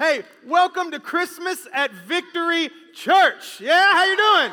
Hey, 0.00 0.22
welcome 0.46 0.90
to 0.92 0.98
Christmas 0.98 1.68
at 1.74 1.92
Victory 1.92 2.70
Church. 2.94 3.60
Yeah, 3.60 3.92
how 3.92 4.06
you 4.06 4.16
doing? 4.16 4.52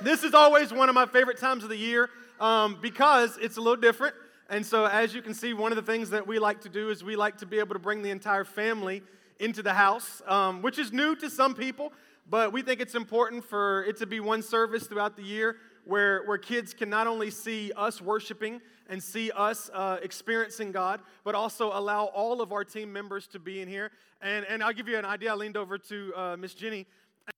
This 0.00 0.24
is 0.24 0.34
always 0.34 0.72
one 0.72 0.88
of 0.88 0.94
my 0.96 1.06
favorite 1.06 1.38
times 1.38 1.62
of 1.62 1.68
the 1.68 1.76
year 1.76 2.10
um, 2.40 2.76
because 2.82 3.38
it's 3.40 3.58
a 3.58 3.60
little 3.60 3.80
different. 3.80 4.12
And 4.48 4.66
so, 4.66 4.86
as 4.86 5.14
you 5.14 5.22
can 5.22 5.34
see, 5.34 5.52
one 5.54 5.70
of 5.70 5.76
the 5.76 5.82
things 5.92 6.10
that 6.10 6.26
we 6.26 6.40
like 6.40 6.62
to 6.62 6.68
do 6.68 6.90
is 6.90 7.04
we 7.04 7.14
like 7.14 7.38
to 7.38 7.46
be 7.46 7.60
able 7.60 7.74
to 7.74 7.78
bring 7.78 8.02
the 8.02 8.10
entire 8.10 8.42
family 8.42 9.04
into 9.38 9.62
the 9.62 9.72
house, 9.72 10.20
um, 10.26 10.62
which 10.62 10.80
is 10.80 10.92
new 10.92 11.14
to 11.14 11.30
some 11.30 11.54
people, 11.54 11.92
but 12.28 12.52
we 12.52 12.60
think 12.60 12.80
it's 12.80 12.96
important 12.96 13.44
for 13.44 13.84
it 13.84 13.98
to 13.98 14.06
be 14.06 14.18
one 14.18 14.42
service 14.42 14.88
throughout 14.88 15.14
the 15.14 15.22
year 15.22 15.58
where, 15.84 16.24
where 16.24 16.38
kids 16.38 16.74
can 16.74 16.90
not 16.90 17.06
only 17.06 17.30
see 17.30 17.70
us 17.76 18.02
worshiping 18.02 18.60
and 18.90 19.02
see 19.02 19.30
us 19.30 19.70
uh, 19.72 19.98
experiencing 20.02 20.72
God, 20.72 21.00
but 21.24 21.34
also 21.34 21.70
allow 21.72 22.06
all 22.06 22.42
of 22.42 22.52
our 22.52 22.64
team 22.64 22.92
members 22.92 23.26
to 23.28 23.38
be 23.38 23.62
in 23.62 23.68
here. 23.68 23.92
And, 24.20 24.44
and 24.46 24.62
I'll 24.62 24.74
give 24.74 24.88
you 24.88 24.98
an 24.98 25.04
idea. 25.06 25.32
I 25.32 25.36
leaned 25.36 25.56
over 25.56 25.78
to 25.78 26.12
uh, 26.14 26.36
Miss 26.36 26.52
Jenny 26.52 26.86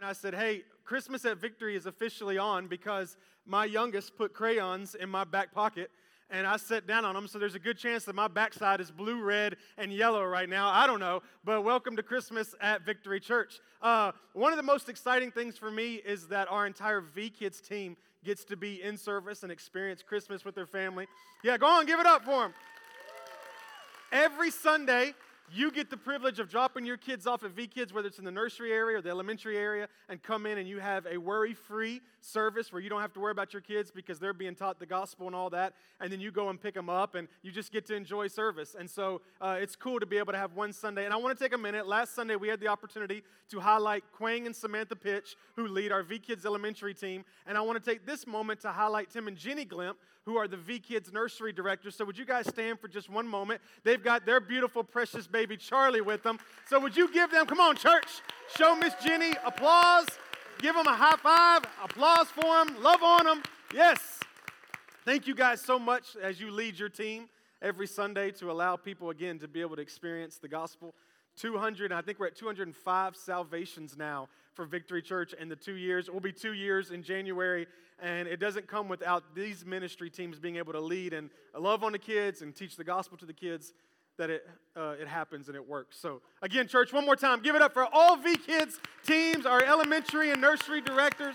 and 0.00 0.08
I 0.08 0.14
said, 0.14 0.34
Hey, 0.34 0.62
Christmas 0.84 1.24
at 1.26 1.36
Victory 1.36 1.76
is 1.76 1.86
officially 1.86 2.38
on 2.38 2.66
because 2.66 3.16
my 3.44 3.66
youngest 3.66 4.16
put 4.16 4.32
crayons 4.32 4.94
in 4.94 5.08
my 5.10 5.24
back 5.24 5.54
pocket 5.54 5.90
and 6.30 6.46
I 6.46 6.56
sat 6.56 6.86
down 6.86 7.04
on 7.04 7.14
them. 7.14 7.28
So 7.28 7.38
there's 7.38 7.54
a 7.54 7.60
good 7.60 7.76
chance 7.76 8.04
that 8.06 8.14
my 8.14 8.26
backside 8.26 8.80
is 8.80 8.90
blue, 8.90 9.22
red, 9.22 9.56
and 9.76 9.92
yellow 9.92 10.24
right 10.24 10.48
now. 10.48 10.70
I 10.70 10.86
don't 10.86 11.00
know, 11.00 11.22
but 11.44 11.62
welcome 11.62 11.94
to 11.96 12.02
Christmas 12.02 12.54
at 12.60 12.86
Victory 12.86 13.20
Church. 13.20 13.60
Uh, 13.82 14.12
one 14.32 14.52
of 14.52 14.56
the 14.56 14.62
most 14.62 14.88
exciting 14.88 15.30
things 15.30 15.58
for 15.58 15.70
me 15.70 15.96
is 15.96 16.28
that 16.28 16.50
our 16.50 16.66
entire 16.66 17.02
V 17.02 17.28
Kids 17.28 17.60
team 17.60 17.96
gets 18.24 18.44
to 18.44 18.56
be 18.56 18.82
in 18.82 18.96
service 18.96 19.42
and 19.42 19.50
experience 19.50 20.02
Christmas 20.02 20.44
with 20.44 20.54
their 20.54 20.66
family. 20.66 21.06
Yeah, 21.42 21.56
go 21.58 21.66
on, 21.66 21.86
give 21.86 22.00
it 22.00 22.06
up 22.06 22.24
for 22.24 22.42
them. 22.42 22.54
Every 24.12 24.50
Sunday, 24.50 25.14
you 25.54 25.70
get 25.70 25.90
the 25.90 25.96
privilege 25.96 26.38
of 26.38 26.48
dropping 26.48 26.86
your 26.86 26.96
kids 26.96 27.26
off 27.26 27.44
at 27.44 27.50
V 27.50 27.66
Kids, 27.66 27.92
whether 27.92 28.08
it's 28.08 28.18
in 28.18 28.24
the 28.24 28.30
nursery 28.30 28.72
area 28.72 28.98
or 28.98 29.02
the 29.02 29.10
elementary 29.10 29.58
area, 29.58 29.88
and 30.08 30.22
come 30.22 30.46
in 30.46 30.58
and 30.58 30.68
you 30.68 30.78
have 30.78 31.06
a 31.06 31.18
worry 31.18 31.54
free 31.54 32.00
service 32.20 32.72
where 32.72 32.80
you 32.80 32.88
don't 32.88 33.00
have 33.00 33.12
to 33.12 33.20
worry 33.20 33.32
about 33.32 33.52
your 33.52 33.62
kids 33.62 33.90
because 33.90 34.18
they're 34.18 34.32
being 34.32 34.54
taught 34.54 34.78
the 34.78 34.86
gospel 34.86 35.26
and 35.26 35.36
all 35.36 35.50
that. 35.50 35.74
And 36.00 36.12
then 36.12 36.20
you 36.20 36.30
go 36.30 36.48
and 36.48 36.60
pick 36.60 36.74
them 36.74 36.88
up 36.88 37.14
and 37.14 37.28
you 37.42 37.50
just 37.50 37.72
get 37.72 37.84
to 37.86 37.94
enjoy 37.94 38.28
service. 38.28 38.74
And 38.78 38.88
so 38.88 39.20
uh, 39.40 39.58
it's 39.60 39.76
cool 39.76 40.00
to 40.00 40.06
be 40.06 40.18
able 40.18 40.32
to 40.32 40.38
have 40.38 40.54
one 40.54 40.72
Sunday. 40.72 41.04
And 41.04 41.12
I 41.12 41.16
want 41.16 41.36
to 41.36 41.44
take 41.44 41.52
a 41.52 41.58
minute. 41.58 41.86
Last 41.86 42.14
Sunday, 42.14 42.36
we 42.36 42.48
had 42.48 42.60
the 42.60 42.68
opportunity 42.68 43.22
to 43.50 43.60
highlight 43.60 44.04
Quang 44.12 44.46
and 44.46 44.56
Samantha 44.56 44.96
Pitch, 44.96 45.36
who 45.56 45.66
lead 45.66 45.92
our 45.92 46.02
V 46.02 46.18
Kids 46.18 46.46
elementary 46.46 46.94
team. 46.94 47.24
And 47.46 47.58
I 47.58 47.60
want 47.60 47.82
to 47.82 47.90
take 47.90 48.06
this 48.06 48.26
moment 48.26 48.60
to 48.60 48.70
highlight 48.70 49.10
Tim 49.10 49.28
and 49.28 49.36
Jenny 49.36 49.64
Glimp, 49.64 49.98
who 50.24 50.36
are 50.36 50.46
the 50.46 50.56
V 50.56 50.78
Kids 50.78 51.12
nursery 51.12 51.52
directors. 51.52 51.96
So 51.96 52.04
would 52.04 52.16
you 52.16 52.24
guys 52.24 52.46
stand 52.46 52.78
for 52.78 52.86
just 52.86 53.10
one 53.10 53.26
moment? 53.26 53.60
They've 53.82 54.02
got 54.02 54.24
their 54.24 54.40
beautiful, 54.40 54.84
precious 54.84 55.26
baby 55.26 55.41
Charlie 55.56 56.00
with 56.00 56.22
them. 56.22 56.38
So 56.68 56.80
would 56.80 56.96
you 56.96 57.12
give 57.12 57.30
them, 57.30 57.46
come 57.46 57.60
on, 57.60 57.76
church, 57.76 58.22
show 58.56 58.74
Miss 58.74 58.94
Jenny 59.04 59.32
applause. 59.44 60.06
Give 60.58 60.74
them 60.74 60.86
a 60.86 60.94
high 60.94 61.16
five, 61.16 61.62
applause 61.82 62.28
for 62.28 62.64
them, 62.64 62.82
love 62.82 63.02
on 63.02 63.24
them. 63.24 63.42
Yes. 63.74 63.98
Thank 65.04 65.26
you 65.26 65.34
guys 65.34 65.60
so 65.60 65.78
much 65.78 66.16
as 66.22 66.40
you 66.40 66.52
lead 66.52 66.78
your 66.78 66.88
team 66.88 67.28
every 67.60 67.86
Sunday 67.88 68.30
to 68.32 68.50
allow 68.50 68.76
people 68.76 69.10
again 69.10 69.38
to 69.40 69.48
be 69.48 69.60
able 69.60 69.76
to 69.76 69.82
experience 69.82 70.36
the 70.36 70.48
gospel. 70.48 70.94
200, 71.36 71.92
I 71.92 72.02
think 72.02 72.20
we're 72.20 72.26
at 72.26 72.36
205 72.36 73.16
salvations 73.16 73.96
now 73.96 74.28
for 74.54 74.64
Victory 74.64 75.02
Church 75.02 75.32
in 75.32 75.48
the 75.48 75.56
two 75.56 75.74
years. 75.74 76.08
It 76.08 76.14
will 76.14 76.20
be 76.20 76.32
two 76.32 76.52
years 76.52 76.90
in 76.90 77.02
January, 77.02 77.66
and 78.00 78.28
it 78.28 78.38
doesn't 78.38 78.66
come 78.66 78.88
without 78.88 79.34
these 79.34 79.64
ministry 79.64 80.10
teams 80.10 80.38
being 80.38 80.56
able 80.56 80.72
to 80.72 80.80
lead 80.80 81.12
and 81.14 81.30
love 81.58 81.82
on 81.82 81.92
the 81.92 81.98
kids 81.98 82.42
and 82.42 82.54
teach 82.54 82.76
the 82.76 82.84
gospel 82.84 83.16
to 83.18 83.26
the 83.26 83.32
kids 83.32 83.72
that 84.22 84.30
it, 84.30 84.48
uh, 84.76 84.94
it 85.00 85.08
happens 85.08 85.48
and 85.48 85.56
it 85.56 85.68
works. 85.68 85.98
So, 85.98 86.22
again, 86.42 86.68
church, 86.68 86.92
one 86.92 87.04
more 87.04 87.16
time, 87.16 87.42
give 87.42 87.56
it 87.56 87.62
up 87.62 87.74
for 87.74 87.88
all 87.92 88.14
V 88.16 88.36
Kids 88.36 88.78
teams, 89.04 89.46
our 89.46 89.64
elementary 89.64 90.30
and 90.30 90.40
nursery 90.40 90.80
directors. 90.80 91.34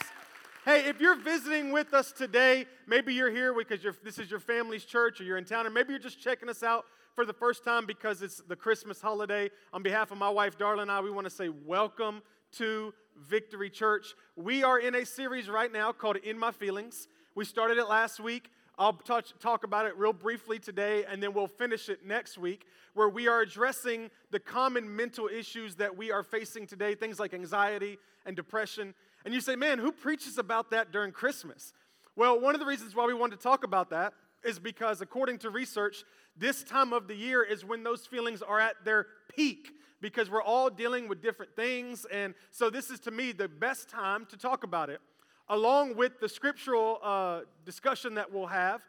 Hey, 0.64 0.86
if 0.86 1.02
you're 1.02 1.18
visiting 1.18 1.74
with 1.74 1.94
us 1.94 2.14
today, 2.14 2.66
maybe 2.88 3.14
you're 3.14 3.30
here 3.30 3.54
because 3.54 3.84
you're, 3.84 3.96
this 4.06 4.20
is 4.20 4.32
your 4.32 4.40
family's 4.40 4.86
church 4.86 5.20
or 5.20 5.26
you're 5.26 5.38
in 5.38 5.44
town, 5.44 5.68
or 5.68 5.70
maybe 5.70 5.92
you're 5.92 6.00
just 6.00 6.22
checking 6.22 6.48
us 6.48 6.64
out 6.64 6.86
for 7.14 7.26
the 7.26 7.34
first 7.34 7.66
time 7.66 7.86
because 7.86 8.22
it's 8.22 8.42
the 8.48 8.56
Christmas 8.56 9.02
holiday. 9.02 9.50
On 9.74 9.84
behalf 9.84 10.12
of 10.12 10.18
my 10.18 10.30
wife, 10.30 10.58
Darla, 10.58 10.84
and 10.84 10.90
I, 10.90 11.02
we 11.02 11.12
want 11.12 11.26
to 11.26 11.30
say 11.30 11.50
welcome 11.50 12.22
to 12.54 12.94
Victory 13.18 13.70
Church. 13.70 14.16
We 14.38 14.64
are 14.64 14.80
in 14.80 14.96
a 14.96 15.06
series 15.06 15.50
right 15.50 15.74
now 15.74 15.92
called 15.92 16.16
In 16.24 16.40
My 16.40 16.54
Feelings. 16.54 17.10
We 17.36 17.44
started 17.44 17.80
it 17.80 17.90
last 17.90 18.22
week. 18.22 18.50
I'll 18.80 18.94
touch, 18.94 19.34
talk 19.40 19.64
about 19.64 19.88
it 19.88 19.98
real 19.98 20.14
briefly 20.14 20.60
today, 20.60 21.04
and 21.10 21.22
then 21.22 21.34
we'll 21.34 21.48
finish 21.48 21.90
it 21.90 22.06
next 22.06 22.38
week, 22.38 22.68
where 22.94 23.10
we 23.10 23.28
are 23.28 23.42
addressing 23.42 24.12
the 24.30 24.40
common 24.40 24.96
mental 24.96 25.28
issues 25.28 25.76
that 25.76 25.98
we 25.98 26.12
are 26.12 26.22
facing 26.22 26.68
today, 26.68 26.94
things 26.94 27.20
like 27.20 27.34
anxiety 27.34 27.98
and 28.28 28.36
depression. 28.36 28.94
And 29.26 29.34
you 29.34 29.42
say, 29.42 29.56
man, 29.56 29.80
who 29.80 29.92
preaches 29.92 30.38
about 30.38 30.70
that 30.70 30.92
during 30.92 31.12
Christmas? 31.12 31.74
Well, 32.16 32.40
one 32.40 32.54
of 32.54 32.60
the 32.60 32.68
reasons 32.68 32.94
why 32.94 33.08
we 33.08 33.16
want 33.16 33.32
to 33.32 33.38
talk 33.38 33.64
about 33.64 33.90
that 33.90 34.14
is 34.44 34.60
because, 34.60 35.02
according 35.02 35.40
to 35.40 35.50
research, 35.50 36.04
this 36.38 36.64
time 36.64 36.94
of 36.94 37.08
the 37.08 37.16
year 37.16 37.42
is 37.42 37.66
when 37.66 37.82
those 37.82 38.06
feelings 38.06 38.44
are 38.44 38.60
at 38.60 38.76
their 38.86 39.08
peak 39.36 39.72
because 40.02 40.30
we're 40.30 40.44
all 40.44 40.70
dealing 40.70 41.08
with 41.08 41.24
different 41.24 41.56
things. 41.56 42.06
And 42.12 42.36
so, 42.52 42.70
this 42.70 42.92
is 42.92 43.00
to 43.02 43.12
me 43.12 43.32
the 43.32 43.48
best 43.48 43.90
time 43.90 44.28
to 44.28 44.38
talk 44.38 44.64
about 44.64 44.92
it 44.92 45.02
along 45.50 45.96
with 45.96 46.20
the 46.20 46.30
scriptural 46.30 47.00
uh, 47.04 47.42
discussion 47.66 48.16
that 48.16 48.32
we'll 48.32 48.48
have 48.48 48.82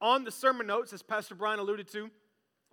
on 0.00 0.24
the 0.24 0.30
sermon 0.30 0.66
notes, 0.66 0.92
as 0.92 1.02
Pastor 1.02 1.34
Brian 1.34 1.58
alluded 1.58 1.88
to. 1.92 2.10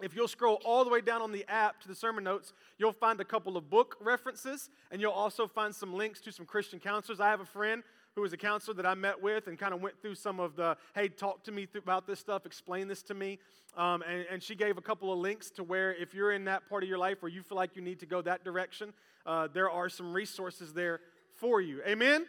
If 0.02 0.16
you'll 0.16 0.28
scroll 0.28 0.60
all 0.66 0.84
the 0.84 0.90
way 0.90 1.02
down 1.02 1.22
on 1.22 1.32
the 1.32 1.46
app 1.48 1.80
to 1.82 1.88
the 1.88 1.96
sermon 1.96 2.24
notes, 2.24 2.52
you'll 2.78 2.92
find 2.92 3.22
a 3.22 3.24
couple 3.24 3.56
of 3.56 3.70
book 3.70 3.96
references, 4.02 4.70
and 4.92 5.00
you'll 5.00 5.12
also 5.12 5.48
find 5.48 5.74
some 5.74 5.94
links 5.94 6.20
to 6.22 6.32
some 6.32 6.46
Christian 6.46 6.80
counselors. 6.80 7.20
I 7.20 7.30
have 7.30 7.40
a 7.40 7.46
friend 7.46 7.84
who 8.16 8.22
was 8.22 8.34
a 8.34 8.38
counselor 8.38 8.76
that 8.76 8.86
I 8.86 8.96
met 8.96 9.22
with 9.22 9.48
and 9.48 9.58
kind 9.58 9.74
of 9.74 9.82
went 9.82 10.02
through 10.02 10.16
some 10.16 10.40
of 10.40 10.56
the, 10.56 10.78
hey, 10.94 11.08
talk 11.08 11.44
to 11.46 11.52
me 11.52 11.68
about 11.76 12.06
this 12.06 12.20
stuff, 12.20 12.46
explain 12.46 12.88
this 12.88 13.02
to 13.04 13.14
me. 13.14 13.40
Um, 13.78 14.04
and, 14.08 14.26
and, 14.30 14.44
she 14.44 14.54
gave 14.54 14.78
a 14.78 14.82
couple 14.82 15.12
of 15.12 15.18
links 15.18 15.50
to 15.52 15.64
where 15.64 15.96
if 15.96 16.14
you're 16.14 16.32
in 16.32 16.46
that 16.46 16.70
part 16.70 16.84
of 16.84 16.90
your 16.90 17.00
life 17.00 17.24
where 17.24 17.32
you 17.32 17.42
feel 17.42 17.56
like 17.56 17.76
you 17.76 17.82
need 17.82 18.00
to 18.02 18.06
go 18.06 18.22
that 18.22 18.44
direction, 18.44 18.94
uh, 19.26 19.48
there 19.52 19.68
are 19.68 19.90
some 19.90 20.14
resources 20.14 20.74
there 20.74 21.00
for 21.34 21.60
you. 21.60 21.82
Amen? 21.88 22.28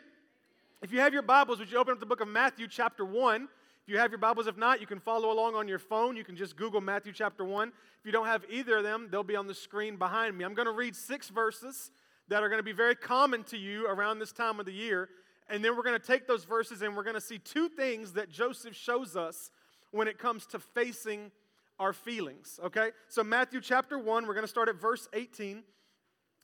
If 0.85 0.93
you 0.93 1.01
have 1.01 1.15
your 1.15 1.23
Bibles, 1.23 1.61
would 1.61 1.73
you 1.73 1.79
open 1.79 1.95
up 1.95 1.99
the 1.99 2.05
book 2.05 2.21
of 2.21 2.29
Matthew, 2.29 2.69
chapter 2.69 3.07
1? 3.07 3.45
If 3.45 3.49
you 3.87 3.97
have 3.97 4.11
your 4.11 4.19
Bibles, 4.19 4.47
if 4.47 4.59
not, 4.59 4.83
you 4.83 4.87
can 4.87 5.01
follow 5.01 5.33
along 5.33 5.55
on 5.55 5.67
your 5.67 5.79
phone. 5.79 6.15
You 6.15 6.25
can 6.25 6.37
just 6.37 6.57
Google 6.57 6.83
Matthew 6.83 7.11
chapter 7.11 7.43
1. 7.43 7.69
If 7.69 8.05
you 8.05 8.13
don't 8.13 8.27
have 8.27 8.45
either 8.51 8.77
of 8.77 8.85
them, 8.85 9.09
they'll 9.11 9.23
be 9.23 9.35
on 9.35 9.47
the 9.47 9.55
screen 9.55 9.97
behind 9.97 10.37
me. 10.37 10.45
I'm 10.45 10.53
going 10.53 10.67
to 10.67 10.75
read 10.75 10.95
six 10.95 11.31
verses 11.31 11.91
that 12.29 12.43
are 12.43 12.51
going 12.51 12.59
to 12.59 12.63
be 12.63 12.73
very 12.73 12.95
common 12.95 13.45
to 13.45 13.57
you 13.57 13.87
around 13.87 14.19
this 14.19 14.31
time 14.31 14.61
of 14.61 14.67
the 14.67 14.75
year. 14.75 15.09
And 15.49 15.65
then 15.65 15.75
we're 15.75 15.85
going 15.85 15.99
to 15.99 16.07
take 16.07 16.27
those 16.27 16.45
verses 16.45 16.83
and 16.83 16.95
we're 16.95 17.03
going 17.03 17.15
to 17.15 17.21
see 17.21 17.39
two 17.39 17.71
things 17.71 18.13
that 18.13 18.29
Joseph 18.29 18.77
shows 18.77 19.17
us 19.17 19.51
when 19.91 20.07
it 20.07 20.19
comes 20.19 20.45
to 20.49 20.59
facing 20.59 21.31
our 21.79 21.95
feelings. 21.95 22.61
Okay? 22.63 22.91
So, 23.09 23.25
Matthew 23.25 23.63
chapter 23.63 23.99
1, 23.99 24.27
we're 24.27 24.35
going 24.35 24.45
to 24.45 24.49
start 24.49 24.69
at 24.69 24.79
verse 24.79 25.09
18. 25.15 25.63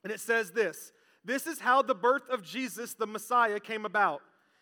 And 0.02 0.10
it 0.10 0.18
says 0.18 0.52
this 0.52 0.92
This 1.26 1.46
is 1.46 1.60
how 1.60 1.82
the 1.82 1.94
birth 1.94 2.26
of 2.30 2.42
Jesus, 2.42 2.94
the 2.94 3.06
Messiah, 3.06 3.60
came 3.60 3.84
about. 3.84 4.22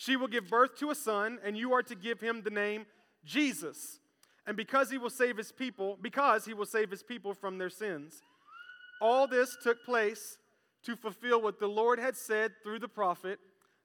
She 0.00 0.14
will 0.14 0.28
give 0.28 0.48
birth 0.48 0.78
to 0.78 0.92
a 0.92 0.94
son, 0.94 1.40
and 1.44 1.58
you 1.58 1.72
are 1.72 1.82
to 1.82 1.96
give 1.96 2.20
him 2.20 2.42
the 2.42 2.50
name 2.50 2.86
Jesus. 3.24 3.98
And 4.46 4.56
because 4.56 4.92
he 4.92 4.96
will 4.96 5.10
save 5.10 5.36
his 5.36 5.50
people, 5.50 5.98
because 6.00 6.44
he 6.44 6.54
will 6.54 6.66
save 6.66 6.88
his 6.88 7.02
people 7.02 7.34
from 7.34 7.58
their 7.58 7.68
sins. 7.68 8.22
All 9.02 9.26
this 9.26 9.56
took 9.60 9.84
place 9.84 10.38
to 10.84 10.94
fulfill 10.94 11.42
what 11.42 11.58
the 11.58 11.66
Lord 11.66 11.98
had 11.98 12.16
said 12.16 12.52
through 12.62 12.78
the 12.78 12.86
prophet 12.86 13.40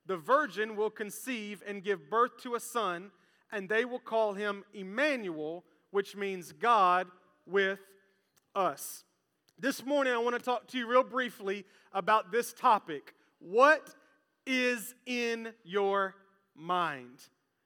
the 0.05 0.15
virgin 0.15 0.75
will 0.75 0.91
conceive 0.91 1.63
and 1.65 1.83
give 1.83 2.11
birth 2.11 2.37
to 2.43 2.53
a 2.53 2.59
son, 2.59 3.09
and 3.51 3.67
they 3.67 3.83
will 3.83 3.97
call 3.97 4.33
him 4.33 4.63
Emmanuel, 4.71 5.63
which 5.89 6.15
means 6.15 6.51
God 6.51 7.07
with 7.47 7.79
us. 8.53 9.03
This 9.57 9.83
morning, 9.83 10.13
I 10.13 10.19
want 10.19 10.35
to 10.35 10.41
talk 10.43 10.67
to 10.67 10.77
you 10.77 10.85
real 10.85 11.03
briefly 11.03 11.65
about 11.91 12.31
this 12.31 12.53
topic. 12.53 13.15
What 13.39 13.95
is 14.45 14.93
in 15.05 15.53
your 15.63 16.15
mind? 16.55 17.19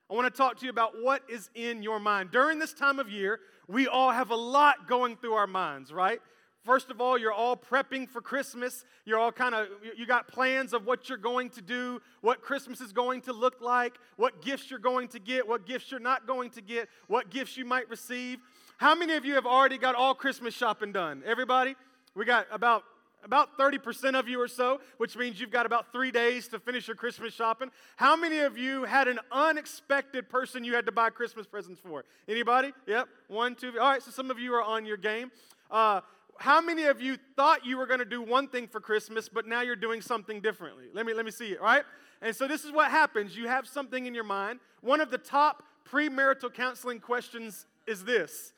I 0.09 0.13
want 0.13 0.33
to 0.33 0.37
talk 0.37 0.57
to 0.59 0.65
you 0.65 0.71
about 0.71 0.93
what 1.01 1.21
is 1.29 1.49
in 1.53 1.83
your 1.83 1.99
mind. 1.99 2.31
During 2.31 2.59
this 2.59 2.73
time 2.73 2.99
of 2.99 3.09
year, 3.09 3.39
we 3.67 3.87
all 3.87 4.11
have 4.11 4.31
a 4.31 4.35
lot 4.35 4.87
going 4.87 5.17
through 5.17 5.33
our 5.33 5.47
minds, 5.47 5.91
right? 5.91 6.19
First 6.63 6.89
of 6.91 6.99
all, 6.99 7.17
you're 7.17 7.33
all 7.33 7.55
prepping 7.55 8.09
for 8.09 8.21
Christmas. 8.21 8.83
You're 9.05 9.19
all 9.19 9.31
kind 9.31 9.55
of, 9.55 9.67
you 9.97 10.05
got 10.05 10.27
plans 10.27 10.73
of 10.73 10.85
what 10.85 11.07
you're 11.07 11.17
going 11.17 11.49
to 11.51 11.61
do, 11.61 12.01
what 12.21 12.41
Christmas 12.41 12.81
is 12.81 12.91
going 12.91 13.21
to 13.21 13.33
look 13.33 13.61
like, 13.61 13.95
what 14.17 14.41
gifts 14.41 14.69
you're 14.69 14.79
going 14.79 15.07
to 15.09 15.19
get, 15.19 15.47
what 15.47 15.65
gifts 15.65 15.91
you're 15.91 15.99
not 15.99 16.27
going 16.27 16.49
to 16.51 16.61
get, 16.61 16.89
what 17.07 17.29
gifts 17.29 17.55
you 17.57 17.65
might 17.65 17.89
receive. 17.89 18.39
How 18.77 18.95
many 18.95 19.15
of 19.15 19.23
you 19.23 19.35
have 19.35 19.45
already 19.45 19.77
got 19.77 19.95
all 19.95 20.13
Christmas 20.13 20.53
shopping 20.53 20.91
done? 20.91 21.23
Everybody? 21.25 21.75
We 22.15 22.25
got 22.25 22.47
about 22.51 22.83
about 23.23 23.57
30% 23.57 24.17
of 24.17 24.27
you 24.27 24.39
or 24.39 24.47
so, 24.47 24.79
which 24.97 25.17
means 25.17 25.39
you've 25.39 25.51
got 25.51 25.65
about 25.65 25.91
three 25.91 26.11
days 26.11 26.47
to 26.49 26.59
finish 26.59 26.87
your 26.87 26.95
Christmas 26.95 27.33
shopping. 27.33 27.69
How 27.95 28.15
many 28.15 28.39
of 28.39 28.57
you 28.57 28.83
had 28.85 29.07
an 29.07 29.19
unexpected 29.31 30.29
person 30.29 30.63
you 30.63 30.75
had 30.75 30.85
to 30.85 30.91
buy 30.91 31.09
Christmas 31.09 31.45
presents 31.45 31.81
for? 31.81 32.05
Anybody? 32.27 32.73
Yep. 32.85 33.07
One, 33.27 33.55
two. 33.55 33.73
All 33.79 33.89
right, 33.89 34.01
so 34.01 34.11
some 34.11 34.31
of 34.31 34.39
you 34.39 34.53
are 34.53 34.63
on 34.63 34.85
your 34.85 34.97
game. 34.97 35.31
Uh, 35.69 36.01
how 36.39 36.61
many 36.61 36.85
of 36.85 37.01
you 37.01 37.17
thought 37.35 37.65
you 37.65 37.77
were 37.77 37.87
going 37.87 37.99
to 37.99 38.05
do 38.05 38.21
one 38.21 38.47
thing 38.47 38.67
for 38.67 38.79
Christmas, 38.79 39.27
but 39.27 39.47
now 39.47 39.61
you're 39.61 39.75
doing 39.75 40.01
something 40.01 40.39
differently? 40.39 40.85
Let 40.93 41.05
me, 41.05 41.13
let 41.13 41.25
me 41.25 41.31
see 41.31 41.51
it, 41.51 41.61
right? 41.61 41.83
And 42.21 42.35
so 42.35 42.47
this 42.47 42.63
is 42.63 42.71
what 42.71 42.91
happens. 42.91 43.35
You 43.35 43.47
have 43.47 43.67
something 43.67 44.05
in 44.05 44.13
your 44.13 44.23
mind. 44.23 44.59
One 44.81 45.01
of 45.01 45.09
the 45.09 45.17
top 45.17 45.63
premarital 45.89 46.53
counseling 46.53 46.99
questions 46.99 47.65
is 47.87 48.03
this 48.03 48.53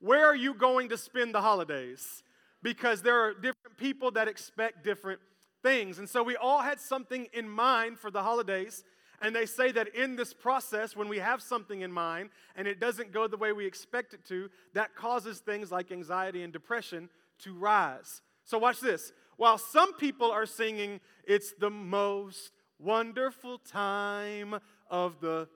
Where 0.00 0.26
are 0.26 0.36
you 0.36 0.54
going 0.54 0.88
to 0.90 0.98
spend 0.98 1.34
the 1.34 1.40
holidays? 1.40 2.22
Because 2.62 3.02
there 3.02 3.20
are 3.20 3.34
different 3.34 3.76
people 3.76 4.10
that 4.12 4.28
expect 4.28 4.84
different 4.84 5.20
things. 5.62 5.98
And 5.98 6.08
so 6.08 6.22
we 6.22 6.36
all 6.36 6.60
had 6.60 6.80
something 6.80 7.28
in 7.32 7.48
mind 7.48 7.98
for 7.98 8.10
the 8.10 8.22
holidays. 8.22 8.84
And 9.20 9.34
they 9.34 9.46
say 9.46 9.70
that 9.72 9.94
in 9.94 10.16
this 10.16 10.34
process, 10.34 10.96
when 10.96 11.08
we 11.08 11.18
have 11.18 11.40
something 11.40 11.80
in 11.80 11.92
mind 11.92 12.30
and 12.56 12.66
it 12.66 12.80
doesn't 12.80 13.12
go 13.12 13.28
the 13.28 13.36
way 13.36 13.52
we 13.52 13.66
expect 13.66 14.14
it 14.14 14.24
to, 14.26 14.50
that 14.74 14.96
causes 14.96 15.38
things 15.38 15.70
like 15.70 15.92
anxiety 15.92 16.42
and 16.42 16.52
depression 16.52 17.08
to 17.40 17.54
rise. 17.54 18.20
So, 18.44 18.58
watch 18.58 18.80
this. 18.80 19.12
While 19.36 19.58
some 19.58 19.94
people 19.94 20.30
are 20.30 20.46
singing, 20.46 21.00
It's 21.24 21.52
the 21.58 21.70
most 21.70 22.50
wonderful 22.78 23.58
time 23.58 24.58
of 24.90 25.20
the 25.20 25.48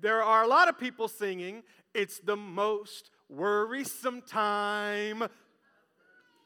there 0.00 0.22
are 0.22 0.44
a 0.44 0.46
lot 0.46 0.68
of 0.68 0.78
people 0.78 1.08
singing, 1.08 1.62
It's 1.94 2.20
the 2.20 2.36
most 2.36 3.10
worrisome 3.28 4.22
time. 4.22 5.24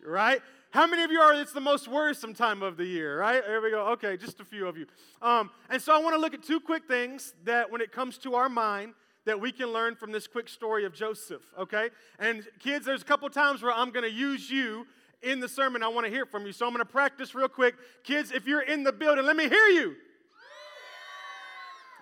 Right? 0.05 0.41
How 0.73 0.87
many 0.87 1.03
of 1.03 1.11
you 1.11 1.21
are, 1.21 1.35
it's 1.35 1.53
the 1.53 1.61
most 1.61 1.87
worrisome 1.87 2.33
time 2.33 2.63
of 2.63 2.79
the 2.79 2.87
year, 2.87 3.21
right? 3.21 3.43
There 3.47 3.61
we 3.61 3.71
go. 3.71 3.89
Okay, 3.89 4.17
just 4.17 4.41
a 4.41 4.45
few 4.45 4.67
of 4.67 4.79
you. 4.79 4.87
Um, 5.21 5.51
and 5.69 5.83
so 5.83 5.95
I 5.95 5.99
want 5.99 6.15
to 6.15 6.21
look 6.21 6.33
at 6.33 6.43
two 6.43 6.61
quick 6.61 6.89
things 6.89 7.35
that 7.45 7.71
when 7.71 7.83
it 7.83 7.93
comes 7.93 8.17
to 8.19 8.35
our 8.35 8.49
mind, 8.49 8.95
that 9.27 9.39
we 9.39 9.53
can 9.53 9.69
learn 9.69 9.95
from 9.95 10.13
this 10.13 10.27
quick 10.27 10.49
story 10.49 10.87
of 10.87 10.95
Joseph, 10.95 11.43
okay? 11.59 11.91
And 12.19 12.47
kids, 12.59 12.87
there's 12.87 13.03
a 13.03 13.05
couple 13.05 13.29
times 13.29 13.63
where 13.63 13.73
I'm 13.73 13.91
going 13.91 14.05
to 14.05 14.11
use 14.11 14.51
you 14.51 14.87
in 15.23 15.41
the 15.41 15.49
sermon. 15.49 15.83
I 15.83 15.89
want 15.89 16.07
to 16.07 16.11
hear 16.11 16.25
from 16.25 16.47
you. 16.47 16.53
So 16.53 16.67
I'm 16.67 16.73
going 16.73 16.85
to 16.85 16.91
practice 16.91 17.35
real 17.35 17.49
quick. 17.49 17.75
Kids, 18.03 18.33
if 18.33 18.47
you're 18.47 18.63
in 18.63 18.83
the 18.83 18.93
building, 18.93 19.27
let 19.27 19.37
me 19.37 19.49
hear 19.49 19.67
you. 19.67 19.95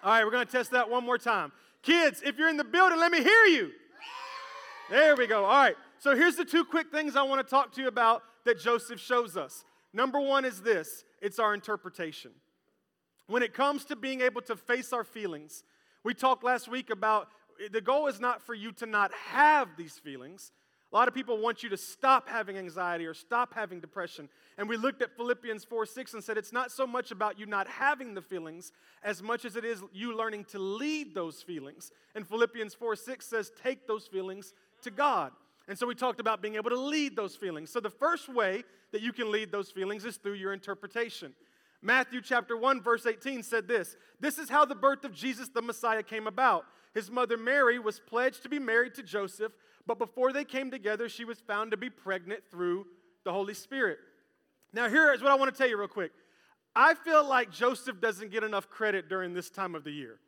All 0.02 0.12
right, 0.12 0.24
we're 0.24 0.30
going 0.30 0.46
to 0.46 0.52
test 0.52 0.70
that 0.70 0.88
one 0.88 1.04
more 1.04 1.18
time. 1.18 1.52
Kids, 1.82 2.22
if 2.24 2.38
you're 2.38 2.48
in 2.48 2.56
the 2.56 2.64
building, 2.64 2.98
let 2.98 3.12
me 3.12 3.22
hear 3.22 3.44
you. 3.46 3.72
There 4.90 5.14
we 5.14 5.28
go. 5.28 5.44
All 5.44 5.52
right. 5.52 5.76
So 6.00 6.16
here's 6.16 6.34
the 6.34 6.44
two 6.44 6.64
quick 6.64 6.90
things 6.90 7.14
I 7.14 7.22
want 7.22 7.46
to 7.46 7.48
talk 7.48 7.72
to 7.74 7.80
you 7.80 7.86
about 7.86 8.24
that 8.44 8.58
Joseph 8.58 8.98
shows 8.98 9.36
us. 9.36 9.64
Number 9.92 10.18
one 10.18 10.44
is 10.44 10.62
this 10.62 11.04
it's 11.22 11.38
our 11.38 11.54
interpretation. 11.54 12.32
When 13.28 13.44
it 13.44 13.54
comes 13.54 13.84
to 13.84 13.94
being 13.96 14.20
able 14.20 14.42
to 14.42 14.56
face 14.56 14.92
our 14.92 15.04
feelings, 15.04 15.62
we 16.02 16.12
talked 16.12 16.42
last 16.42 16.66
week 16.66 16.90
about 16.90 17.28
the 17.70 17.80
goal 17.80 18.08
is 18.08 18.18
not 18.18 18.42
for 18.42 18.52
you 18.52 18.72
to 18.72 18.86
not 18.86 19.12
have 19.14 19.68
these 19.76 19.92
feelings. 19.92 20.50
A 20.92 20.96
lot 20.96 21.06
of 21.06 21.14
people 21.14 21.38
want 21.38 21.62
you 21.62 21.68
to 21.68 21.76
stop 21.76 22.28
having 22.28 22.58
anxiety 22.58 23.06
or 23.06 23.14
stop 23.14 23.54
having 23.54 23.78
depression. 23.78 24.28
And 24.58 24.68
we 24.68 24.76
looked 24.76 25.02
at 25.02 25.14
Philippians 25.16 25.62
4 25.62 25.86
6 25.86 26.14
and 26.14 26.24
said 26.24 26.36
it's 26.36 26.52
not 26.52 26.72
so 26.72 26.84
much 26.84 27.12
about 27.12 27.38
you 27.38 27.46
not 27.46 27.68
having 27.68 28.14
the 28.14 28.22
feelings 28.22 28.72
as 29.04 29.22
much 29.22 29.44
as 29.44 29.54
it 29.54 29.64
is 29.64 29.84
you 29.92 30.16
learning 30.16 30.46
to 30.46 30.58
lead 30.58 31.14
those 31.14 31.42
feelings. 31.42 31.92
And 32.16 32.26
Philippians 32.26 32.74
4 32.74 32.96
6 32.96 33.24
says, 33.24 33.52
take 33.62 33.86
those 33.86 34.08
feelings 34.08 34.52
to 34.80 34.90
God. 34.90 35.32
And 35.68 35.78
so 35.78 35.86
we 35.86 35.94
talked 35.94 36.20
about 36.20 36.42
being 36.42 36.56
able 36.56 36.70
to 36.70 36.80
lead 36.80 37.14
those 37.14 37.36
feelings. 37.36 37.70
So 37.70 37.80
the 37.80 37.90
first 37.90 38.28
way 38.28 38.64
that 38.92 39.02
you 39.02 39.12
can 39.12 39.30
lead 39.30 39.52
those 39.52 39.70
feelings 39.70 40.04
is 40.04 40.16
through 40.16 40.34
your 40.34 40.52
interpretation. 40.52 41.32
Matthew 41.82 42.20
chapter 42.20 42.56
1 42.56 42.82
verse 42.82 43.06
18 43.06 43.42
said 43.42 43.68
this, 43.68 43.96
this 44.18 44.38
is 44.38 44.50
how 44.50 44.64
the 44.64 44.74
birth 44.74 45.04
of 45.04 45.14
Jesus 45.14 45.48
the 45.48 45.62
Messiah 45.62 46.02
came 46.02 46.26
about. 46.26 46.66
His 46.92 47.10
mother 47.10 47.36
Mary 47.36 47.78
was 47.78 48.00
pledged 48.00 48.42
to 48.42 48.48
be 48.48 48.58
married 48.58 48.94
to 48.96 49.02
Joseph, 49.02 49.52
but 49.86 49.98
before 49.98 50.32
they 50.32 50.44
came 50.44 50.70
together, 50.70 51.08
she 51.08 51.24
was 51.24 51.38
found 51.38 51.70
to 51.70 51.76
be 51.76 51.88
pregnant 51.88 52.42
through 52.50 52.86
the 53.24 53.32
Holy 53.32 53.54
Spirit. 53.54 53.98
Now, 54.72 54.88
here 54.88 55.12
is 55.12 55.22
what 55.22 55.30
I 55.30 55.36
want 55.36 55.52
to 55.52 55.56
tell 55.56 55.68
you 55.68 55.78
real 55.78 55.88
quick. 55.88 56.12
I 56.74 56.94
feel 56.94 57.24
like 57.26 57.50
Joseph 57.50 58.00
doesn't 58.00 58.30
get 58.30 58.44
enough 58.44 58.68
credit 58.68 59.08
during 59.08 59.34
this 59.34 59.50
time 59.50 59.74
of 59.74 59.84
the 59.84 59.90
year. 59.90 60.18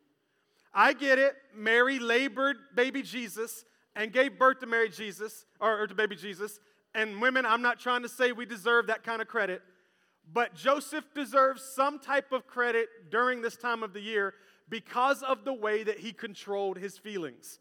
I 0.74 0.92
get 0.92 1.18
it. 1.18 1.34
Mary 1.54 1.98
labored 1.98 2.56
baby 2.74 3.02
Jesus 3.02 3.64
and 3.94 4.12
gave 4.12 4.38
birth 4.38 4.60
to 4.60 4.66
Mary 4.66 4.88
Jesus, 4.88 5.44
or, 5.60 5.82
or 5.82 5.86
to 5.86 5.94
baby 5.94 6.16
Jesus. 6.16 6.60
And 6.94 7.20
women, 7.20 7.46
I'm 7.46 7.62
not 7.62 7.78
trying 7.78 8.02
to 8.02 8.08
say 8.08 8.32
we 8.32 8.46
deserve 8.46 8.86
that 8.88 9.02
kind 9.02 9.22
of 9.22 9.28
credit, 9.28 9.62
but 10.32 10.54
Joseph 10.54 11.04
deserves 11.14 11.62
some 11.62 11.98
type 11.98 12.32
of 12.32 12.46
credit 12.46 12.88
during 13.10 13.42
this 13.42 13.56
time 13.56 13.82
of 13.82 13.92
the 13.92 14.00
year 14.00 14.34
because 14.68 15.22
of 15.22 15.44
the 15.44 15.52
way 15.52 15.82
that 15.82 15.98
he 15.98 16.12
controlled 16.12 16.78
his 16.78 16.96
feelings. 16.96 17.58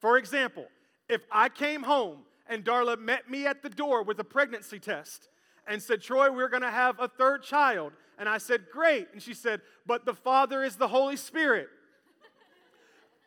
For 0.00 0.16
example, 0.16 0.66
if 1.08 1.22
I 1.30 1.48
came 1.48 1.82
home 1.82 2.20
and 2.48 2.64
Darla 2.64 2.98
met 2.98 3.28
me 3.28 3.46
at 3.46 3.62
the 3.62 3.68
door 3.68 4.02
with 4.02 4.18
a 4.20 4.24
pregnancy 4.24 4.78
test 4.78 5.28
and 5.66 5.82
said, 5.82 6.00
Troy, 6.00 6.32
we're 6.32 6.48
going 6.48 6.62
to 6.62 6.70
have 6.70 6.98
a 7.00 7.08
third 7.08 7.42
child. 7.42 7.92
And 8.18 8.28
I 8.28 8.38
said, 8.38 8.66
Great. 8.72 9.08
And 9.12 9.22
she 9.22 9.34
said, 9.34 9.60
But 9.86 10.04
the 10.04 10.14
Father 10.14 10.64
is 10.64 10.76
the 10.76 10.88
Holy 10.88 11.16
Spirit. 11.16 11.68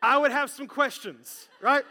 I 0.02 0.18
would 0.18 0.32
have 0.32 0.50
some 0.50 0.66
questions, 0.66 1.48
right? 1.60 1.84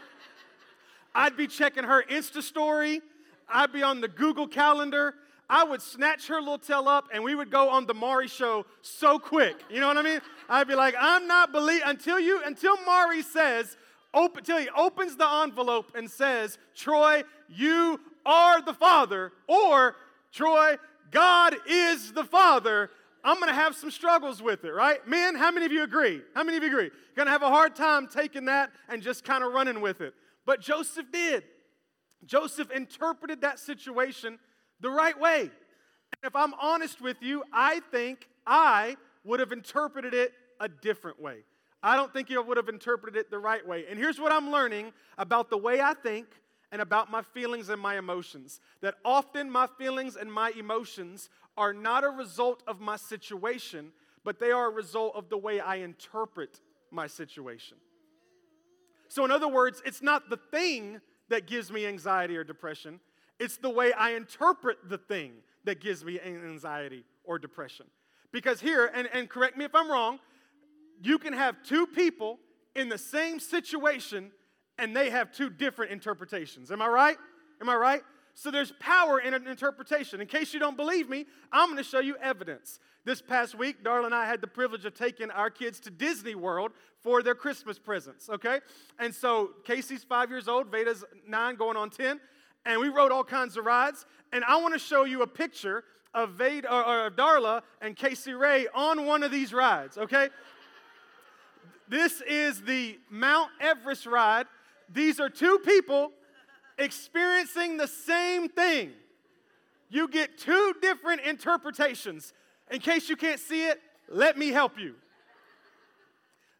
I'd 1.14 1.36
be 1.36 1.46
checking 1.46 1.84
her 1.84 2.02
Insta 2.10 2.42
story. 2.42 3.00
I'd 3.48 3.72
be 3.72 3.82
on 3.82 4.00
the 4.00 4.08
Google 4.08 4.48
Calendar. 4.48 5.14
I 5.48 5.64
would 5.64 5.82
snatch 5.82 6.28
her 6.28 6.40
little 6.40 6.58
tail 6.58 6.88
up 6.88 7.08
and 7.12 7.22
we 7.22 7.34
would 7.34 7.50
go 7.50 7.68
on 7.68 7.86
the 7.86 7.92
Maury 7.92 8.28
show 8.28 8.64
so 8.80 9.18
quick. 9.18 9.56
You 9.68 9.80
know 9.80 9.88
what 9.88 9.98
I 9.98 10.02
mean? 10.02 10.20
I'd 10.48 10.66
be 10.66 10.74
like, 10.74 10.94
I'm 10.98 11.26
not 11.26 11.52
believe 11.52 11.82
until 11.84 12.18
you 12.18 12.40
until 12.44 12.76
Maury 12.86 13.22
says, 13.22 13.76
open 14.14 14.38
until 14.38 14.58
he 14.58 14.68
opens 14.70 15.16
the 15.16 15.28
envelope 15.28 15.92
and 15.94 16.10
says, 16.10 16.58
Troy, 16.74 17.22
you 17.48 18.00
are 18.24 18.62
the 18.62 18.72
Father, 18.72 19.32
or 19.46 19.96
Troy, 20.32 20.76
God 21.10 21.56
is 21.68 22.12
the 22.12 22.24
Father. 22.24 22.90
I'm 23.24 23.38
gonna 23.38 23.52
have 23.52 23.76
some 23.76 23.90
struggles 23.90 24.42
with 24.42 24.64
it, 24.64 24.72
right? 24.72 25.06
Men, 25.06 25.34
how 25.34 25.50
many 25.50 25.66
of 25.66 25.72
you 25.72 25.82
agree? 25.82 26.22
How 26.34 26.42
many 26.42 26.56
of 26.56 26.62
you 26.62 26.70
agree? 26.70 26.90
Gonna 27.14 27.30
have 27.30 27.42
a 27.42 27.48
hard 27.48 27.76
time 27.76 28.08
taking 28.08 28.46
that 28.46 28.70
and 28.88 29.02
just 29.02 29.22
kind 29.22 29.44
of 29.44 29.52
running 29.52 29.80
with 29.80 30.00
it. 30.00 30.14
But 30.44 30.60
Joseph 30.60 31.06
did. 31.12 31.44
Joseph 32.24 32.70
interpreted 32.70 33.40
that 33.40 33.58
situation 33.58 34.38
the 34.80 34.90
right 34.90 35.18
way. 35.18 35.40
And 35.42 36.24
if 36.24 36.36
I'm 36.36 36.54
honest 36.54 37.00
with 37.00 37.16
you, 37.20 37.42
I 37.52 37.80
think 37.90 38.28
I 38.46 38.96
would 39.24 39.40
have 39.40 39.52
interpreted 39.52 40.14
it 40.14 40.32
a 40.60 40.68
different 40.68 41.20
way. 41.20 41.38
I 41.82 41.96
don't 41.96 42.12
think 42.12 42.30
you 42.30 42.40
would 42.40 42.56
have 42.56 42.68
interpreted 42.68 43.18
it 43.18 43.30
the 43.30 43.38
right 43.38 43.66
way. 43.66 43.86
And 43.88 43.98
here's 43.98 44.20
what 44.20 44.32
I'm 44.32 44.50
learning 44.50 44.92
about 45.18 45.50
the 45.50 45.58
way 45.58 45.80
I 45.80 45.94
think 45.94 46.26
and 46.70 46.80
about 46.80 47.10
my 47.10 47.22
feelings 47.22 47.68
and 47.68 47.80
my 47.80 47.98
emotions 47.98 48.60
that 48.80 48.94
often 49.04 49.50
my 49.50 49.66
feelings 49.78 50.16
and 50.16 50.32
my 50.32 50.52
emotions 50.56 51.28
are 51.56 51.72
not 51.72 52.04
a 52.04 52.08
result 52.08 52.62
of 52.66 52.80
my 52.80 52.96
situation, 52.96 53.92
but 54.24 54.38
they 54.38 54.52
are 54.52 54.68
a 54.68 54.72
result 54.72 55.14
of 55.16 55.28
the 55.28 55.36
way 55.36 55.60
I 55.60 55.76
interpret 55.76 56.60
my 56.90 57.06
situation. 57.06 57.78
So, 59.12 59.26
in 59.26 59.30
other 59.30 59.46
words, 59.46 59.82
it's 59.84 60.00
not 60.00 60.30
the 60.30 60.38
thing 60.38 60.98
that 61.28 61.46
gives 61.46 61.70
me 61.70 61.84
anxiety 61.84 62.34
or 62.34 62.44
depression, 62.44 62.98
it's 63.38 63.58
the 63.58 63.68
way 63.68 63.92
I 63.92 64.12
interpret 64.12 64.78
the 64.88 64.96
thing 64.96 65.32
that 65.64 65.82
gives 65.82 66.02
me 66.02 66.18
anxiety 66.18 67.04
or 67.22 67.38
depression. 67.38 67.84
Because 68.32 68.58
here, 68.58 68.90
and, 68.94 69.06
and 69.12 69.28
correct 69.28 69.58
me 69.58 69.66
if 69.66 69.74
I'm 69.74 69.90
wrong, 69.90 70.18
you 71.02 71.18
can 71.18 71.34
have 71.34 71.56
two 71.62 71.86
people 71.86 72.38
in 72.74 72.88
the 72.88 72.96
same 72.96 73.38
situation 73.38 74.30
and 74.78 74.96
they 74.96 75.10
have 75.10 75.30
two 75.30 75.50
different 75.50 75.92
interpretations. 75.92 76.70
Am 76.70 76.80
I 76.80 76.86
right? 76.86 77.18
Am 77.60 77.68
I 77.68 77.74
right? 77.74 78.02
So 78.34 78.50
there's 78.50 78.72
power 78.80 79.20
in 79.20 79.34
an 79.34 79.46
interpretation. 79.46 80.20
In 80.20 80.26
case 80.26 80.54
you 80.54 80.60
don't 80.60 80.76
believe 80.76 81.08
me, 81.08 81.26
I'm 81.52 81.68
going 81.68 81.76
to 81.76 81.84
show 81.84 82.00
you 82.00 82.16
evidence. 82.16 82.78
This 83.04 83.20
past 83.20 83.56
week, 83.56 83.82
Darla 83.82 84.06
and 84.06 84.14
I 84.14 84.26
had 84.26 84.40
the 84.40 84.46
privilege 84.46 84.84
of 84.84 84.94
taking 84.94 85.30
our 85.30 85.50
kids 85.50 85.80
to 85.80 85.90
Disney 85.90 86.34
World 86.34 86.72
for 87.00 87.22
their 87.22 87.34
Christmas 87.34 87.78
presents, 87.78 88.28
okay? 88.28 88.60
And 88.98 89.14
so 89.14 89.50
Casey's 89.64 90.04
five 90.04 90.30
years 90.30 90.48
old, 90.48 90.70
Veda's 90.70 91.04
nine, 91.26 91.56
going 91.56 91.76
on 91.76 91.90
10, 91.90 92.20
and 92.64 92.80
we 92.80 92.88
rode 92.88 93.10
all 93.10 93.24
kinds 93.24 93.56
of 93.56 93.66
rides. 93.66 94.06
And 94.32 94.44
I 94.44 94.56
want 94.56 94.72
to 94.74 94.78
show 94.78 95.04
you 95.04 95.22
a 95.22 95.26
picture 95.26 95.84
of 96.14 96.30
Veda, 96.30 96.72
or, 96.72 97.06
or 97.06 97.10
Darla 97.10 97.62
and 97.80 97.96
Casey 97.96 98.34
Ray 98.34 98.66
on 98.74 99.04
one 99.04 99.22
of 99.22 99.32
these 99.32 99.52
rides, 99.52 99.98
okay? 99.98 100.28
this 101.88 102.22
is 102.22 102.62
the 102.62 102.98
Mount 103.10 103.50
Everest 103.60 104.06
ride. 104.06 104.46
These 104.88 105.20
are 105.20 105.28
two 105.28 105.58
people 105.64 106.12
experiencing 106.78 107.76
the 107.76 107.86
same 107.86 108.48
thing. 108.48 108.92
You 109.90 110.08
get 110.08 110.38
two 110.38 110.74
different 110.80 111.22
interpretations. 111.22 112.32
In 112.70 112.80
case 112.80 113.08
you 113.08 113.16
can't 113.16 113.40
see 113.40 113.66
it, 113.66 113.80
let 114.08 114.38
me 114.38 114.48
help 114.48 114.78
you. 114.78 114.94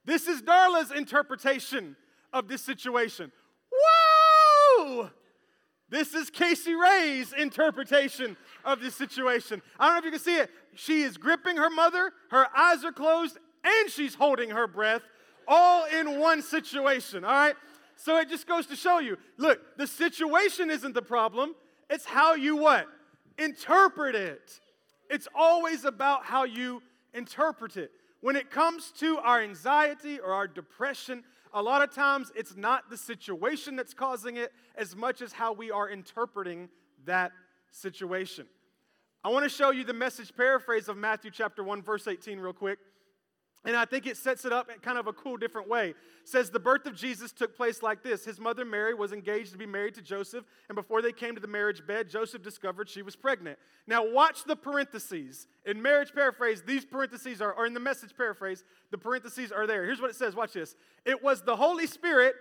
This 0.05 0.27
is 0.27 0.43
Darla's 0.43 0.91
interpretation 0.91 1.97
of 2.33 2.49
this 2.49 2.63
situation. 2.63 3.31
Whoa! 3.73 5.11
This 5.89 6.15
is 6.15 6.31
Casey 6.31 6.75
Ray's 6.75 7.33
interpretation 7.33 8.37
of 8.65 8.81
this 8.81 8.95
situation. 8.95 9.61
I 9.79 9.87
don't 9.87 9.95
know 9.95 9.99
if 9.99 10.05
you 10.07 10.11
can 10.11 10.21
see 10.21 10.37
it. 10.37 10.51
She 10.75 11.03
is 11.03 11.17
gripping 11.17 11.57
her 11.59 11.71
mother, 11.71 12.13
her 12.31 12.47
eyes 12.57 12.85
are 12.85 12.93
closed, 12.93 13.39
and 13.63 13.91
she's 13.91 14.15
holding 14.15 14.51
her 14.51 14.67
breath 14.67 15.03
all 15.47 15.85
in 15.87 16.19
one 16.19 16.43
situation, 16.43 17.25
all 17.25 17.33
right? 17.33 17.55
So 18.05 18.17
it 18.17 18.29
just 18.29 18.49
goes 18.49 18.67
to 18.67 18.75
show 18.75 18.99
you 18.99 19.17
look, 19.39 19.61
the 19.79 19.87
situation 19.87 20.71
isn't 20.71 20.93
the 20.93 21.03
problem, 21.03 21.55
it's 21.89 22.05
how 22.05 22.35
you 22.35 22.57
what? 22.57 22.89
Interpret 23.39 24.17
it. 24.17 24.59
It's 25.09 25.29
always 25.33 25.85
about 25.85 26.25
how 26.25 26.43
you 26.43 26.83
interpret 27.15 27.77
it. 27.77 27.93
When 28.21 28.35
it 28.35 28.51
comes 28.51 28.91
to 28.99 29.19
our 29.19 29.41
anxiety 29.41 30.19
or 30.19 30.33
our 30.33 30.49
depression, 30.49 31.23
a 31.55 31.63
lot 31.63 31.81
of 31.81 31.95
times 31.95 32.33
it's 32.35 32.57
not 32.57 32.91
the 32.91 32.97
situation 32.97 33.77
that's 33.77 33.95
causing 33.95 34.37
it 34.37 34.53
as 34.75 34.97
much 34.97 35.23
as 35.23 35.33
how 35.33 35.53
we 35.53 35.71
are 35.71 35.89
interpreting 35.89 36.71
that 37.05 37.31
situation. 37.71 38.47
I 39.23 39.29
want 39.29 39.45
to 39.45 39.49
show 39.49 39.71
you 39.71 39.85
the 39.85 39.95
message 39.95 40.35
paraphrase 40.37 40.89
of 40.89 40.97
Matthew 40.97 41.31
chapter 41.31 41.63
1 41.63 41.83
verse 41.83 42.09
18 42.09 42.41
real 42.41 42.53
quick. 42.53 42.81
And 43.65 43.77
I 43.77 43.85
think 43.85 44.07
it 44.07 44.17
sets 44.17 44.45
it 44.45 44.53
up 44.53 44.69
in 44.71 44.81
kind 44.81 44.99
of 44.99 45.07
a 45.07 45.13
cool, 45.13 45.37
different 45.37 45.69
way. 45.69 45.91
It 45.91 45.97
says 46.25 46.51
the 46.51 46.59
birth 46.59 46.85
of 46.87 46.97
Jesus 46.97 47.31
took 47.31 47.57
place 47.57 47.81
like 47.81 48.03
this. 48.03 48.25
His 48.25 48.41
mother 48.41 48.65
Mary 48.65 48.93
was 48.93 49.13
engaged 49.13 49.53
to 49.53 49.59
be 49.59 49.67
married 49.67 49.95
to 49.95 50.03
Joseph, 50.03 50.45
and 50.69 50.75
before 50.75 51.01
they 51.01 51.13
came 51.13 51.37
to 51.37 51.41
the 51.41 51.47
marriage 51.47 51.87
bed, 51.87 52.11
Joseph 52.11 52.43
discovered 52.43 52.89
she 52.89 53.03
was 53.03 53.15
pregnant. 53.15 53.59
Now, 53.87 54.05
watch 54.05 54.43
the 54.45 54.57
parentheses. 54.57 55.47
In 55.65 55.81
marriage 55.81 56.13
paraphrase, 56.13 56.63
these 56.67 56.85
parentheses 56.85 57.41
are, 57.41 57.53
or 57.53 57.65
in 57.65 57.73
the 57.75 57.81
message 57.81 58.17
paraphrase, 58.17 58.65
the 58.91 58.99
parentheses 58.99 59.53
are 59.53 59.67
there. 59.67 59.85
Here's 59.85 60.01
what 60.01 60.11
it 60.11 60.17
says 60.17 60.35
watch 60.35 60.55
this. 60.55 60.75
It 61.05 61.23
was 61.23 61.43
the 61.43 61.55
Holy 61.55 61.87
Spirit, 61.87 62.35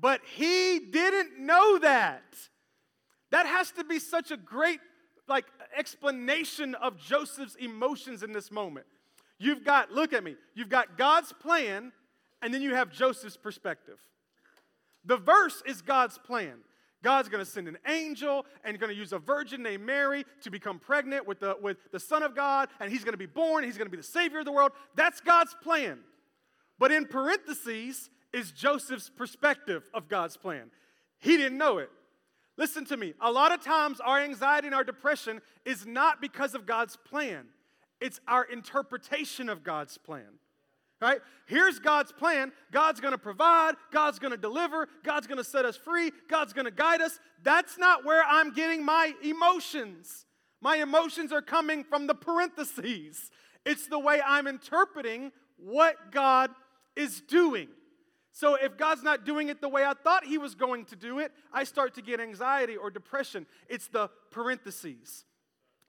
but 0.00 0.20
he 0.34 0.80
didn't 0.80 1.38
know 1.38 1.78
that. 1.78 2.24
That 3.30 3.46
has 3.46 3.70
to 3.72 3.84
be 3.84 4.00
such 4.00 4.32
a 4.32 4.36
great 4.36 4.80
like 5.28 5.46
explanation 5.76 6.74
of 6.74 6.98
Joseph's 6.98 7.54
emotions 7.54 8.24
in 8.24 8.32
this 8.32 8.50
moment. 8.50 8.86
You've 9.40 9.64
got, 9.64 9.90
look 9.90 10.12
at 10.12 10.22
me, 10.22 10.36
you've 10.54 10.68
got 10.68 10.98
God's 10.98 11.32
plan, 11.32 11.92
and 12.42 12.52
then 12.52 12.60
you 12.60 12.74
have 12.74 12.92
Joseph's 12.92 13.38
perspective. 13.38 13.98
The 15.06 15.16
verse 15.16 15.62
is 15.66 15.80
God's 15.80 16.18
plan. 16.18 16.58
God's 17.02 17.30
going 17.30 17.42
to 17.42 17.50
send 17.50 17.66
an 17.66 17.78
angel 17.88 18.44
and 18.62 18.78
going 18.78 18.92
to 18.92 18.96
use 18.96 19.14
a 19.14 19.18
virgin 19.18 19.62
named 19.62 19.82
Mary 19.82 20.26
to 20.42 20.50
become 20.50 20.78
pregnant 20.78 21.26
with 21.26 21.40
the, 21.40 21.56
with 21.58 21.78
the 21.90 21.98
Son 21.98 22.22
of 22.22 22.36
God, 22.36 22.68
and 22.80 22.92
he's 22.92 23.02
going 23.02 23.14
to 23.14 23.18
be 23.18 23.24
born. 23.24 23.64
He's 23.64 23.78
going 23.78 23.86
to 23.86 23.90
be 23.90 23.96
the 23.96 24.02
Savior 24.02 24.40
of 24.40 24.44
the 24.44 24.52
world. 24.52 24.72
That's 24.94 25.22
God's 25.22 25.56
plan. 25.62 26.00
But 26.78 26.92
in 26.92 27.06
parentheses 27.06 28.10
is 28.34 28.52
Joseph's 28.52 29.08
perspective 29.08 29.88
of 29.94 30.10
God's 30.10 30.36
plan. 30.36 30.70
He 31.18 31.38
didn't 31.38 31.56
know 31.56 31.78
it. 31.78 31.90
Listen 32.58 32.84
to 32.84 32.96
me. 32.98 33.14
A 33.22 33.32
lot 33.32 33.52
of 33.52 33.64
times, 33.64 34.00
our 34.00 34.20
anxiety 34.20 34.66
and 34.66 34.74
our 34.74 34.84
depression 34.84 35.40
is 35.64 35.86
not 35.86 36.20
because 36.20 36.54
of 36.54 36.66
God's 36.66 36.98
plan 37.08 37.46
it's 38.00 38.20
our 38.26 38.44
interpretation 38.44 39.48
of 39.48 39.62
God's 39.62 39.98
plan. 39.98 40.38
Right? 41.00 41.20
Here's 41.46 41.78
God's 41.78 42.12
plan. 42.12 42.52
God's 42.72 43.00
going 43.00 43.12
to 43.12 43.18
provide, 43.18 43.74
God's 43.90 44.18
going 44.18 44.32
to 44.32 44.36
deliver, 44.36 44.86
God's 45.02 45.26
going 45.26 45.38
to 45.38 45.44
set 45.44 45.64
us 45.64 45.76
free, 45.76 46.12
God's 46.28 46.52
going 46.52 46.66
to 46.66 46.70
guide 46.70 47.00
us. 47.00 47.18
That's 47.42 47.78
not 47.78 48.04
where 48.04 48.22
I'm 48.22 48.52
getting 48.52 48.84
my 48.84 49.14
emotions. 49.22 50.26
My 50.60 50.76
emotions 50.76 51.32
are 51.32 51.40
coming 51.40 51.84
from 51.84 52.06
the 52.06 52.14
parentheses. 52.14 53.30
It's 53.64 53.86
the 53.86 53.98
way 53.98 54.20
I'm 54.24 54.46
interpreting 54.46 55.32
what 55.56 56.12
God 56.12 56.50
is 56.96 57.22
doing. 57.22 57.68
So 58.32 58.54
if 58.54 58.76
God's 58.76 59.02
not 59.02 59.24
doing 59.24 59.48
it 59.48 59.60
the 59.60 59.68
way 59.68 59.84
I 59.84 59.94
thought 59.94 60.24
He 60.24 60.38
was 60.38 60.54
going 60.54 60.84
to 60.86 60.96
do 60.96 61.18
it, 61.18 61.32
I 61.52 61.64
start 61.64 61.94
to 61.94 62.02
get 62.02 62.20
anxiety 62.20 62.76
or 62.76 62.90
depression. 62.90 63.46
It's 63.68 63.88
the 63.88 64.08
parentheses. 64.30 65.24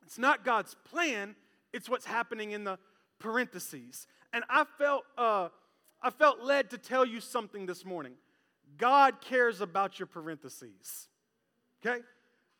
It's 0.03 0.17
not 0.17 0.43
God's 0.43 0.75
plan, 0.85 1.35
it's 1.73 1.89
what's 1.89 2.05
happening 2.05 2.51
in 2.51 2.63
the 2.63 2.77
parentheses. 3.19 4.07
And 4.33 4.43
I 4.49 4.65
felt, 4.77 5.03
uh, 5.17 5.49
I 6.01 6.09
felt 6.09 6.41
led 6.41 6.69
to 6.71 6.77
tell 6.77 7.05
you 7.05 7.19
something 7.19 7.65
this 7.65 7.85
morning. 7.85 8.13
God 8.77 9.21
cares 9.21 9.61
about 9.61 9.99
your 9.99 10.07
parentheses. 10.07 11.07
Okay? 11.85 12.01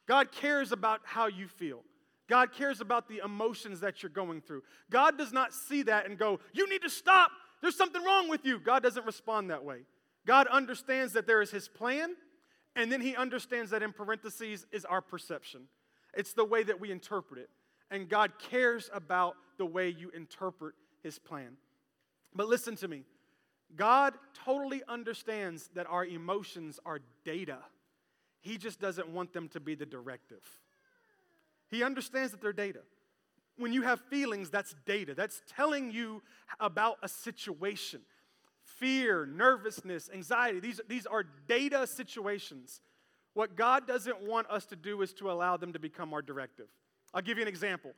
God 0.07 0.31
cares 0.31 0.71
about 0.71 1.01
how 1.03 1.27
you 1.27 1.47
feel. 1.47 1.83
God 2.27 2.53
cares 2.53 2.79
about 2.79 3.09
the 3.09 3.21
emotions 3.23 3.81
that 3.81 4.01
you're 4.01 4.09
going 4.09 4.41
through. 4.41 4.63
God 4.89 5.17
does 5.17 5.33
not 5.33 5.53
see 5.53 5.83
that 5.83 6.05
and 6.05 6.17
go, 6.17 6.39
You 6.53 6.69
need 6.69 6.81
to 6.83 6.89
stop. 6.89 7.31
There's 7.61 7.75
something 7.75 8.03
wrong 8.03 8.29
with 8.29 8.45
you. 8.45 8.59
God 8.59 8.81
doesn't 8.83 9.05
respond 9.05 9.49
that 9.49 9.63
way. 9.63 9.79
God 10.25 10.47
understands 10.47 11.13
that 11.13 11.27
there 11.27 11.41
is 11.41 11.51
His 11.51 11.67
plan, 11.67 12.15
and 12.75 12.91
then 12.91 13.01
He 13.01 13.15
understands 13.15 13.71
that 13.71 13.83
in 13.83 13.91
parentheses 13.91 14.65
is 14.71 14.85
our 14.85 15.01
perception. 15.01 15.63
It's 16.15 16.33
the 16.33 16.45
way 16.45 16.63
that 16.63 16.79
we 16.79 16.91
interpret 16.91 17.39
it 17.39 17.49
and 17.91 18.09
God 18.09 18.31
cares 18.39 18.89
about 18.93 19.35
the 19.57 19.65
way 19.65 19.89
you 19.89 20.09
interpret 20.15 20.73
His 21.03 21.19
plan. 21.19 21.57
But 22.33 22.47
listen 22.47 22.75
to 22.77 22.87
me 22.87 23.03
God 23.75 24.15
totally 24.45 24.81
understands 24.87 25.69
that 25.75 25.87
our 25.87 26.05
emotions 26.05 26.79
are 26.85 26.99
data, 27.23 27.59
He 28.39 28.57
just 28.57 28.79
doesn't 28.79 29.09
want 29.09 29.33
them 29.33 29.47
to 29.49 29.59
be 29.59 29.75
the 29.75 29.85
directive. 29.85 30.43
He 31.69 31.83
understands 31.83 32.31
that 32.31 32.41
they're 32.41 32.51
data. 32.51 32.81
When 33.57 33.71
you 33.71 33.83
have 33.83 34.01
feelings, 34.09 34.49
that's 34.49 34.75
data. 34.85 35.13
That's 35.13 35.41
telling 35.55 35.91
you 35.91 36.21
about 36.59 36.97
a 37.01 37.07
situation. 37.07 38.01
Fear, 38.63 39.27
nervousness, 39.27 40.09
anxiety, 40.13 40.59
these, 40.59 40.81
these 40.87 41.05
are 41.05 41.23
data 41.47 41.87
situations. 41.87 42.81
What 43.33 43.55
God 43.55 43.87
doesn't 43.87 44.21
want 44.21 44.49
us 44.49 44.65
to 44.67 44.75
do 44.75 45.01
is 45.01 45.13
to 45.13 45.31
allow 45.31 45.57
them 45.57 45.73
to 45.73 45.79
become 45.79 46.13
our 46.13 46.21
directive. 46.21 46.67
I'll 47.13 47.21
give 47.21 47.37
you 47.37 47.41
an 47.41 47.47
example. 47.47 47.91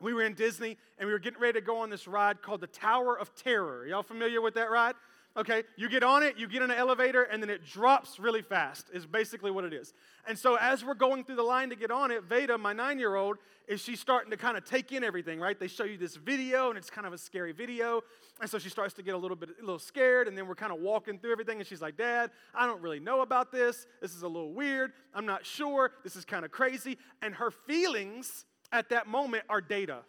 We 0.00 0.12
were 0.12 0.22
in 0.22 0.34
Disney 0.34 0.76
and 0.98 1.06
we 1.06 1.12
were 1.12 1.18
getting 1.18 1.40
ready 1.40 1.60
to 1.60 1.64
go 1.64 1.78
on 1.78 1.90
this 1.90 2.06
ride 2.08 2.42
called 2.42 2.60
the 2.60 2.66
Tower 2.66 3.18
of 3.18 3.34
Terror. 3.34 3.86
Y'all 3.86 4.02
familiar 4.02 4.40
with 4.40 4.54
that 4.54 4.70
ride? 4.70 4.94
Okay, 5.36 5.64
you 5.76 5.88
get 5.88 6.04
on 6.04 6.22
it, 6.22 6.38
you 6.38 6.46
get 6.46 6.62
in 6.62 6.70
an 6.70 6.76
elevator, 6.76 7.24
and 7.24 7.42
then 7.42 7.50
it 7.50 7.66
drops 7.66 8.20
really 8.20 8.40
fast, 8.40 8.86
is 8.92 9.04
basically 9.04 9.50
what 9.50 9.64
it 9.64 9.72
is. 9.72 9.92
And 10.28 10.38
so, 10.38 10.56
as 10.56 10.84
we're 10.84 10.94
going 10.94 11.24
through 11.24 11.34
the 11.34 11.42
line 11.42 11.70
to 11.70 11.76
get 11.76 11.90
on 11.90 12.12
it, 12.12 12.22
Veda, 12.22 12.56
my 12.56 12.72
nine 12.72 13.00
year 13.00 13.16
old, 13.16 13.38
is 13.66 13.80
she 13.80 13.96
starting 13.96 14.30
to 14.30 14.36
kind 14.36 14.56
of 14.56 14.64
take 14.64 14.92
in 14.92 15.02
everything, 15.02 15.40
right? 15.40 15.58
They 15.58 15.66
show 15.66 15.82
you 15.82 15.98
this 15.98 16.14
video, 16.14 16.68
and 16.68 16.78
it's 16.78 16.88
kind 16.88 17.04
of 17.04 17.12
a 17.12 17.18
scary 17.18 17.50
video. 17.50 18.02
And 18.40 18.48
so, 18.48 18.60
she 18.60 18.68
starts 18.68 18.94
to 18.94 19.02
get 19.02 19.14
a 19.14 19.18
little 19.18 19.36
bit, 19.36 19.48
a 19.58 19.60
little 19.60 19.80
scared, 19.80 20.28
and 20.28 20.38
then 20.38 20.46
we're 20.46 20.54
kind 20.54 20.72
of 20.72 20.78
walking 20.78 21.18
through 21.18 21.32
everything, 21.32 21.58
and 21.58 21.66
she's 21.66 21.82
like, 21.82 21.96
Dad, 21.96 22.30
I 22.54 22.64
don't 22.64 22.80
really 22.80 23.00
know 23.00 23.22
about 23.22 23.50
this. 23.50 23.88
This 24.00 24.14
is 24.14 24.22
a 24.22 24.28
little 24.28 24.52
weird. 24.52 24.92
I'm 25.12 25.26
not 25.26 25.44
sure. 25.44 25.90
This 26.04 26.14
is 26.14 26.24
kind 26.24 26.44
of 26.44 26.52
crazy. 26.52 26.96
And 27.22 27.34
her 27.34 27.50
feelings 27.50 28.44
at 28.70 28.88
that 28.90 29.08
moment 29.08 29.42
are 29.48 29.60
data. 29.60 30.02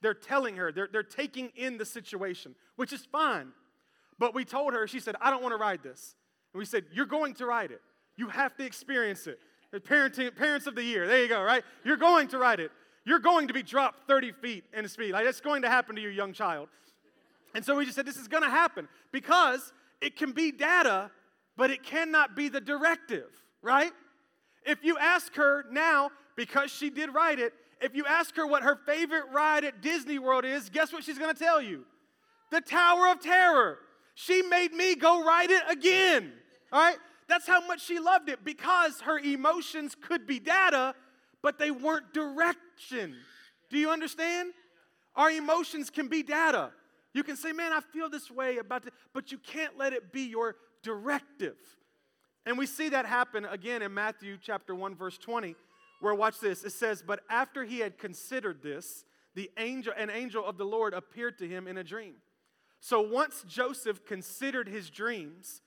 They're 0.00 0.12
telling 0.12 0.56
her, 0.56 0.72
they're, 0.72 0.88
they're 0.90 1.04
taking 1.04 1.52
in 1.54 1.78
the 1.78 1.84
situation, 1.84 2.56
which 2.74 2.92
is 2.92 3.06
fine. 3.06 3.52
But 4.22 4.36
we 4.36 4.44
told 4.44 4.72
her, 4.72 4.86
she 4.86 5.00
said, 5.00 5.16
I 5.20 5.32
don't 5.32 5.42
want 5.42 5.52
to 5.52 5.56
ride 5.56 5.82
this. 5.82 6.14
And 6.54 6.60
we 6.60 6.64
said, 6.64 6.84
You're 6.92 7.06
going 7.06 7.34
to 7.34 7.44
ride 7.44 7.72
it. 7.72 7.80
You 8.16 8.28
have 8.28 8.54
to 8.54 8.64
experience 8.64 9.26
it. 9.26 9.40
Parenting, 9.74 10.36
parents 10.36 10.68
of 10.68 10.76
the 10.76 10.84
year, 10.84 11.08
there 11.08 11.22
you 11.22 11.28
go, 11.28 11.42
right? 11.42 11.64
You're 11.84 11.96
going 11.96 12.28
to 12.28 12.38
ride 12.38 12.60
it. 12.60 12.70
You're 13.04 13.18
going 13.18 13.48
to 13.48 13.52
be 13.52 13.64
dropped 13.64 14.06
30 14.06 14.30
feet 14.40 14.62
in 14.72 14.86
speed. 14.86 15.10
Like 15.10 15.24
that's 15.24 15.40
going 15.40 15.62
to 15.62 15.68
happen 15.68 15.96
to 15.96 16.00
your 16.00 16.12
young 16.12 16.32
child. 16.32 16.68
And 17.56 17.64
so 17.64 17.74
we 17.74 17.84
just 17.84 17.96
said, 17.96 18.06
This 18.06 18.16
is 18.16 18.28
going 18.28 18.44
to 18.44 18.48
happen 18.48 18.86
because 19.10 19.72
it 20.00 20.14
can 20.14 20.30
be 20.30 20.52
data, 20.52 21.10
but 21.56 21.72
it 21.72 21.82
cannot 21.82 22.36
be 22.36 22.48
the 22.48 22.60
directive, 22.60 23.26
right? 23.60 23.90
If 24.64 24.84
you 24.84 24.98
ask 24.98 25.34
her 25.34 25.64
now, 25.72 26.12
because 26.36 26.70
she 26.70 26.90
did 26.90 27.12
write 27.12 27.40
it, 27.40 27.54
if 27.80 27.96
you 27.96 28.06
ask 28.06 28.36
her 28.36 28.46
what 28.46 28.62
her 28.62 28.78
favorite 28.86 29.24
ride 29.32 29.64
at 29.64 29.82
Disney 29.82 30.20
World 30.20 30.44
is, 30.44 30.68
guess 30.68 30.92
what 30.92 31.02
she's 31.02 31.18
going 31.18 31.34
to 31.34 31.44
tell 31.44 31.60
you? 31.60 31.86
The 32.52 32.60
Tower 32.60 33.08
of 33.08 33.20
Terror. 33.20 33.78
She 34.14 34.42
made 34.42 34.72
me 34.72 34.94
go 34.94 35.24
write 35.24 35.50
it 35.50 35.62
again. 35.68 36.32
All 36.72 36.80
right? 36.80 36.98
That's 37.28 37.46
how 37.46 37.66
much 37.66 37.82
she 37.82 37.98
loved 37.98 38.28
it 38.28 38.44
because 38.44 39.00
her 39.00 39.18
emotions 39.18 39.94
could 39.94 40.26
be 40.26 40.38
data, 40.38 40.94
but 41.42 41.58
they 41.58 41.70
weren't 41.70 42.12
direction. 42.12 43.16
Do 43.70 43.78
you 43.78 43.90
understand? 43.90 44.52
Our 45.16 45.30
emotions 45.30 45.90
can 45.90 46.08
be 46.08 46.22
data. 46.22 46.72
You 47.14 47.22
can 47.22 47.36
say, 47.36 47.52
man, 47.52 47.72
I 47.72 47.80
feel 47.80 48.08
this 48.08 48.30
way 48.30 48.58
about 48.58 48.86
it, 48.86 48.94
but 49.12 49.32
you 49.32 49.38
can't 49.38 49.76
let 49.78 49.92
it 49.92 50.12
be 50.12 50.22
your 50.22 50.56
directive. 50.82 51.56
And 52.44 52.58
we 52.58 52.66
see 52.66 52.88
that 52.88 53.06
happen 53.06 53.44
again 53.44 53.82
in 53.82 53.94
Matthew 53.94 54.36
chapter 54.40 54.74
1, 54.74 54.94
verse 54.94 55.18
20, 55.18 55.54
where 56.00 56.14
watch 56.14 56.40
this. 56.40 56.64
It 56.64 56.72
says, 56.72 57.02
But 57.06 57.20
after 57.30 57.64
he 57.64 57.78
had 57.78 57.98
considered 57.98 58.62
this, 58.62 59.04
the 59.34 59.50
angel, 59.58 59.92
an 59.96 60.10
angel 60.10 60.44
of 60.44 60.58
the 60.58 60.64
Lord 60.64 60.92
appeared 60.94 61.38
to 61.38 61.48
him 61.48 61.68
in 61.68 61.78
a 61.78 61.84
dream. 61.84 62.14
So 62.82 63.00
once 63.00 63.44
Joseph 63.48 64.04
considered 64.04 64.68
his 64.68 64.90
dreams, 64.90 65.62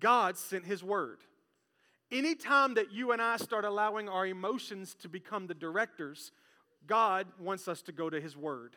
God 0.00 0.36
sent 0.36 0.66
his 0.66 0.82
word. 0.82 1.20
Anytime 2.10 2.74
that 2.74 2.92
you 2.92 3.12
and 3.12 3.22
I 3.22 3.36
start 3.36 3.64
allowing 3.64 4.08
our 4.08 4.26
emotions 4.26 4.96
to 4.96 5.08
become 5.08 5.46
the 5.46 5.54
directors, 5.54 6.32
God 6.88 7.28
wants 7.38 7.68
us 7.68 7.82
to 7.82 7.92
go 7.92 8.10
to 8.10 8.20
His 8.20 8.36
Word. 8.36 8.76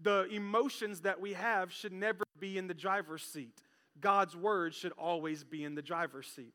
The 0.00 0.26
emotions 0.30 1.00
that 1.02 1.20
we 1.20 1.34
have 1.34 1.72
should 1.72 1.92
never 1.92 2.24
be 2.40 2.58
in 2.58 2.66
the 2.66 2.74
driver's 2.74 3.22
seat. 3.22 3.62
God's 4.00 4.36
Word 4.36 4.74
should 4.74 4.92
always 4.92 5.44
be 5.44 5.64
in 5.64 5.74
the 5.74 5.82
driver's 5.82 6.26
seat. 6.26 6.54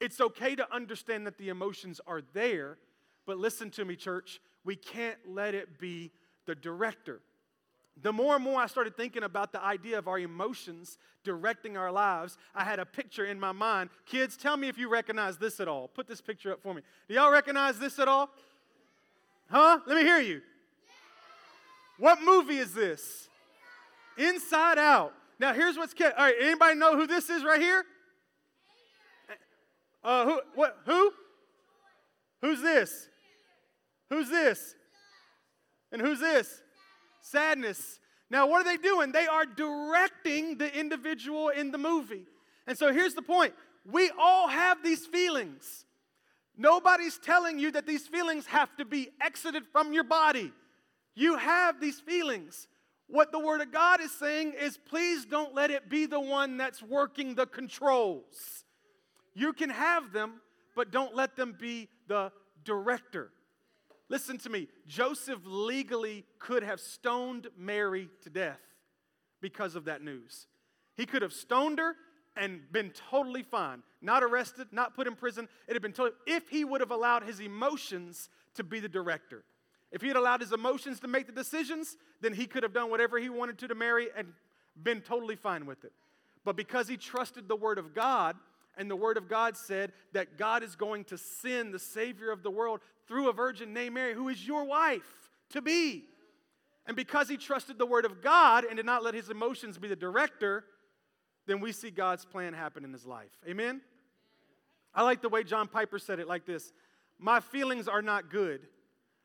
It's 0.00 0.20
okay 0.20 0.54
to 0.54 0.72
understand 0.74 1.26
that 1.26 1.38
the 1.38 1.48
emotions 1.48 2.00
are 2.06 2.22
there, 2.32 2.78
but 3.26 3.38
listen 3.38 3.70
to 3.70 3.84
me, 3.84 3.96
church, 3.96 4.40
we 4.64 4.76
can't 4.76 5.18
let 5.26 5.54
it 5.54 5.78
be 5.78 6.12
the 6.46 6.54
director. 6.54 7.20
The 8.02 8.12
more 8.12 8.34
and 8.34 8.44
more 8.44 8.60
I 8.60 8.66
started 8.66 8.96
thinking 8.96 9.22
about 9.22 9.52
the 9.52 9.62
idea 9.62 9.98
of 9.98 10.08
our 10.08 10.18
emotions 10.18 10.98
directing 11.22 11.76
our 11.76 11.92
lives, 11.92 12.36
I 12.54 12.64
had 12.64 12.78
a 12.78 12.84
picture 12.84 13.24
in 13.24 13.38
my 13.38 13.52
mind. 13.52 13.90
Kids, 14.04 14.36
tell 14.36 14.56
me 14.56 14.68
if 14.68 14.76
you 14.76 14.88
recognize 14.88 15.38
this 15.38 15.60
at 15.60 15.68
all. 15.68 15.88
Put 15.88 16.08
this 16.08 16.20
picture 16.20 16.52
up 16.52 16.60
for 16.62 16.74
me. 16.74 16.82
Do 17.08 17.14
y'all 17.14 17.30
recognize 17.30 17.78
this 17.78 17.98
at 17.98 18.08
all? 18.08 18.30
Huh? 19.50 19.78
Let 19.86 19.96
me 19.96 20.02
hear 20.02 20.18
you. 20.18 20.42
What 21.98 22.20
movie 22.20 22.58
is 22.58 22.74
this? 22.74 23.28
Inside 24.18 24.78
Out. 24.78 25.12
Now 25.38 25.52
here's 25.52 25.76
what's 25.76 25.94
kept. 25.94 26.18
all 26.18 26.24
right. 26.24 26.34
Anybody 26.40 26.76
know 26.76 26.96
who 26.96 27.06
this 27.06 27.28
is 27.30 27.44
right 27.44 27.60
here? 27.60 27.84
Uh, 30.02 30.24
who? 30.26 30.40
What? 30.54 30.78
Who? 30.86 31.12
Who's 32.40 32.60
this? 32.60 33.08
Who's 34.10 34.28
this? 34.28 34.74
And 35.90 36.00
who's 36.02 36.20
this? 36.20 36.62
Sadness. 37.24 38.00
Now, 38.28 38.46
what 38.46 38.60
are 38.60 38.64
they 38.64 38.76
doing? 38.76 39.10
They 39.10 39.26
are 39.26 39.46
directing 39.46 40.58
the 40.58 40.78
individual 40.78 41.48
in 41.48 41.70
the 41.70 41.78
movie. 41.78 42.26
And 42.66 42.76
so 42.76 42.92
here's 42.92 43.14
the 43.14 43.22
point 43.22 43.54
we 43.90 44.10
all 44.18 44.48
have 44.48 44.82
these 44.82 45.06
feelings. 45.06 45.86
Nobody's 46.56 47.18
telling 47.18 47.58
you 47.58 47.72
that 47.72 47.86
these 47.86 48.06
feelings 48.06 48.46
have 48.46 48.76
to 48.76 48.84
be 48.84 49.08
exited 49.22 49.64
from 49.72 49.92
your 49.94 50.04
body. 50.04 50.52
You 51.14 51.36
have 51.36 51.80
these 51.80 51.98
feelings. 51.98 52.68
What 53.08 53.32
the 53.32 53.38
Word 53.38 53.62
of 53.62 53.72
God 53.72 54.02
is 54.02 54.12
saying 54.12 54.52
is 54.60 54.76
please 54.76 55.24
don't 55.24 55.54
let 55.54 55.70
it 55.70 55.88
be 55.88 56.04
the 56.04 56.20
one 56.20 56.58
that's 56.58 56.82
working 56.82 57.34
the 57.34 57.46
controls. 57.46 58.64
You 59.34 59.54
can 59.54 59.70
have 59.70 60.12
them, 60.12 60.42
but 60.76 60.90
don't 60.90 61.16
let 61.16 61.36
them 61.36 61.56
be 61.58 61.88
the 62.06 62.32
director. 62.64 63.30
Listen 64.08 64.38
to 64.38 64.50
me. 64.50 64.68
Joseph 64.86 65.40
legally 65.44 66.24
could 66.38 66.62
have 66.62 66.80
stoned 66.80 67.48
Mary 67.56 68.08
to 68.22 68.30
death 68.30 68.60
because 69.40 69.74
of 69.74 69.86
that 69.86 70.02
news. 70.02 70.46
He 70.96 71.06
could 71.06 71.22
have 71.22 71.32
stoned 71.32 71.78
her 71.78 71.94
and 72.36 72.60
been 72.72 72.90
totally 73.10 73.42
fine, 73.42 73.82
not 74.02 74.22
arrested, 74.22 74.68
not 74.72 74.94
put 74.94 75.06
in 75.06 75.14
prison. 75.14 75.48
It 75.68 75.72
had 75.72 75.82
been 75.82 75.92
told 75.92 76.12
if 76.26 76.48
he 76.48 76.64
would 76.64 76.80
have 76.80 76.90
allowed 76.90 77.24
his 77.24 77.40
emotions 77.40 78.28
to 78.54 78.64
be 78.64 78.80
the 78.80 78.88
director. 78.88 79.44
If 79.92 80.02
he 80.02 80.08
had 80.08 80.16
allowed 80.16 80.40
his 80.40 80.52
emotions 80.52 81.00
to 81.00 81.08
make 81.08 81.26
the 81.26 81.32
decisions, 81.32 81.96
then 82.20 82.32
he 82.32 82.46
could 82.46 82.64
have 82.64 82.72
done 82.72 82.90
whatever 82.90 83.18
he 83.18 83.28
wanted 83.28 83.58
to 83.58 83.68
to 83.68 83.74
Mary 83.74 84.08
and 84.16 84.32
been 84.82 85.00
totally 85.00 85.36
fine 85.36 85.66
with 85.66 85.84
it. 85.84 85.92
But 86.44 86.56
because 86.56 86.88
he 86.88 86.96
trusted 86.96 87.48
the 87.48 87.56
word 87.56 87.78
of 87.78 87.94
God, 87.94 88.36
and 88.76 88.90
the 88.90 88.96
word 88.96 89.16
of 89.16 89.28
God 89.28 89.56
said 89.56 89.92
that 90.12 90.36
God 90.36 90.62
is 90.62 90.74
going 90.74 91.04
to 91.04 91.18
send 91.18 91.72
the 91.72 91.78
Savior 91.78 92.30
of 92.30 92.42
the 92.42 92.50
world 92.50 92.80
through 93.06 93.28
a 93.28 93.32
virgin 93.32 93.72
named 93.72 93.94
Mary, 93.94 94.14
who 94.14 94.28
is 94.28 94.46
your 94.46 94.64
wife 94.64 95.30
to 95.50 95.62
be. 95.62 96.04
And 96.86 96.96
because 96.96 97.28
he 97.28 97.36
trusted 97.36 97.78
the 97.78 97.86
word 97.86 98.04
of 98.04 98.22
God 98.22 98.64
and 98.64 98.76
did 98.76 98.86
not 98.86 99.02
let 99.02 99.14
his 99.14 99.30
emotions 99.30 99.78
be 99.78 99.88
the 99.88 99.96
director, 99.96 100.64
then 101.46 101.60
we 101.60 101.72
see 101.72 101.90
God's 101.90 102.24
plan 102.24 102.52
happen 102.52 102.84
in 102.84 102.92
his 102.92 103.06
life. 103.06 103.32
Amen? 103.48 103.80
I 104.94 105.02
like 105.02 105.22
the 105.22 105.28
way 105.28 105.42
John 105.44 105.66
Piper 105.66 105.98
said 105.98 106.18
it 106.18 106.28
like 106.28 106.46
this 106.46 106.72
My 107.18 107.40
feelings 107.40 107.88
are 107.88 108.02
not 108.02 108.30
good. 108.30 108.60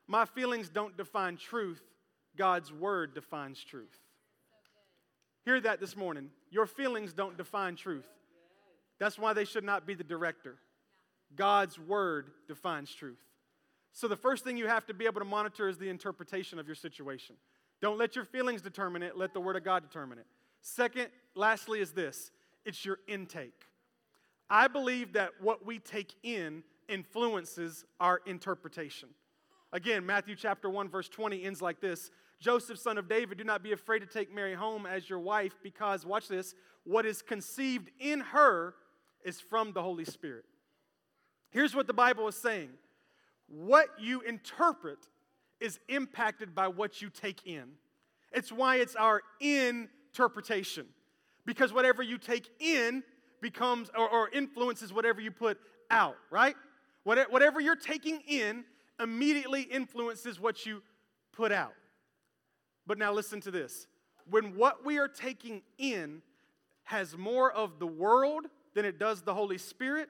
My 0.07 0.25
feelings 0.25 0.69
don't 0.69 0.97
define 0.97 1.37
truth. 1.37 1.81
God's 2.35 2.73
word 2.73 3.13
defines 3.13 3.63
truth. 3.63 3.95
Hear 5.45 5.61
that 5.61 5.79
this 5.79 5.95
morning. 5.95 6.29
Your 6.51 6.65
feelings 6.65 7.13
don't 7.13 7.37
define 7.37 7.75
truth. 7.75 8.07
That's 8.99 9.19
why 9.19 9.33
they 9.33 9.45
should 9.45 9.63
not 9.63 9.85
be 9.85 9.93
the 9.93 10.03
director. 10.03 10.57
God's 11.35 11.77
word 11.77 12.31
defines 12.47 12.93
truth. 12.93 13.19
So, 13.91 14.07
the 14.07 14.15
first 14.15 14.43
thing 14.43 14.57
you 14.57 14.67
have 14.67 14.85
to 14.87 14.93
be 14.93 15.05
able 15.05 15.19
to 15.19 15.25
monitor 15.25 15.67
is 15.67 15.77
the 15.77 15.89
interpretation 15.89 16.59
of 16.59 16.67
your 16.67 16.75
situation. 16.75 17.35
Don't 17.81 17.97
let 17.97 18.15
your 18.15 18.25
feelings 18.25 18.61
determine 18.61 19.03
it, 19.03 19.17
let 19.17 19.33
the 19.33 19.39
word 19.39 19.55
of 19.55 19.63
God 19.63 19.83
determine 19.83 20.19
it. 20.19 20.25
Second, 20.61 21.07
lastly, 21.35 21.79
is 21.79 21.91
this 21.91 22.31
it's 22.65 22.85
your 22.85 22.99
intake. 23.07 23.65
I 24.49 24.67
believe 24.67 25.13
that 25.13 25.31
what 25.41 25.65
we 25.65 25.79
take 25.79 26.13
in 26.23 26.63
influences 26.87 27.85
our 27.99 28.21
interpretation. 28.25 29.09
Again, 29.71 30.05
Matthew 30.05 30.35
chapter 30.35 30.69
1, 30.69 30.89
verse 30.89 31.07
20 31.07 31.43
ends 31.43 31.61
like 31.61 31.79
this 31.79 32.09
Joseph, 32.39 32.79
son 32.79 32.97
of 32.97 33.07
David, 33.07 33.37
do 33.37 33.43
not 33.43 33.63
be 33.63 33.73
afraid 33.73 33.99
to 33.99 34.05
take 34.05 34.33
Mary 34.33 34.53
home 34.53 34.85
as 34.85 35.09
your 35.09 35.19
wife, 35.19 35.55
because, 35.61 36.05
watch 36.05 36.27
this, 36.27 36.55
what 36.83 37.05
is 37.05 37.21
conceived 37.21 37.89
in 37.99 38.21
her 38.21 38.75
is 39.23 39.39
from 39.39 39.73
the 39.73 39.81
Holy 39.81 40.05
Spirit. 40.05 40.45
Here's 41.51 41.75
what 41.75 41.87
the 41.87 41.93
Bible 41.93 42.27
is 42.27 42.35
saying 42.35 42.69
what 43.49 43.87
you 43.99 44.21
interpret 44.21 44.99
is 45.59 45.79
impacted 45.89 46.55
by 46.55 46.67
what 46.67 47.01
you 47.01 47.09
take 47.09 47.45
in. 47.45 47.65
It's 48.31 48.51
why 48.51 48.77
it's 48.77 48.95
our 48.95 49.21
interpretation. 49.39 50.85
Because 51.45 51.73
whatever 51.73 52.03
you 52.03 52.17
take 52.17 52.49
in 52.59 53.03
becomes 53.41 53.89
or, 53.97 54.07
or 54.07 54.29
influences 54.29 54.93
whatever 54.93 55.19
you 55.19 55.31
put 55.31 55.57
out, 55.89 56.15
right? 56.29 56.55
Whatever 57.03 57.59
you're 57.59 57.75
taking 57.75 58.21
in 58.27 58.65
immediately 58.99 59.63
influences 59.63 60.39
what 60.39 60.65
you 60.65 60.83
put 61.31 61.51
out. 61.51 61.73
But 62.85 62.97
now 62.97 63.13
listen 63.13 63.41
to 63.41 63.51
this. 63.51 63.87
When 64.29 64.55
what 64.55 64.85
we 64.85 64.99
are 64.99 65.07
taking 65.07 65.63
in 65.77 66.21
has 66.83 67.17
more 67.17 67.51
of 67.51 67.79
the 67.79 67.87
world 67.87 68.45
than 68.75 68.85
it 68.85 68.99
does 68.99 69.21
the 69.21 69.33
Holy 69.33 69.57
Spirit, 69.57 70.09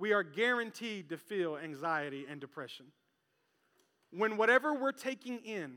we 0.00 0.14
are 0.14 0.22
guaranteed 0.22 1.10
to 1.10 1.18
feel 1.18 1.58
anxiety 1.58 2.24
and 2.28 2.40
depression. 2.40 2.86
When 4.10 4.38
whatever 4.38 4.72
we're 4.74 4.92
taking 4.92 5.40
in 5.40 5.76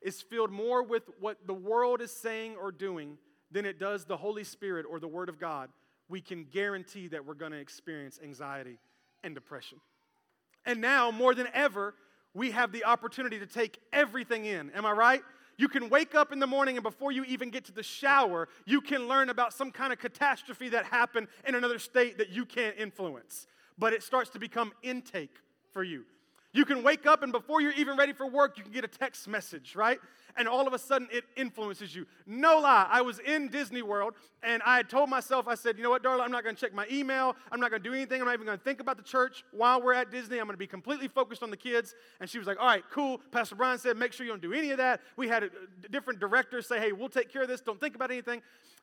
is 0.00 0.22
filled 0.22 0.52
more 0.52 0.84
with 0.84 1.02
what 1.18 1.48
the 1.48 1.52
world 1.52 2.00
is 2.00 2.12
saying 2.12 2.54
or 2.60 2.70
doing 2.70 3.18
than 3.50 3.66
it 3.66 3.80
does 3.80 4.04
the 4.04 4.16
Holy 4.16 4.44
Spirit 4.44 4.86
or 4.88 5.00
the 5.00 5.08
Word 5.08 5.28
of 5.28 5.40
God, 5.40 5.68
we 6.08 6.20
can 6.20 6.44
guarantee 6.44 7.08
that 7.08 7.26
we're 7.26 7.34
going 7.34 7.50
to 7.50 7.58
experience 7.58 8.20
anxiety 8.22 8.78
and 9.24 9.34
depression. 9.34 9.78
And 10.64 10.80
now, 10.80 11.10
more 11.10 11.34
than 11.34 11.48
ever, 11.52 11.94
we 12.34 12.52
have 12.52 12.70
the 12.70 12.84
opportunity 12.84 13.40
to 13.40 13.46
take 13.46 13.80
everything 13.92 14.44
in. 14.44 14.70
Am 14.70 14.86
I 14.86 14.92
right? 14.92 15.22
You 15.58 15.68
can 15.68 15.88
wake 15.88 16.14
up 16.14 16.32
in 16.32 16.38
the 16.38 16.46
morning 16.46 16.76
and 16.76 16.82
before 16.82 17.12
you 17.12 17.24
even 17.24 17.50
get 17.50 17.64
to 17.66 17.72
the 17.72 17.82
shower, 17.82 18.48
you 18.66 18.80
can 18.80 19.08
learn 19.08 19.30
about 19.30 19.52
some 19.52 19.70
kind 19.70 19.92
of 19.92 19.98
catastrophe 19.98 20.68
that 20.70 20.84
happened 20.84 21.28
in 21.46 21.54
another 21.54 21.78
state 21.78 22.18
that 22.18 22.30
you 22.30 22.44
can't 22.44 22.76
influence. 22.78 23.46
But 23.78 23.92
it 23.92 24.02
starts 24.02 24.30
to 24.30 24.38
become 24.38 24.72
intake 24.82 25.36
for 25.72 25.82
you. 25.82 26.04
You 26.56 26.64
can 26.64 26.82
wake 26.82 27.06
up 27.06 27.22
and 27.22 27.32
before 27.32 27.60
you're 27.60 27.72
even 27.72 27.96
ready 27.96 28.14
for 28.14 28.26
work, 28.26 28.56
you 28.56 28.64
can 28.64 28.72
get 28.72 28.82
a 28.82 28.88
text 28.88 29.28
message, 29.28 29.76
right? 29.76 29.98
and 30.36 30.48
all 30.48 30.66
of 30.66 30.72
a 30.72 30.78
sudden 30.78 31.08
it 31.10 31.24
influences 31.36 31.94
you. 31.94 32.06
No 32.26 32.58
lie, 32.58 32.86
I 32.90 33.02
was 33.02 33.18
in 33.20 33.48
Disney 33.48 33.82
World 33.82 34.14
and 34.42 34.62
I 34.64 34.76
had 34.76 34.88
told 34.88 35.08
myself, 35.08 35.48
I 35.48 35.54
said, 35.54 35.76
you 35.76 35.82
know 35.82 35.90
what, 35.90 36.02
Darla, 36.02 36.20
I'm 36.20 36.30
not 36.30 36.44
going 36.44 36.54
to 36.54 36.60
check 36.60 36.74
my 36.74 36.86
email. 36.90 37.34
I'm 37.50 37.58
not 37.60 37.70
going 37.70 37.82
to 37.82 37.88
do 37.88 37.94
anything. 37.94 38.20
I'm 38.20 38.26
not 38.26 38.34
even 38.34 38.46
going 38.46 38.58
to 38.58 38.64
think 38.64 38.80
about 38.80 38.96
the 38.96 39.02
church 39.02 39.44
while 39.52 39.82
we're 39.82 39.94
at 39.94 40.10
Disney. 40.10 40.38
I'm 40.38 40.46
going 40.46 40.54
to 40.54 40.58
be 40.58 40.66
completely 40.66 41.08
focused 41.08 41.42
on 41.42 41.50
the 41.50 41.56
kids. 41.56 41.94
And 42.20 42.28
she 42.28 42.38
was 42.38 42.46
like, 42.46 42.58
all 42.60 42.66
right, 42.66 42.84
cool. 42.90 43.20
Pastor 43.32 43.56
Brian 43.56 43.78
said, 43.78 43.96
make 43.96 44.12
sure 44.12 44.26
you 44.26 44.32
don't 44.32 44.42
do 44.42 44.52
any 44.52 44.70
of 44.70 44.78
that. 44.78 45.00
We 45.16 45.28
had 45.28 45.44
a, 45.44 45.50
different 45.90 46.20
directors 46.20 46.66
say, 46.66 46.78
hey, 46.78 46.92
we'll 46.92 47.08
take 47.08 47.32
care 47.32 47.42
of 47.42 47.48
this. 47.48 47.60
Don't 47.60 47.80
think 47.80 47.94
about 47.94 48.10
anything. 48.10 48.42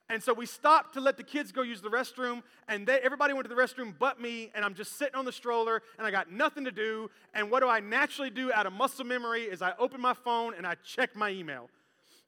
And 0.09 0.21
so 0.21 0.33
we 0.33 0.45
stopped 0.45 0.93
to 0.95 1.01
let 1.01 1.17
the 1.17 1.23
kids 1.23 1.51
go 1.51 1.61
use 1.61 1.81
the 1.81 1.89
restroom, 1.89 2.43
and 2.67 2.85
they, 2.85 2.99
everybody 2.99 3.33
went 3.33 3.47
to 3.47 3.53
the 3.53 3.59
restroom 3.59 3.93
but 3.97 4.19
me, 4.19 4.51
and 4.53 4.65
I'm 4.65 4.73
just 4.73 4.97
sitting 4.97 5.15
on 5.15 5.25
the 5.25 5.31
stroller, 5.31 5.81
and 5.97 6.05
I 6.05 6.11
got 6.11 6.31
nothing 6.31 6.65
to 6.65 6.71
do. 6.71 7.09
And 7.33 7.49
what 7.49 7.61
do 7.61 7.69
I 7.69 7.79
naturally 7.79 8.29
do 8.29 8.51
out 8.51 8.65
of 8.65 8.73
muscle 8.73 9.05
memory 9.05 9.43
is 9.43 9.61
I 9.61 9.73
open 9.79 10.01
my 10.01 10.13
phone 10.13 10.53
and 10.55 10.67
I 10.67 10.75
check 10.83 11.15
my 11.15 11.29
email. 11.29 11.69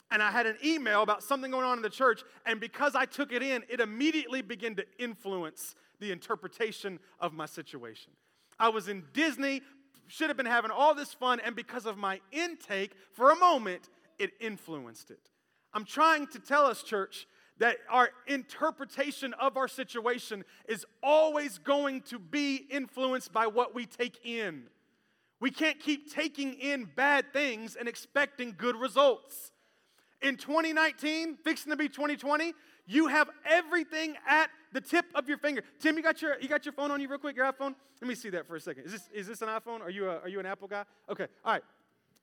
And 0.09 0.23
I 0.23 0.31
had 0.31 0.45
an 0.45 0.57
email 0.63 1.01
about 1.01 1.23
something 1.23 1.51
going 1.51 1.65
on 1.65 1.77
in 1.77 1.83
the 1.83 1.89
church, 1.89 2.23
and 2.45 2.59
because 2.59 2.95
I 2.95 3.05
took 3.05 3.33
it 3.33 3.43
in, 3.43 3.63
it 3.69 3.79
immediately 3.79 4.41
began 4.41 4.75
to 4.75 4.85
influence 4.97 5.75
the 5.99 6.11
interpretation 6.11 6.99
of 7.19 7.33
my 7.33 7.45
situation. 7.45 8.13
I 8.57 8.69
was 8.69 8.87
in 8.87 9.03
Disney, 9.13 9.61
should 10.07 10.29
have 10.29 10.37
been 10.37 10.45
having 10.45 10.71
all 10.71 10.95
this 10.95 11.13
fun, 11.13 11.39
and 11.43 11.55
because 11.55 11.85
of 11.85 11.97
my 11.97 12.21
intake, 12.31 12.91
for 13.13 13.31
a 13.31 13.35
moment, 13.35 13.89
it 14.19 14.31
influenced 14.39 15.11
it. 15.11 15.31
I'm 15.73 15.85
trying 15.85 16.27
to 16.27 16.39
tell 16.39 16.65
us, 16.65 16.83
church, 16.83 17.27
that 17.59 17.77
our 17.89 18.09
interpretation 18.27 19.33
of 19.35 19.57
our 19.57 19.67
situation 19.67 20.43
is 20.67 20.85
always 21.01 21.57
going 21.57 22.01
to 22.01 22.19
be 22.19 22.65
influenced 22.69 23.31
by 23.31 23.47
what 23.47 23.73
we 23.73 23.85
take 23.85 24.19
in. 24.25 24.63
We 25.39 25.51
can't 25.51 25.79
keep 25.79 26.13
taking 26.13 26.53
in 26.53 26.89
bad 26.95 27.31
things 27.33 27.75
and 27.75 27.87
expecting 27.87 28.55
good 28.57 28.75
results. 28.75 29.51
In 30.21 30.37
2019, 30.37 31.37
fixing 31.43 31.71
to 31.71 31.77
be 31.77 31.87
2020, 31.87 32.53
You 32.87 33.07
have 33.07 33.29
everything 33.45 34.15
at 34.27 34.49
the 34.71 34.81
tip 34.81 35.05
of 35.15 35.27
your 35.27 35.39
finger. 35.39 35.63
Tim, 35.79 35.97
you 35.97 36.03
got 36.03 36.21
your 36.21 36.39
you 36.39 36.47
got 36.47 36.65
your 36.65 36.73
phone 36.73 36.91
on 36.91 37.01
you 37.01 37.07
real 37.07 37.17
quick, 37.17 37.35
your 37.35 37.51
iPhone? 37.51 37.73
Let 38.01 38.07
me 38.07 38.13
see 38.15 38.29
that 38.29 38.47
for 38.47 38.55
a 38.55 38.59
second. 38.59 38.85
Is 38.85 38.91
this 38.91 39.09
is 39.11 39.27
this 39.27 39.41
an 39.41 39.47
iPhone? 39.47 39.81
Are 39.81 39.89
you 39.89 40.07
a, 40.09 40.19
are 40.19 40.29
you 40.29 40.39
an 40.39 40.45
Apple 40.45 40.67
guy? 40.67 40.83
Okay. 41.09 41.27
All 41.43 41.53
right. 41.53 41.63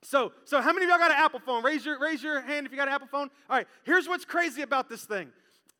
So, 0.02 0.32
so 0.44 0.60
how 0.60 0.72
many 0.72 0.84
of 0.84 0.90
y'all 0.90 0.98
got 0.98 1.12
an 1.12 1.16
Apple 1.18 1.40
phone? 1.40 1.62
Raise 1.62 1.86
your, 1.86 1.98
raise 1.98 2.22
your 2.22 2.40
hand 2.40 2.66
if 2.66 2.72
you 2.72 2.78
got 2.78 2.88
an 2.88 2.94
Apple 2.94 3.06
phone. 3.06 3.30
All 3.48 3.56
right, 3.56 3.66
here's 3.84 4.08
what's 4.08 4.24
crazy 4.24 4.62
about 4.62 4.88
this 4.88 5.04
thing 5.04 5.30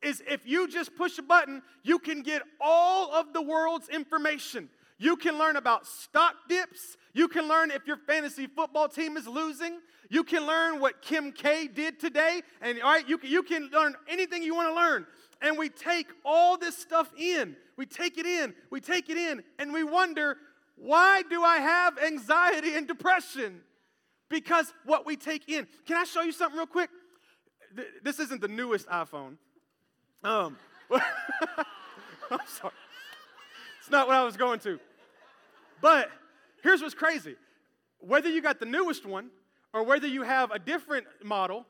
is 0.01 0.23
if 0.29 0.47
you 0.47 0.69
just 0.69 0.97
push 0.97 1.19
a 1.19 1.23
button, 1.23 1.63
you 1.83 1.99
can 1.99 2.23
get 2.23 2.43
all 2.61 3.13
of 3.15 3.33
the 3.33 3.43
world's 3.43 3.89
information. 3.89 4.69
You 4.99 5.17
can 5.17 5.39
learn 5.39 5.57
about 5.57 5.87
stock 5.87 6.35
dips. 6.49 6.97
You 7.13 7.29
can 7.29 7.49
learn 7.49 7.71
if 7.71 7.87
your 7.87 7.97
fantasy 7.97 8.47
football 8.47 8.89
team 8.89 9.17
is 9.17 9.27
losing. 9.27 9.81
You 10.11 10.25
can 10.25 10.47
learn 10.47 10.81
what 10.81 11.03
Kim 11.03 11.33
K 11.33 11.67
did 11.67 11.99
today. 11.99 12.43
And 12.61 12.81
all 12.83 12.93
right, 12.93 13.09
you 13.09 13.19
can, 13.19 13.31
you 13.31 13.43
can 13.43 13.71
learn 13.73 13.95
anything 14.09 14.43
you 14.43 14.55
want 14.55 14.69
to 14.69 14.75
learn. 14.75 15.07
And 15.41 15.59
we 15.59 15.69
take 15.69 16.07
all 16.25 16.57
this 16.57 16.77
stuff 16.77 17.13
in. 17.17 17.57
We 17.77 17.87
take 17.87 18.19
it 18.19 18.27
in. 18.27 18.55
We 18.71 18.81
take 18.81 19.09
it 19.09 19.17
in. 19.17 19.43
And 19.59 19.73
we 19.73 19.83
wonder, 19.83 20.37
why 20.77 21.23
do 21.23 21.43
I 21.43 21.59
have 21.59 21.99
anxiety 21.99 22.75
and 22.75 22.87
depression? 22.87 23.61
Because 24.33 24.73
what 24.87 25.05
we 25.05 25.15
take 25.15 25.47
in. 25.47 25.67
Can 25.87 25.99
I 25.99 26.05
show 26.05 26.23
you 26.23 26.33
something 26.33 26.57
real 26.57 26.67
quick? 26.67 26.89
This 28.03 28.19
isn't 28.19 28.41
the 28.41 28.49
newest 28.49 28.89
iPhone. 28.89 29.37
Um, 30.25 30.57
I'm 30.91 32.41
sorry. 32.47 32.73
It's 33.79 33.91
not 33.91 34.07
what 34.07 34.17
I 34.17 34.25
was 34.25 34.39
going 34.39 34.59
to. 34.61 34.81
But 35.83 36.09
here's 36.63 36.81
what's 36.81 36.95
crazy 36.95 37.37
whether 37.99 38.31
you 38.31 38.41
got 38.41 38.59
the 38.59 38.67
newest 38.67 39.05
one 39.05 39.29
or 39.75 39.83
whether 39.85 40.07
you 40.07 40.23
have 40.23 40.51
a 40.51 40.59
different 40.59 41.07
model, 41.23 41.67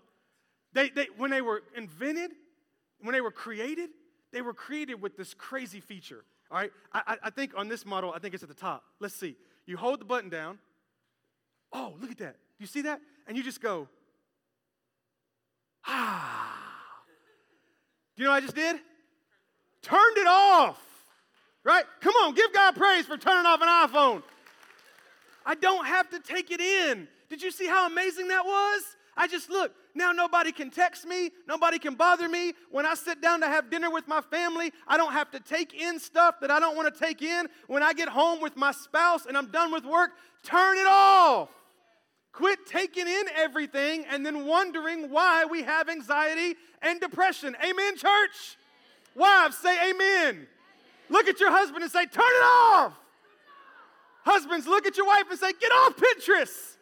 they, 0.73 0.89
they, 0.89 1.09
when 1.17 1.31
they 1.33 1.43
were 1.43 1.63
invented, 1.77 2.31
when 3.01 3.13
they 3.13 3.21
were 3.21 3.33
created, 3.33 3.91
they 4.33 4.41
were 4.41 4.55
created 4.55 5.03
with 5.03 5.17
this 5.17 5.35
crazy 5.35 5.81
feature. 5.81 6.25
All 6.51 6.59
right, 6.59 6.71
I, 6.93 7.17
I 7.25 7.31
think 7.31 7.53
on 7.57 7.69
this 7.69 7.85
model, 7.85 8.13
I 8.15 8.21
think 8.21 8.35
it's 8.35 8.43
at 8.45 8.49
the 8.49 8.55
top. 8.55 8.85
Let's 9.01 9.17
see. 9.17 9.35
You 9.67 9.77
hold 9.77 10.01
the 10.01 10.05
button 10.05 10.31
down. 10.31 10.59
Oh, 11.73 11.95
look 12.01 12.11
at 12.11 12.19
that. 12.19 12.37
You 12.63 12.69
see 12.69 12.83
that? 12.83 13.01
And 13.27 13.37
you 13.37 13.43
just 13.43 13.61
go, 13.61 13.89
ah. 15.85 16.57
Do 18.15 18.23
you 18.23 18.29
know 18.29 18.35
what 18.35 18.37
I 18.37 18.47
just 18.47 18.55
did? 18.55 18.77
Turned 19.83 20.17
it 20.17 20.29
off. 20.29 20.81
Right? 21.65 21.85
Come 22.01 22.15
on, 22.23 22.35
give 22.35 22.53
God 22.53 22.77
praise 22.77 23.05
for 23.05 23.17
turning 23.17 23.47
off 23.47 23.61
an 23.63 23.67
iPhone. 23.67 24.23
I 25.45 25.57
don't 25.57 25.87
have 25.87 26.09
to 26.11 26.21
take 26.21 26.53
it 26.53 26.61
in. 26.61 27.09
Did 27.29 27.43
you 27.43 27.51
see 27.51 27.67
how 27.67 27.89
amazing 27.89 28.29
that 28.29 28.45
was? 28.45 28.83
I 29.17 29.27
just 29.27 29.51
look, 29.51 29.73
now 29.97 30.13
nobody 30.13 30.53
can 30.53 30.71
text 30.71 31.05
me, 31.05 31.31
nobody 31.49 31.81
can 31.81 31.97
bother 31.97 32.29
me. 32.29 32.53
When 32.71 32.87
I 32.87 32.95
sit 32.95 33.21
down 33.21 33.41
to 33.41 33.49
have 33.49 33.71
dinner 33.71 33.91
with 33.91 34.07
my 34.07 34.21
family, 34.21 34.73
I 34.87 34.97
don't 34.97 35.13
have 35.13 35.33
to 35.33 35.41
take 35.41 35.75
in 35.75 35.99
stuff 35.99 36.37
that 36.41 36.53
I 36.53 36.61
don't 36.61 36.77
want 36.77 36.95
to 36.95 37.01
take 37.01 37.23
in. 37.23 37.49
When 37.67 37.83
I 37.83 37.93
get 37.93 38.09
home 38.09 38.41
with 38.41 38.57
my 38.57 38.71
spouse 38.71 39.27
and 39.27 39.37
I'm 39.37 39.49
done 39.49 39.73
with 39.73 39.85
work, 39.85 40.13
turn 40.45 40.79
it 40.79 40.87
off. 40.87 41.49
Quit 42.33 42.67
taking 42.67 43.07
in 43.07 43.25
everything 43.37 44.05
and 44.11 44.25
then 44.25 44.47
wondering 44.47 45.11
why 45.11 45.45
we 45.45 45.63
have 45.63 45.89
anxiety 45.89 46.57
and 46.81 47.01
depression. 47.01 47.55
Amen, 47.63 47.97
church? 47.97 48.57
Wives, 49.15 49.59
say 49.59 49.91
amen. 49.91 50.47
Look 51.11 51.29
at 51.29 51.39
your 51.41 51.51
husband 51.51 51.83
and 51.83 51.93
say, 51.93 52.07
turn 52.07 52.25
it 52.25 52.45
off. 52.45 52.95
Husbands, 54.25 54.67
look 54.67 54.87
at 54.87 54.97
your 54.97 55.07
wife 55.07 55.25
and 55.31 55.39
say, 55.39 55.53
get 55.61 55.71
off 55.73 55.97
Pinterest. 55.97 56.77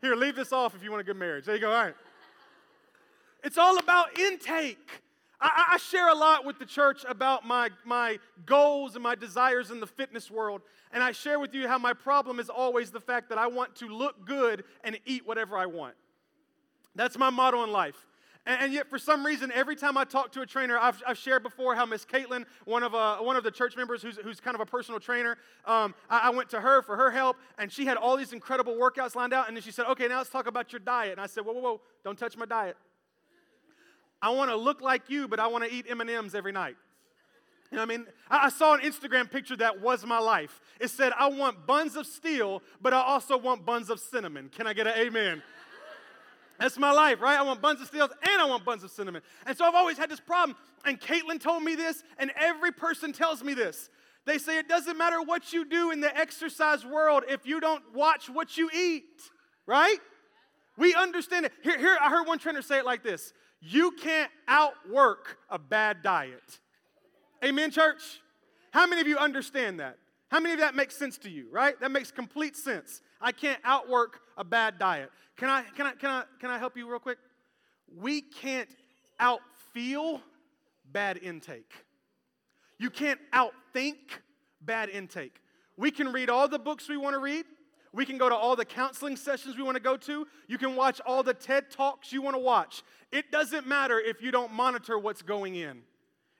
Here, 0.00 0.14
leave 0.14 0.36
this 0.36 0.52
off 0.52 0.74
if 0.74 0.82
you 0.82 0.90
want 0.90 1.00
a 1.00 1.04
good 1.04 1.16
marriage. 1.16 1.44
There 1.44 1.54
you 1.54 1.60
go. 1.60 1.70
All 1.70 1.84
right. 1.84 1.94
It's 3.42 3.58
all 3.58 3.78
about 3.78 4.18
intake. 4.18 5.02
I, 5.44 5.72
I, 5.72 5.76
share 5.76 6.08
a 6.08 6.14
lot 6.14 6.46
with 6.46 6.58
the 6.58 6.64
church 6.64 7.04
about 7.06 7.46
my, 7.46 7.68
my 7.84 8.18
goals 8.46 8.94
and 8.94 9.02
my 9.02 9.14
desires 9.14 9.70
in 9.70 9.78
the 9.78 9.86
fitness 9.86 10.30
world. 10.30 10.62
And 10.90 11.02
I 11.02 11.12
share 11.12 11.38
with 11.38 11.54
you 11.54 11.68
how 11.68 11.76
my 11.76 11.92
problem 11.92 12.40
is 12.40 12.48
always 12.48 12.90
the 12.90 13.00
fact 13.00 13.28
that 13.28 13.36
I 13.36 13.46
want 13.46 13.76
to 13.76 13.88
look 13.88 14.24
good 14.26 14.64
and 14.82 14.98
eat 15.04 15.26
whatever 15.26 15.58
I 15.58 15.66
want. 15.66 15.96
That's 16.94 17.18
my 17.18 17.28
motto 17.28 17.62
in 17.62 17.72
life. 17.72 18.06
And, 18.46 18.74
yet, 18.74 18.90
for 18.90 18.98
some 18.98 19.24
reason, 19.24 19.50
every 19.54 19.74
time 19.74 19.96
I 19.96 20.04
talk 20.04 20.32
to 20.32 20.42
a 20.42 20.46
trainer, 20.46 20.78
I've, 20.78 21.02
I've 21.06 21.16
shared 21.16 21.42
before 21.42 21.74
how 21.74 21.86
Miss 21.86 22.04
Caitlin, 22.04 22.44
one 22.66 22.82
of, 22.82 22.94
uh, 22.94 23.16
one 23.16 23.36
of 23.36 23.44
the 23.44 23.50
church 23.50 23.74
members 23.74 24.02
who's, 24.02 24.18
who's 24.18 24.38
kind 24.38 24.54
of 24.54 24.60
a 24.60 24.66
personal 24.66 25.00
trainer, 25.00 25.38
um, 25.64 25.94
I, 26.10 26.28
I, 26.28 26.30
went 26.30 26.50
to 26.50 26.60
her 26.60 26.82
for 26.82 26.94
her 26.94 27.10
help, 27.10 27.38
and 27.58 27.72
she 27.72 27.86
had 27.86 27.96
all 27.96 28.18
these 28.18 28.34
incredible 28.34 28.74
workouts 28.74 29.14
lined 29.14 29.32
out. 29.32 29.48
And 29.48 29.56
then 29.56 29.62
she 29.62 29.70
said, 29.70 29.86
Okay, 29.86 30.08
now 30.08 30.18
let's 30.18 30.28
talk 30.28 30.46
about 30.46 30.72
your 30.72 30.80
diet. 30.80 31.12
And 31.12 31.22
I 31.22 31.26
said, 31.26 31.46
Whoa, 31.46 31.54
whoa, 31.54 31.60
whoa, 31.60 31.80
don't 32.04 32.18
touch 32.18 32.36
my 32.36 32.44
diet. 32.44 32.76
I 34.24 34.30
want 34.30 34.50
to 34.50 34.56
look 34.56 34.80
like 34.80 35.10
you, 35.10 35.28
but 35.28 35.38
I 35.38 35.48
want 35.48 35.64
to 35.64 35.70
eat 35.70 35.84
M&Ms 35.86 36.34
every 36.34 36.50
night. 36.50 36.76
You 37.70 37.76
know 37.76 37.82
what 37.82 37.92
I 37.92 37.96
mean? 37.98 38.06
I 38.30 38.48
saw 38.48 38.72
an 38.72 38.80
Instagram 38.80 39.30
picture 39.30 39.54
that 39.56 39.82
was 39.82 40.06
my 40.06 40.18
life. 40.18 40.62
It 40.80 40.88
said, 40.88 41.12
I 41.18 41.26
want 41.26 41.66
buns 41.66 41.94
of 41.94 42.06
steel, 42.06 42.62
but 42.80 42.94
I 42.94 43.02
also 43.02 43.36
want 43.36 43.66
buns 43.66 43.90
of 43.90 44.00
cinnamon. 44.00 44.48
Can 44.48 44.66
I 44.66 44.72
get 44.72 44.86
an 44.86 44.94
amen? 44.96 45.42
That's 46.58 46.78
my 46.78 46.90
life, 46.90 47.20
right? 47.20 47.38
I 47.38 47.42
want 47.42 47.60
buns 47.60 47.82
of 47.82 47.88
steel 47.88 48.04
and 48.04 48.40
I 48.40 48.46
want 48.46 48.64
buns 48.64 48.82
of 48.82 48.92
cinnamon. 48.92 49.20
And 49.44 49.58
so 49.58 49.66
I've 49.66 49.74
always 49.74 49.98
had 49.98 50.08
this 50.08 50.20
problem. 50.20 50.56
And 50.86 50.98
Caitlin 50.98 51.38
told 51.38 51.62
me 51.62 51.74
this, 51.74 52.02
and 52.16 52.30
every 52.34 52.72
person 52.72 53.12
tells 53.12 53.44
me 53.44 53.52
this. 53.52 53.90
They 54.24 54.38
say 54.38 54.58
it 54.58 54.68
doesn't 54.68 54.96
matter 54.96 55.20
what 55.20 55.52
you 55.52 55.66
do 55.66 55.90
in 55.90 56.00
the 56.00 56.16
exercise 56.16 56.86
world 56.86 57.24
if 57.28 57.44
you 57.44 57.60
don't 57.60 57.82
watch 57.92 58.30
what 58.30 58.56
you 58.56 58.70
eat, 58.74 59.20
right? 59.66 59.98
We 60.78 60.94
understand 60.94 61.44
it. 61.44 61.52
Here, 61.62 61.78
here 61.78 61.98
I 62.00 62.08
heard 62.08 62.26
one 62.26 62.38
trainer 62.38 62.62
say 62.62 62.78
it 62.78 62.86
like 62.86 63.02
this 63.02 63.34
You 63.66 63.92
can't 63.92 64.30
outwork 64.46 65.38
a 65.48 65.58
bad 65.58 66.02
diet. 66.02 66.60
Amen, 67.42 67.70
church? 67.70 68.20
How 68.72 68.86
many 68.86 69.00
of 69.00 69.08
you 69.08 69.16
understand 69.16 69.80
that? 69.80 69.96
How 70.28 70.38
many 70.38 70.52
of 70.52 70.60
that 70.60 70.74
makes 70.74 70.94
sense 70.96 71.16
to 71.18 71.30
you, 71.30 71.46
right? 71.50 71.78
That 71.80 71.90
makes 71.90 72.10
complete 72.10 72.56
sense. 72.56 73.00
I 73.22 73.32
can't 73.32 73.60
outwork 73.64 74.20
a 74.36 74.44
bad 74.44 74.78
diet. 74.78 75.10
Can 75.36 75.48
I, 75.48 75.62
can 75.76 75.86
I, 75.86 75.92
can 75.92 76.10
I, 76.10 76.24
can 76.40 76.50
I 76.50 76.58
help 76.58 76.76
you 76.76 76.90
real 76.90 76.98
quick? 76.98 77.18
We 77.96 78.20
can't 78.20 78.68
outfeel 79.18 80.20
bad 80.92 81.18
intake. 81.18 81.72
You 82.78 82.90
can't 82.90 83.20
outthink 83.32 83.96
bad 84.60 84.90
intake. 84.90 85.40
We 85.76 85.90
can 85.90 86.12
read 86.12 86.28
all 86.28 86.48
the 86.48 86.58
books 86.58 86.88
we 86.88 86.98
want 86.98 87.14
to 87.14 87.20
read. 87.20 87.46
We 87.94 88.04
can 88.04 88.18
go 88.18 88.28
to 88.28 88.34
all 88.34 88.56
the 88.56 88.64
counseling 88.64 89.16
sessions 89.16 89.56
we 89.56 89.62
want 89.62 89.76
to 89.76 89.82
go 89.82 89.96
to. 89.96 90.26
You 90.48 90.58
can 90.58 90.74
watch 90.74 91.00
all 91.06 91.22
the 91.22 91.32
TED 91.32 91.70
Talks 91.70 92.12
you 92.12 92.22
want 92.22 92.34
to 92.34 92.40
watch. 92.40 92.82
It 93.12 93.30
doesn't 93.30 93.68
matter 93.68 94.00
if 94.00 94.20
you 94.20 94.32
don't 94.32 94.52
monitor 94.52 94.98
what's 94.98 95.22
going 95.22 95.54
in. 95.54 95.82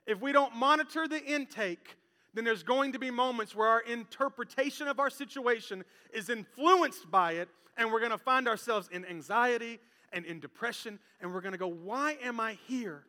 If 0.04 0.20
we 0.20 0.32
don't 0.32 0.56
monitor 0.56 1.06
the 1.06 1.24
intake, 1.24 1.96
then 2.34 2.42
there's 2.42 2.64
going 2.64 2.92
to 2.92 2.98
be 2.98 3.08
moments 3.08 3.54
where 3.54 3.68
our 3.68 3.82
interpretation 3.82 4.88
of 4.88 4.98
our 4.98 5.08
situation 5.08 5.84
is 6.12 6.28
influenced 6.28 7.08
by 7.08 7.34
it, 7.34 7.48
and 7.76 7.92
we're 7.92 8.00
going 8.00 8.10
to 8.10 8.18
find 8.18 8.48
ourselves 8.48 8.88
in 8.90 9.04
anxiety 9.04 9.78
and 10.12 10.24
in 10.26 10.40
depression, 10.40 10.98
and 11.20 11.32
we're 11.32 11.40
going 11.40 11.52
to 11.52 11.58
go, 11.58 11.68
Why 11.68 12.18
am 12.20 12.40
I 12.40 12.58
here? 12.66 13.04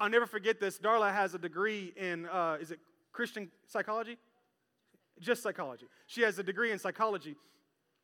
I'll 0.00 0.10
never 0.10 0.26
forget 0.26 0.58
this. 0.58 0.80
Darla 0.80 1.14
has 1.14 1.34
a 1.34 1.38
degree 1.38 1.92
in, 1.96 2.26
uh, 2.26 2.58
is 2.60 2.72
it 2.72 2.80
Christian 3.12 3.48
psychology? 3.68 4.18
Just 5.20 5.42
psychology. 5.42 5.86
She 6.06 6.22
has 6.22 6.38
a 6.38 6.42
degree 6.42 6.72
in 6.72 6.78
psychology. 6.78 7.36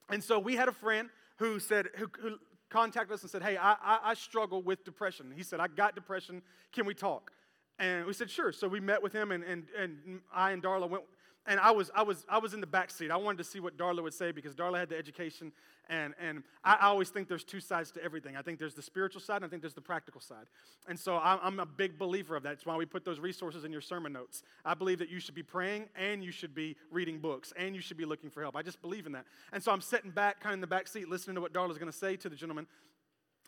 And 0.08 0.22
so 0.22 0.38
we 0.38 0.56
had 0.56 0.68
a 0.68 0.72
friend 0.72 1.08
who 1.38 1.58
said, 1.58 1.88
who, 1.96 2.10
who 2.20 2.38
contacted 2.68 3.12
us 3.12 3.22
and 3.22 3.30
said, 3.30 3.42
Hey, 3.42 3.56
I, 3.56 3.72
I, 3.72 3.98
I 4.04 4.14
struggle 4.14 4.62
with 4.62 4.84
depression. 4.84 5.32
He 5.36 5.42
said, 5.42 5.60
I 5.60 5.66
got 5.68 5.94
depression. 5.94 6.42
Can 6.72 6.86
we 6.86 6.94
talk? 6.94 7.32
And 7.80 8.04
we 8.04 8.12
said, 8.12 8.30
sure. 8.30 8.52
So 8.52 8.68
we 8.68 8.78
met 8.78 9.02
with 9.02 9.14
him, 9.14 9.32
and, 9.32 9.42
and, 9.42 9.64
and 9.76 10.20
I 10.32 10.50
and 10.50 10.62
Darla 10.62 10.88
went. 10.88 11.04
And 11.46 11.59
I 11.59 11.70
was, 11.70 11.90
I, 11.94 12.03
was, 12.03 12.26
I 12.29 12.38
was 12.38 12.53
in 12.53 12.61
the 12.61 12.66
back 12.66 12.90
seat. 12.90 13.11
I 13.11 13.16
wanted 13.16 13.38
to 13.38 13.44
see 13.44 13.61
what 13.61 13.76
Darla 13.76 14.03
would 14.03 14.12
say 14.12 14.31
because 14.31 14.55
Darla 14.55 14.79
had 14.79 14.90
the 14.90 14.98
education. 14.98 15.53
And, 15.88 16.14
and 16.20 16.42
I, 16.62 16.87
always 16.87 17.09
think 17.09 17.29
there's 17.29 17.44
two 17.44 17.61
sides 17.61 17.90
to 17.92 18.05
everything. 18.05 18.37
I 18.37 18.42
think 18.42 18.59
there's 18.59 18.74
the 18.74 18.83
spiritual 18.83 19.20
side, 19.20 19.37
and 19.37 19.46
I 19.46 19.48
think 19.48 19.62
there's 19.62 19.74
the 19.74 19.81
practical 19.81 20.20
side. 20.20 20.46
And 20.87 20.98
so 20.98 21.16
I'm, 21.16 21.59
a 21.59 21.66
big 21.66 21.98
believer 21.98 22.37
of 22.37 22.42
that. 22.42 22.50
That's 22.50 22.66
why 22.66 22.76
we 22.76 22.85
put 22.85 23.05
those 23.05 23.18
resources 23.18 23.64
in 23.64 23.72
your 23.72 23.81
sermon 23.81 24.12
notes. 24.12 24.42
I 24.64 24.74
believe 24.74 24.98
that 24.98 25.09
you 25.09 25.18
should 25.18 25.35
be 25.35 25.42
praying, 25.42 25.88
and 25.96 26.22
you 26.22 26.31
should 26.31 26.55
be 26.55 26.76
reading 26.90 27.18
books, 27.18 27.53
and 27.57 27.74
you 27.74 27.81
should 27.81 27.96
be 27.96 28.05
looking 28.05 28.31
for 28.31 28.42
help. 28.42 28.55
I 28.55 28.62
just 28.62 28.83
believe 28.83 29.07
in 29.07 29.12
that. 29.12 29.24
And 29.53 29.62
so 29.62 29.72
I'm 29.72 29.81
sitting 29.81 30.11
back, 30.11 30.40
kind 30.40 30.53
of 30.53 30.59
in 30.59 30.61
the 30.61 30.66
back 30.66 30.87
seat, 30.87 31.09
listening 31.09 31.35
to 31.37 31.40
what 31.40 31.53
Darla's 31.53 31.79
going 31.79 31.90
to 31.90 31.98
say 31.98 32.16
to 32.16 32.29
the 32.29 32.37
gentleman. 32.37 32.66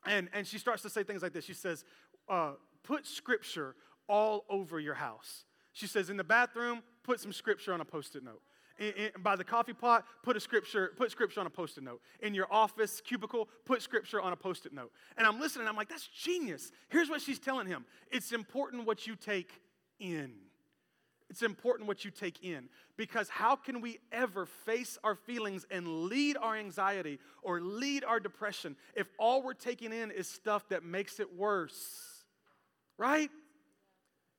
And, 0.07 0.29
and 0.33 0.47
she 0.47 0.59
starts 0.59 0.83
to 0.83 0.91
say 0.91 1.05
things 1.05 1.23
like 1.23 1.33
this. 1.33 1.45
She 1.45 1.55
says, 1.55 1.85
uh, 2.29 2.53
Put 2.83 3.07
scripture 3.07 3.77
all 4.09 4.45
over 4.49 4.81
your 4.81 4.95
house. 4.95 5.45
She 5.73 5.87
says, 5.87 6.11
in 6.11 6.17
the 6.17 6.25
bathroom, 6.25 6.83
put 7.05 7.21
some 7.21 7.33
scripture 7.33 7.73
on 7.73 7.81
a 7.81 7.85
post 7.85 8.17
it 8.17 8.25
note. 8.25 8.41
In, 8.79 8.93
in, 8.93 9.11
by 9.23 9.37
the 9.37 9.45
coffee 9.45 9.75
pot, 9.75 10.05
put 10.23 10.37
a 10.37 10.41
scripture, 10.41 10.93
put 10.97 11.11
scripture 11.11 11.41
on 11.41 11.47
a 11.47 11.51
post-it 11.51 11.85
note. 11.85 12.01
In 12.21 12.35
your 12.35 12.47
office 12.51 13.01
cubicle, 13.01 13.49
put 13.65 13.83
scripture 13.83 14.21
on 14.21 14.33
a 14.33 14.37
post-it 14.37 14.73
note. 14.73 14.93
And 15.17 15.27
I'm 15.27 15.38
listening, 15.38 15.69
I'm 15.69 15.77
like, 15.77 15.88
that's 15.88 16.07
genius. 16.09 16.73
Here's 16.88 17.11
what 17.11 17.21
she's 17.21 17.38
telling 17.38 17.67
him. 17.67 17.85
It's 18.11 18.33
important 18.33 18.87
what 18.87 19.07
you 19.07 19.15
take 19.15 19.51
in. 20.01 20.33
It's 21.29 21.43
important 21.43 21.87
what 21.87 22.05
you 22.05 22.11
take 22.11 22.43
in. 22.45 22.69
Because 22.97 23.29
how 23.29 23.57
can 23.57 23.81
we 23.81 23.99
ever 24.11 24.47
face 24.47 24.99
our 25.05 25.15
feelings 25.15 25.67
and 25.71 26.05
lead 26.05 26.37
our 26.37 26.57
anxiety 26.57 27.19
or 27.43 27.61
lead 27.61 28.05
our 28.05 28.21
depression 28.21 28.77
if 28.95 29.09
all 29.19 29.43
we're 29.43 29.55
taking 29.55 29.93
in 29.93 30.11
is 30.11 30.29
stuff 30.29 30.69
that 30.71 30.85
makes 30.85 31.21
it 31.21 31.37
worse? 31.37 32.12
right? 33.03 33.31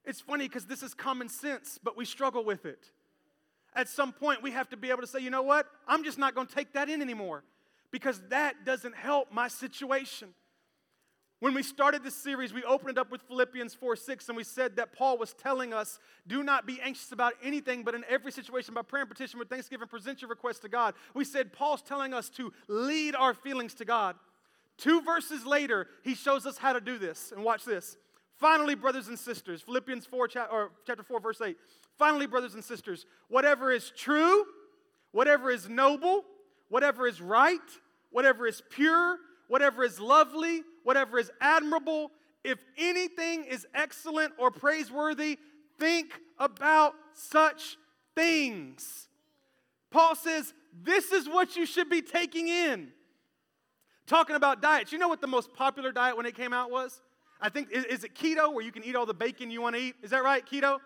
It's 0.06 0.20
funny 0.20 0.48
because 0.48 0.66
this 0.66 0.84
is 0.84 0.94
common 0.94 1.30
sense, 1.30 1.80
but 1.82 1.96
we 1.96 2.06
struggle 2.06 2.44
with 2.44 2.66
it. 2.66 2.92
At 3.76 3.90
some 3.90 4.12
point, 4.12 4.44
we 4.44 4.52
have 4.52 4.70
to 4.70 4.78
be 4.78 4.90
able 4.90 5.02
to 5.02 5.08
say, 5.08 5.20
you 5.20 5.30
know 5.30 5.42
what? 5.42 5.68
I'm 5.88 6.04
just 6.04 6.18
not 6.18 6.36
going 6.36 6.48
to 6.48 6.54
take 6.54 6.74
that 6.74 6.90
in 6.90 7.02
anymore 7.02 7.44
because 7.92 8.22
that 8.30 8.66
doesn't 8.66 8.96
help 8.96 9.32
my 9.32 9.48
situation. 9.48 10.30
When 11.40 11.54
we 11.54 11.64
started 11.64 12.04
this 12.04 12.16
series, 12.16 12.54
we 12.54 12.64
opened 12.64 12.92
it 12.92 12.98
up 12.98 13.12
with 13.12 13.22
Philippians 13.24 13.74
4 13.74 13.98
6, 13.98 14.30
and 14.30 14.38
we 14.38 14.46
said 14.46 14.78
that 14.78 14.94
Paul 14.94 15.18
was 15.18 15.34
telling 15.34 15.74
us, 15.74 16.00
do 16.26 16.42
not 16.42 16.66
be 16.66 16.80
anxious 16.82 17.12
about 17.12 17.34
anything, 17.44 17.84
but 17.84 17.96
in 17.96 18.06
every 18.08 18.32
situation, 18.32 18.74
by 18.74 18.82
prayer 18.82 19.02
and 19.02 19.12
petition 19.12 19.40
with 19.40 19.50
thanksgiving, 19.50 19.90
present 19.90 20.22
your 20.22 20.30
request 20.30 20.62
to 20.62 20.70
God. 20.70 20.94
We 21.14 21.26
said 21.26 21.52
Paul's 21.52 21.82
telling 21.82 22.14
us 22.14 22.30
to 22.32 22.54
lead 22.70 23.14
our 23.16 23.34
feelings 23.34 23.74
to 23.76 23.86
God. 23.86 24.16
Two 24.78 25.02
verses 25.02 25.46
later, 25.46 25.88
he 26.02 26.16
shows 26.16 26.46
us 26.46 26.58
how 26.58 26.74
to 26.74 26.80
do 26.80 26.98
this. 26.98 27.34
And 27.36 27.44
watch 27.44 27.66
this. 27.66 27.98
Finally, 28.44 28.76
brothers 28.76 29.08
and 29.08 29.18
sisters, 29.18 29.62
Philippians 29.62 30.06
4, 30.06 30.28
or 30.52 30.72
chapter 30.86 31.02
4, 31.02 31.22
verse 31.22 31.40
8. 31.40 31.56
Finally, 31.98 32.28
brothers 32.28 32.56
and 32.56 32.62
sisters, 32.62 33.06
whatever 33.30 33.72
is 33.72 33.94
true, 33.96 34.44
whatever 35.14 35.50
is 35.50 35.70
noble, 35.70 36.26
whatever 36.68 37.08
is 37.08 37.22
right, 37.22 37.62
whatever 38.12 38.46
is 38.46 38.62
pure, 38.70 39.16
whatever 39.48 39.82
is 39.86 39.98
lovely, 39.98 40.62
whatever 40.84 41.18
is 41.20 41.32
admirable, 41.40 42.12
if 42.44 42.60
anything 42.78 43.46
is 43.46 43.66
excellent 43.74 44.34
or 44.38 44.52
praiseworthy, 44.52 45.40
think 45.80 46.20
about 46.38 46.96
such 47.14 47.78
things. 48.14 49.08
Paul 49.90 50.16
says, 50.16 50.54
This 50.84 51.14
is 51.14 51.30
what 51.30 51.56
you 51.56 51.66
should 51.66 51.90
be 51.90 52.02
taking 52.02 52.50
in. 52.50 52.92
Talking 54.06 54.36
about 54.36 54.62
diets, 54.62 54.92
you 54.92 54.98
know 54.98 55.08
what 55.08 55.22
the 55.22 55.28
most 55.28 55.54
popular 55.54 55.94
diet 55.94 56.18
when 56.18 56.26
it 56.26 56.36
came 56.36 56.52
out 56.52 56.70
was? 56.70 57.02
I 57.44 57.50
think, 57.50 57.72
is, 57.72 57.84
is 57.84 58.04
it 58.06 58.16
keto 58.16 58.54
where 58.54 58.64
you 58.64 58.72
can 58.72 58.86
eat 58.86 58.96
all 58.96 59.06
the 59.06 59.14
bacon 59.14 59.52
you 59.52 59.62
want 59.62 59.76
to 59.76 59.82
eat? 59.82 59.96
Is 60.02 60.12
that 60.12 60.24
right, 60.24 60.44
keto? 60.46 60.80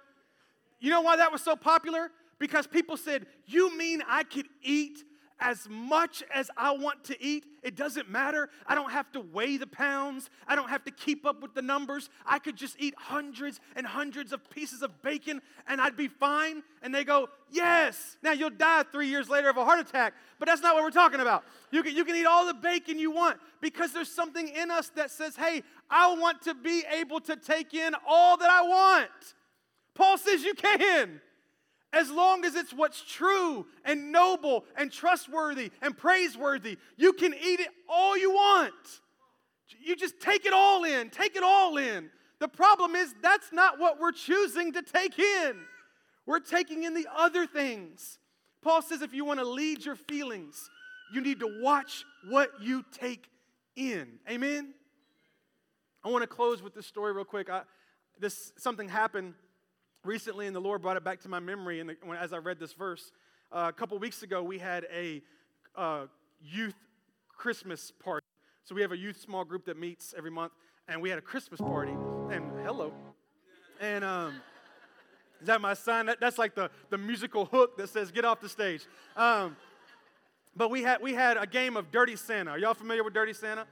You 0.79 0.89
know 0.89 1.01
why 1.01 1.15
that 1.15 1.31
was 1.31 1.43
so 1.43 1.55
popular? 1.55 2.09
Because 2.39 2.65
people 2.65 2.97
said, 2.97 3.27
You 3.45 3.77
mean 3.77 4.01
I 4.07 4.23
could 4.23 4.47
eat 4.63 5.03
as 5.39 5.67
much 5.69 6.23
as 6.33 6.49
I 6.57 6.71
want 6.71 7.03
to 7.05 7.23
eat. 7.23 7.45
It 7.63 7.75
doesn't 7.75 8.09
matter. 8.09 8.49
I 8.65 8.75
don't 8.75 8.91
have 8.91 9.11
to 9.11 9.19
weigh 9.19 9.57
the 9.57 9.67
pounds. 9.67 10.29
I 10.47 10.55
don't 10.55 10.69
have 10.69 10.83
to 10.85 10.91
keep 10.91 11.25
up 11.25 11.41
with 11.41 11.53
the 11.53 11.61
numbers. 11.61 12.09
I 12.25 12.39
could 12.39 12.55
just 12.55 12.75
eat 12.79 12.95
hundreds 12.97 13.59
and 13.75 13.85
hundreds 13.85 14.33
of 14.33 14.49
pieces 14.49 14.81
of 14.81 15.01
bacon 15.01 15.41
and 15.67 15.81
I'd 15.81 15.97
be 15.97 16.07
fine. 16.07 16.63
And 16.81 16.93
they 16.93 17.03
go, 17.03 17.29
Yes. 17.51 18.17
Now 18.23 18.31
you'll 18.31 18.49
die 18.49 18.83
three 18.91 19.07
years 19.07 19.29
later 19.29 19.49
of 19.49 19.57
a 19.57 19.63
heart 19.63 19.79
attack, 19.79 20.13
but 20.39 20.47
that's 20.47 20.61
not 20.61 20.75
what 20.75 20.83
we're 20.83 20.91
talking 20.91 21.21
about. 21.21 21.43
You 21.71 21.81
can, 21.81 21.95
you 21.95 22.03
can 22.03 22.15
eat 22.15 22.25
all 22.25 22.45
the 22.45 22.53
bacon 22.53 22.99
you 22.99 23.11
want 23.11 23.37
because 23.61 23.93
there's 23.93 24.11
something 24.11 24.47
in 24.49 24.69
us 24.71 24.89
that 24.95 25.11
says, 25.11 25.35
Hey, 25.35 25.63
I 25.89 26.13
want 26.15 26.41
to 26.43 26.53
be 26.53 26.83
able 26.91 27.19
to 27.21 27.35
take 27.35 27.73
in 27.73 27.93
all 28.07 28.37
that 28.37 28.49
I 28.49 28.61
want. 28.63 29.09
Paul 29.95 30.17
says 30.17 30.43
you 30.43 30.53
can 30.53 31.21
as 31.97 32.11
long 32.11 32.45
as 32.45 32.53
it's 32.55 32.71
what's 32.73 33.01
true 33.01 33.65
and 33.83 34.11
noble 34.11 34.65
and 34.75 34.91
trustworthy 34.91 35.71
and 35.81 35.97
praiseworthy, 35.97 36.77
you 36.95 37.11
can 37.11 37.33
eat 37.33 37.59
it 37.59 37.69
all 37.89 38.15
you 38.15 38.31
want. 38.31 38.73
You 39.83 39.95
just 39.95 40.19
take 40.19 40.45
it 40.45 40.53
all 40.53 40.83
in, 40.83 41.09
take 41.09 41.35
it 41.35 41.43
all 41.43 41.77
in. 41.77 42.11
The 42.39 42.47
problem 42.47 42.95
is 42.95 43.15
that's 43.23 43.51
not 43.51 43.79
what 43.79 43.99
we're 43.99 44.11
choosing 44.11 44.73
to 44.73 44.83
take 44.83 45.17
in. 45.17 45.55
We're 46.27 46.39
taking 46.39 46.83
in 46.83 46.93
the 46.93 47.07
other 47.15 47.47
things. 47.47 48.19
Paul 48.61 48.83
says 48.83 49.01
if 49.01 49.13
you 49.13 49.25
want 49.25 49.39
to 49.39 49.45
lead 49.45 49.83
your 49.83 49.95
feelings, 49.95 50.69
you 51.11 51.21
need 51.21 51.39
to 51.39 51.59
watch 51.61 52.05
what 52.29 52.51
you 52.61 52.85
take 52.91 53.27
in. 53.75 54.19
Amen? 54.29 54.73
I 56.03 56.09
want 56.09 56.21
to 56.21 56.27
close 56.27 56.61
with 56.61 56.75
this 56.75 56.85
story 56.85 57.11
real 57.11 57.25
quick. 57.25 57.49
I, 57.49 57.61
this 58.19 58.51
something 58.57 58.87
happened 58.87 59.33
recently, 60.03 60.47
and 60.47 60.55
the 60.55 60.61
Lord 60.61 60.81
brought 60.81 60.97
it 60.97 61.03
back 61.03 61.19
to 61.21 61.29
my 61.29 61.39
memory 61.39 61.79
and 61.79 61.95
as 62.19 62.33
I 62.33 62.37
read 62.37 62.59
this 62.59 62.73
verse. 62.73 63.11
Uh, 63.51 63.67
a 63.69 63.73
couple 63.73 63.97
weeks 63.99 64.23
ago, 64.23 64.43
we 64.43 64.59
had 64.59 64.85
a 64.93 65.21
uh, 65.75 66.05
youth 66.41 66.75
Christmas 67.29 67.91
party. 68.03 68.25
So 68.65 68.75
we 68.75 68.81
have 68.81 68.91
a 68.91 68.97
youth 68.97 69.19
small 69.21 69.45
group 69.45 69.65
that 69.65 69.77
meets 69.77 70.13
every 70.17 70.31
month, 70.31 70.51
and 70.87 71.01
we 71.01 71.09
had 71.09 71.17
a 71.17 71.21
Christmas 71.21 71.61
party. 71.61 71.93
And 72.31 72.51
hello. 72.65 72.91
And 73.79 74.03
um, 74.03 74.41
is 75.39 75.47
that 75.47 75.61
my 75.61 75.73
sign? 75.73 76.07
That, 76.07 76.19
that's 76.19 76.37
like 76.37 76.55
the, 76.55 76.69
the 76.89 76.97
musical 76.97 77.45
hook 77.45 77.77
that 77.77 77.89
says, 77.89 78.11
get 78.11 78.25
off 78.25 78.41
the 78.41 78.49
stage. 78.49 78.85
Um, 79.15 79.55
but 80.55 80.71
we 80.71 80.81
had, 80.83 81.01
we 81.01 81.13
had 81.13 81.37
a 81.37 81.45
game 81.45 81.77
of 81.77 81.91
Dirty 81.91 82.15
Santa. 82.15 82.51
Are 82.51 82.59
y'all 82.59 82.73
familiar 82.73 83.03
with 83.03 83.13
Dirty 83.13 83.33
Santa? 83.33 83.65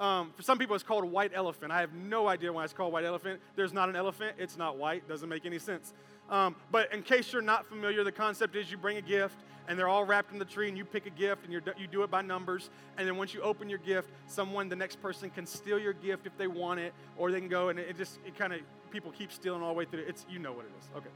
Um, 0.00 0.32
for 0.34 0.42
some 0.42 0.56
people, 0.56 0.74
it's 0.74 0.82
called 0.82 1.04
white 1.04 1.32
elephant. 1.34 1.70
I 1.70 1.80
have 1.80 1.92
no 1.92 2.26
idea 2.26 2.50
why 2.50 2.64
it's 2.64 2.72
called 2.72 2.90
white 2.90 3.04
elephant. 3.04 3.38
There's 3.54 3.74
not 3.74 3.90
an 3.90 3.96
elephant. 3.96 4.36
It's 4.38 4.56
not 4.56 4.78
white. 4.78 5.06
Doesn't 5.06 5.28
make 5.28 5.44
any 5.44 5.58
sense. 5.58 5.92
Um, 6.30 6.56
but 6.70 6.92
in 6.94 7.02
case 7.02 7.34
you're 7.34 7.42
not 7.42 7.66
familiar, 7.66 8.02
the 8.02 8.10
concept 8.10 8.56
is 8.56 8.70
you 8.70 8.78
bring 8.78 8.96
a 8.96 9.02
gift 9.02 9.36
and 9.68 9.78
they're 9.78 9.88
all 9.88 10.04
wrapped 10.04 10.32
in 10.32 10.38
the 10.38 10.44
tree 10.44 10.68
and 10.68 10.78
you 10.78 10.86
pick 10.86 11.04
a 11.04 11.10
gift 11.10 11.44
and 11.44 11.52
you 11.52 11.86
do 11.86 12.02
it 12.02 12.10
by 12.10 12.22
numbers. 12.22 12.70
And 12.96 13.06
then 13.06 13.16
once 13.16 13.34
you 13.34 13.42
open 13.42 13.68
your 13.68 13.78
gift, 13.80 14.08
someone, 14.26 14.70
the 14.70 14.76
next 14.76 15.02
person 15.02 15.28
can 15.28 15.44
steal 15.44 15.78
your 15.78 15.92
gift 15.92 16.26
if 16.26 16.36
they 16.38 16.46
want 16.46 16.80
it 16.80 16.94
or 17.18 17.30
they 17.30 17.40
can 17.40 17.48
go 17.48 17.68
and 17.68 17.78
it 17.78 17.96
just, 17.96 18.20
it 18.26 18.38
kind 18.38 18.54
of, 18.54 18.60
people 18.90 19.12
keep 19.12 19.30
stealing 19.30 19.60
all 19.60 19.68
the 19.68 19.78
way 19.78 19.84
through. 19.84 20.04
It's, 20.08 20.24
you 20.30 20.38
know 20.38 20.52
what 20.52 20.64
it 20.64 20.72
is. 20.80 20.88
Okay. 20.96 21.10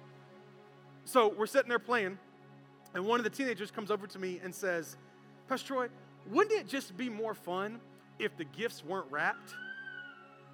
So 1.07 1.35
we're 1.38 1.47
sitting 1.47 1.70
there 1.70 1.79
playing 1.79 2.18
and 2.92 3.07
one 3.07 3.18
of 3.18 3.25
the 3.25 3.31
teenagers 3.31 3.70
comes 3.70 3.90
over 3.90 4.07
to 4.07 4.18
me 4.18 4.40
and 4.44 4.55
says, 4.55 4.97
Pastor 5.49 5.68
Troy, 5.68 5.88
wouldn't 6.29 6.59
it 6.59 6.68
just 6.68 6.97
be 6.97 7.09
more 7.09 7.35
fun 7.35 7.81
if 8.18 8.37
the 8.37 8.44
gifts 8.44 8.85
weren't 8.85 9.11
wrapped? 9.11 9.55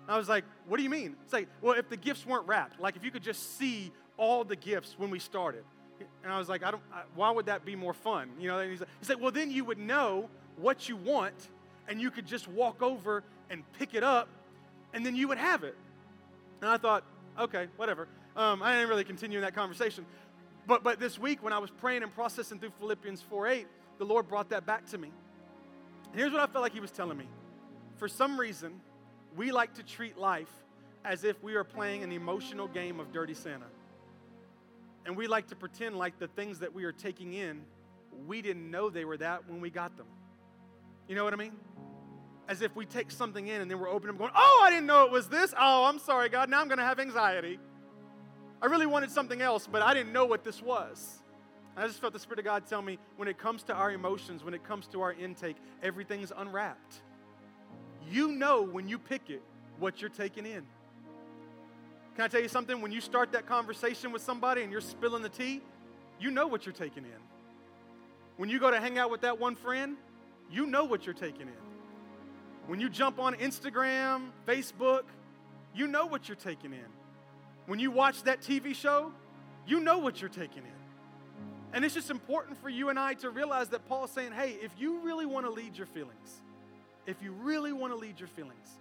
I 0.08 0.18
was 0.18 0.28
like, 0.28 0.44
what 0.66 0.78
do 0.78 0.82
you 0.82 0.90
mean? 0.90 1.14
It's 1.24 1.32
like, 1.32 1.48
well, 1.62 1.78
if 1.78 1.88
the 1.88 1.96
gifts 1.96 2.26
weren't 2.26 2.46
wrapped, 2.46 2.80
like 2.80 2.96
if 2.96 3.04
you 3.04 3.10
could 3.10 3.22
just 3.22 3.58
see 3.58 3.92
all 4.16 4.44
the 4.44 4.56
gifts 4.56 4.96
when 4.98 5.08
we 5.08 5.18
started. 5.18 5.62
And 6.24 6.32
I 6.32 6.38
was 6.38 6.48
like, 6.48 6.64
I 6.64 6.70
don't, 6.70 6.82
I, 6.92 7.02
why 7.14 7.30
would 7.30 7.46
that 7.46 7.64
be 7.64 7.76
more 7.76 7.94
fun? 7.94 8.30
You 8.38 8.48
know, 8.48 8.60
he's 8.68 8.80
like, 8.80 8.88
he's 8.98 9.08
like, 9.08 9.20
well, 9.20 9.30
then 9.30 9.50
you 9.50 9.64
would 9.64 9.78
know 9.78 10.28
what 10.56 10.88
you 10.88 10.96
want 10.96 11.34
and 11.88 12.00
you 12.00 12.10
could 12.10 12.26
just 12.26 12.48
walk 12.48 12.82
over 12.82 13.22
and 13.50 13.62
pick 13.78 13.94
it 13.94 14.02
up 14.02 14.28
and 14.92 15.06
then 15.06 15.14
you 15.14 15.28
would 15.28 15.38
have 15.38 15.62
it. 15.62 15.76
And 16.60 16.70
I 16.70 16.76
thought, 16.76 17.04
okay, 17.38 17.68
whatever. 17.76 18.08
Um, 18.36 18.62
I 18.62 18.74
didn't 18.74 18.88
really 18.88 19.04
continue 19.04 19.38
in 19.38 19.44
that 19.44 19.54
conversation. 19.54 20.04
But, 20.66 20.82
but 20.82 21.00
this 21.00 21.18
week, 21.18 21.42
when 21.42 21.52
I 21.52 21.58
was 21.58 21.70
praying 21.70 22.02
and 22.02 22.14
processing 22.14 22.58
through 22.58 22.72
Philippians 22.78 23.22
4 23.22 23.46
8, 23.46 23.66
the 23.98 24.04
Lord 24.04 24.28
brought 24.28 24.50
that 24.50 24.66
back 24.66 24.86
to 24.90 24.98
me. 24.98 25.10
And 26.10 26.20
here's 26.20 26.32
what 26.32 26.40
I 26.40 26.46
felt 26.46 26.62
like 26.62 26.72
He 26.72 26.80
was 26.80 26.90
telling 26.90 27.16
me 27.16 27.26
for 28.00 28.08
some 28.08 28.40
reason, 28.40 28.80
we 29.36 29.52
like 29.52 29.74
to 29.74 29.82
treat 29.82 30.16
life 30.16 30.50
as 31.04 31.22
if 31.22 31.40
we 31.42 31.54
are 31.54 31.64
playing 31.64 32.02
an 32.02 32.12
emotional 32.12 32.66
game 32.66 32.98
of 32.98 33.12
Dirty 33.12 33.34
Santa. 33.34 33.66
And 35.04 35.14
we 35.18 35.26
like 35.26 35.48
to 35.48 35.54
pretend 35.54 35.96
like 35.96 36.18
the 36.18 36.26
things 36.28 36.60
that 36.60 36.74
we 36.74 36.84
are 36.84 36.92
taking 36.92 37.34
in, 37.34 37.60
we 38.26 38.40
didn't 38.40 38.70
know 38.70 38.88
they 38.88 39.04
were 39.04 39.18
that 39.18 39.46
when 39.46 39.60
we 39.60 39.68
got 39.68 39.98
them. 39.98 40.06
You 41.08 41.14
know 41.14 41.24
what 41.24 41.34
I 41.34 41.36
mean? 41.36 41.52
As 42.48 42.62
if 42.62 42.74
we 42.74 42.86
take 42.86 43.10
something 43.10 43.46
in 43.46 43.60
and 43.60 43.70
then 43.70 43.78
we're 43.78 43.90
opening 43.90 44.16
them 44.16 44.16
going, 44.16 44.32
oh, 44.34 44.62
I 44.64 44.70
didn't 44.70 44.86
know 44.86 45.04
it 45.04 45.12
was 45.12 45.28
this. 45.28 45.52
Oh, 45.58 45.84
I'm 45.84 45.98
sorry, 45.98 46.30
God. 46.30 46.48
Now 46.48 46.62
I'm 46.62 46.68
going 46.68 46.78
to 46.78 46.84
have 46.84 47.00
anxiety. 47.00 47.58
I 48.62 48.66
really 48.66 48.86
wanted 48.86 49.10
something 49.10 49.42
else, 49.42 49.68
but 49.70 49.82
I 49.82 49.92
didn't 49.92 50.14
know 50.14 50.24
what 50.24 50.42
this 50.42 50.62
was. 50.62 51.22
I 51.76 51.86
just 51.86 52.00
felt 52.00 52.14
the 52.14 52.18
Spirit 52.18 52.38
of 52.38 52.46
God 52.46 52.66
tell 52.66 52.80
me 52.80 52.98
when 53.16 53.28
it 53.28 53.36
comes 53.36 53.62
to 53.64 53.74
our 53.74 53.92
emotions, 53.92 54.42
when 54.42 54.54
it 54.54 54.64
comes 54.64 54.86
to 54.88 55.02
our 55.02 55.12
intake, 55.12 55.56
everything's 55.82 56.32
unwrapped 56.34 57.02
you 58.08 58.32
know 58.32 58.62
when 58.62 58.88
you 58.88 58.98
pick 58.98 59.30
it 59.30 59.42
what 59.78 60.00
you're 60.00 60.10
taking 60.10 60.46
in. 60.46 60.64
Can 62.16 62.24
I 62.24 62.28
tell 62.28 62.42
you 62.42 62.48
something? 62.48 62.80
When 62.80 62.92
you 62.92 63.00
start 63.00 63.32
that 63.32 63.46
conversation 63.46 64.12
with 64.12 64.22
somebody 64.22 64.62
and 64.62 64.70
you're 64.70 64.80
spilling 64.80 65.22
the 65.22 65.28
tea, 65.28 65.62
you 66.20 66.30
know 66.30 66.46
what 66.46 66.66
you're 66.66 66.74
taking 66.74 67.04
in. 67.04 67.20
When 68.36 68.48
you 68.48 68.58
go 68.58 68.70
to 68.70 68.80
hang 68.80 68.98
out 68.98 69.10
with 69.10 69.22
that 69.22 69.38
one 69.38 69.56
friend, 69.56 69.96
you 70.50 70.66
know 70.66 70.84
what 70.84 71.06
you're 71.06 71.14
taking 71.14 71.42
in. 71.42 71.60
When 72.66 72.80
you 72.80 72.88
jump 72.88 73.18
on 73.18 73.34
Instagram, 73.34 74.28
Facebook, 74.46 75.02
you 75.74 75.86
know 75.86 76.06
what 76.06 76.28
you're 76.28 76.36
taking 76.36 76.72
in. 76.72 76.86
When 77.66 77.78
you 77.78 77.90
watch 77.90 78.22
that 78.24 78.40
TV 78.40 78.74
show, 78.74 79.12
you 79.66 79.80
know 79.80 79.98
what 79.98 80.20
you're 80.20 80.30
taking 80.30 80.62
in. 80.62 80.80
And 81.72 81.84
it's 81.84 81.94
just 81.94 82.10
important 82.10 82.60
for 82.60 82.68
you 82.68 82.88
and 82.88 82.98
I 82.98 83.14
to 83.14 83.30
realize 83.30 83.68
that 83.68 83.86
Paul's 83.88 84.10
saying, 84.10 84.32
hey, 84.32 84.56
if 84.60 84.72
you 84.78 85.00
really 85.00 85.26
want 85.26 85.46
to 85.46 85.52
lead 85.52 85.76
your 85.76 85.86
feelings, 85.86 86.42
if 87.10 87.22
you 87.22 87.32
really 87.32 87.72
want 87.72 87.92
to 87.92 87.98
lead 87.98 88.18
your 88.20 88.28
feelings, 88.28 88.78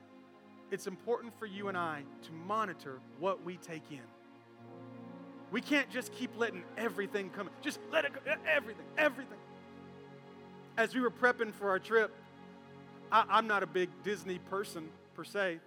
it's 0.72 0.86
important 0.86 1.38
for 1.40 1.48
you 1.48 1.68
and 1.68 1.78
I 1.78 2.04
to 2.24 2.32
monitor 2.32 3.00
what 3.20 3.44
we 3.44 3.58
take 3.58 3.84
in. 3.92 4.00
We 5.52 5.62
can't 5.62 5.90
just 5.90 6.14
keep 6.14 6.38
letting 6.38 6.64
everything 6.78 7.32
come. 7.32 7.50
Just 7.62 7.80
let 7.92 8.06
it 8.06 8.14
go. 8.14 8.20
Everything, 8.48 8.86
everything. 8.98 9.40
As 10.78 10.94
we 10.94 11.02
were 11.02 11.10
prepping 11.10 11.52
for 11.54 11.70
our 11.70 11.80
trip, 11.80 12.12
I, 13.12 13.40
am 13.40 13.48
not 13.48 13.64
a 13.64 13.68
big 13.68 13.90
Disney 14.04 14.38
person 14.38 14.90
per 15.16 15.24
se, 15.24 15.60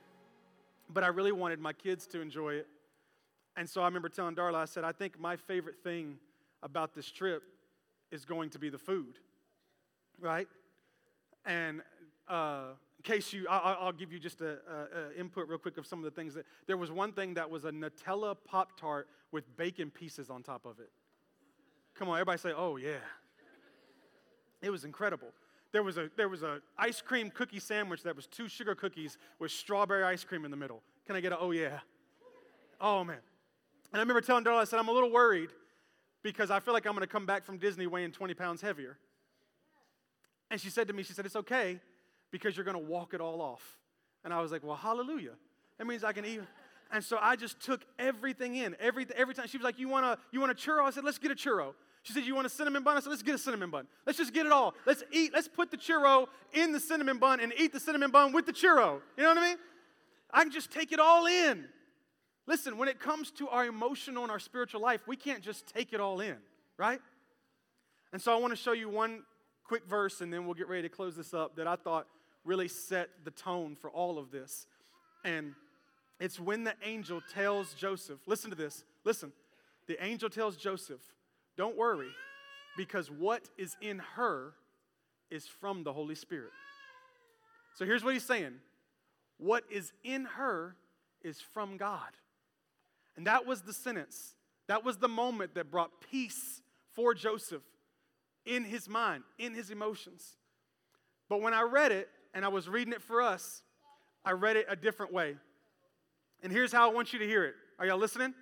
but 0.92 1.02
I 1.02 1.08
really 1.08 1.32
wanted 1.32 1.58
my 1.58 1.72
kids 1.72 2.06
to 2.08 2.20
enjoy 2.20 2.54
it. 2.54 2.68
And 3.56 3.68
so 3.68 3.82
I 3.82 3.86
remember 3.86 4.08
telling 4.08 4.36
Darla, 4.36 4.54
I 4.54 4.64
said, 4.66 4.84
I 4.84 4.92
think 4.92 5.18
my 5.18 5.34
favorite 5.34 5.82
thing 5.82 6.16
about 6.62 6.94
this 6.94 7.10
trip 7.10 7.42
is 8.12 8.24
going 8.24 8.50
to 8.50 8.60
be 8.60 8.68
the 8.68 8.78
food, 8.78 9.18
right? 10.20 10.46
And 11.44 11.82
uh, 12.32 12.62
in 12.98 13.02
case 13.02 13.32
you, 13.32 13.46
I, 13.48 13.84
will 13.84 13.92
give 13.92 14.12
you 14.12 14.18
just 14.18 14.40
a, 14.40 14.58
a, 14.68 15.16
a, 15.16 15.20
input 15.20 15.48
real 15.48 15.58
quick 15.58 15.76
of 15.76 15.86
some 15.86 15.98
of 15.98 16.04
the 16.04 16.10
things 16.10 16.34
that 16.34 16.46
there 16.66 16.76
was 16.76 16.90
one 16.90 17.12
thing 17.12 17.34
that 17.34 17.50
was 17.50 17.64
a 17.64 17.70
Nutella 17.70 18.36
Pop 18.44 18.80
Tart 18.80 19.08
with 19.32 19.54
bacon 19.56 19.90
pieces 19.90 20.30
on 20.30 20.42
top 20.42 20.64
of 20.64 20.80
it. 20.80 20.90
Come 21.94 22.08
on, 22.08 22.14
everybody 22.14 22.38
say, 22.38 22.52
oh 22.56 22.76
yeah. 22.76 22.96
It 24.62 24.70
was 24.70 24.84
incredible. 24.84 25.28
There 25.72 25.82
was 25.82 25.98
a 25.98 26.10
there 26.16 26.28
was 26.28 26.42
a 26.42 26.60
ice 26.78 27.02
cream 27.02 27.30
cookie 27.30 27.58
sandwich 27.58 28.02
that 28.04 28.14
was 28.14 28.26
two 28.26 28.48
sugar 28.48 28.74
cookies 28.74 29.18
with 29.38 29.50
strawberry 29.50 30.04
ice 30.04 30.22
cream 30.22 30.44
in 30.44 30.50
the 30.50 30.56
middle. 30.56 30.82
Can 31.06 31.16
I 31.16 31.20
get 31.20 31.32
a 31.32 31.38
oh 31.38 31.50
yeah? 31.50 31.80
Oh 32.80 33.02
man. 33.02 33.18
And 33.92 33.98
I 33.98 34.00
remember 34.00 34.20
telling 34.20 34.44
Darla, 34.44 34.60
I 34.60 34.64
said, 34.64 34.78
I'm 34.78 34.88
a 34.88 34.92
little 34.92 35.10
worried 35.10 35.50
because 36.22 36.50
I 36.50 36.60
feel 36.60 36.72
like 36.72 36.86
I'm 36.86 36.94
gonna 36.94 37.06
come 37.06 37.26
back 37.26 37.44
from 37.44 37.58
Disney 37.58 37.86
weighing 37.86 38.12
20 38.12 38.34
pounds 38.34 38.62
heavier. 38.62 38.96
And 40.50 40.60
she 40.60 40.70
said 40.70 40.86
to 40.88 40.94
me, 40.94 41.02
she 41.02 41.12
said, 41.12 41.26
It's 41.26 41.36
okay 41.36 41.80
because 42.32 42.56
you're 42.56 42.64
gonna 42.64 42.78
walk 42.78 43.14
it 43.14 43.20
all 43.20 43.40
off. 43.40 43.78
And 44.24 44.34
I 44.34 44.40
was 44.40 44.50
like, 44.50 44.64
Well, 44.64 44.76
hallelujah. 44.76 45.34
That 45.78 45.86
means 45.86 46.02
I 46.02 46.12
can 46.12 46.24
eat. 46.24 46.40
And 46.90 47.02
so 47.02 47.18
I 47.20 47.36
just 47.36 47.60
took 47.60 47.82
everything 47.98 48.56
in. 48.56 48.76
Every, 48.78 49.06
every 49.16 49.34
time 49.34 49.46
she 49.46 49.56
was 49.56 49.64
like, 49.64 49.78
You 49.78 49.88
want 49.88 50.06
a 50.06 50.18
you 50.32 50.40
want 50.40 50.50
a 50.50 50.54
churro? 50.54 50.82
I 50.84 50.90
said, 50.90 51.04
Let's 51.04 51.18
get 51.18 51.30
a 51.30 51.36
churro. 51.36 51.74
She 52.02 52.12
said, 52.12 52.24
You 52.24 52.34
want 52.34 52.46
a 52.46 52.50
cinnamon 52.50 52.82
bun? 52.82 52.96
I 52.96 53.00
said, 53.00 53.10
Let's 53.10 53.22
get 53.22 53.34
a 53.34 53.38
cinnamon 53.38 53.70
bun. 53.70 53.86
Let's 54.06 54.18
just 54.18 54.34
get 54.34 54.46
it 54.46 54.52
all. 54.52 54.74
Let's 54.86 55.04
eat. 55.12 55.32
Let's 55.32 55.48
put 55.48 55.70
the 55.70 55.76
churro 55.76 56.26
in 56.52 56.72
the 56.72 56.80
cinnamon 56.80 57.18
bun 57.18 57.38
and 57.40 57.52
eat 57.58 57.72
the 57.72 57.80
cinnamon 57.80 58.10
bun 58.10 58.32
with 58.32 58.46
the 58.46 58.52
churro. 58.52 59.00
You 59.16 59.22
know 59.22 59.28
what 59.28 59.38
I 59.38 59.48
mean? 59.48 59.56
I 60.32 60.42
can 60.42 60.52
just 60.52 60.72
take 60.72 60.92
it 60.92 60.98
all 60.98 61.26
in. 61.26 61.66
Listen, 62.46 62.76
when 62.76 62.88
it 62.88 62.98
comes 62.98 63.30
to 63.32 63.48
our 63.48 63.66
emotional 63.66 64.22
and 64.22 64.32
our 64.32 64.40
spiritual 64.40 64.80
life, 64.80 65.02
we 65.06 65.16
can't 65.16 65.42
just 65.42 65.66
take 65.66 65.92
it 65.92 66.00
all 66.00 66.20
in, 66.20 66.36
right? 66.76 67.00
And 68.12 68.20
so 68.20 68.36
I 68.36 68.40
want 68.40 68.52
to 68.52 68.56
show 68.56 68.72
you 68.72 68.88
one 68.88 69.22
quick 69.64 69.86
verse 69.86 70.20
and 70.20 70.32
then 70.32 70.44
we'll 70.44 70.54
get 70.54 70.68
ready 70.68 70.82
to 70.82 70.88
close 70.88 71.14
this 71.14 71.32
up 71.32 71.56
that 71.56 71.68
I 71.68 71.76
thought 71.76 72.06
really 72.44 72.68
set 72.68 73.10
the 73.24 73.30
tone 73.30 73.76
for 73.76 73.90
all 73.90 74.18
of 74.18 74.30
this. 74.30 74.66
And 75.24 75.54
it's 76.20 76.38
when 76.38 76.64
the 76.64 76.74
angel 76.84 77.20
tells 77.32 77.74
Joseph, 77.74 78.20
listen 78.26 78.50
to 78.50 78.56
this, 78.56 78.84
listen. 79.04 79.32
The 79.88 80.02
angel 80.04 80.30
tells 80.30 80.56
Joseph, 80.56 81.00
don't 81.56 81.76
worry, 81.76 82.10
because 82.76 83.10
what 83.10 83.48
is 83.58 83.76
in 83.80 84.00
her 84.16 84.54
is 85.30 85.46
from 85.46 85.82
the 85.82 85.92
Holy 85.92 86.14
Spirit. 86.14 86.52
So 87.74 87.84
here's 87.84 88.04
what 88.04 88.14
he's 88.14 88.24
saying 88.24 88.54
what 89.38 89.64
is 89.70 89.92
in 90.04 90.24
her 90.24 90.76
is 91.22 91.40
from 91.40 91.76
God. 91.76 92.10
And 93.16 93.26
that 93.26 93.46
was 93.46 93.62
the 93.62 93.72
sentence. 93.72 94.34
That 94.68 94.84
was 94.84 94.98
the 94.98 95.08
moment 95.08 95.54
that 95.54 95.70
brought 95.70 95.90
peace 96.10 96.62
for 96.92 97.14
Joseph 97.14 97.62
in 98.46 98.64
his 98.64 98.88
mind, 98.88 99.24
in 99.38 99.54
his 99.54 99.70
emotions. 99.70 100.36
But 101.28 101.42
when 101.42 101.54
I 101.54 101.62
read 101.62 101.92
it 101.92 102.08
and 102.34 102.44
I 102.44 102.48
was 102.48 102.68
reading 102.68 102.92
it 102.92 103.02
for 103.02 103.22
us, 103.22 103.62
I 104.24 104.32
read 104.32 104.56
it 104.56 104.66
a 104.68 104.76
different 104.76 105.12
way. 105.12 105.36
And 106.42 106.52
here's 106.52 106.72
how 106.72 106.90
I 106.90 106.92
want 106.92 107.12
you 107.12 107.18
to 107.18 107.26
hear 107.26 107.44
it. 107.44 107.54
Are 107.78 107.86
y'all 107.86 107.98
listening? 107.98 108.34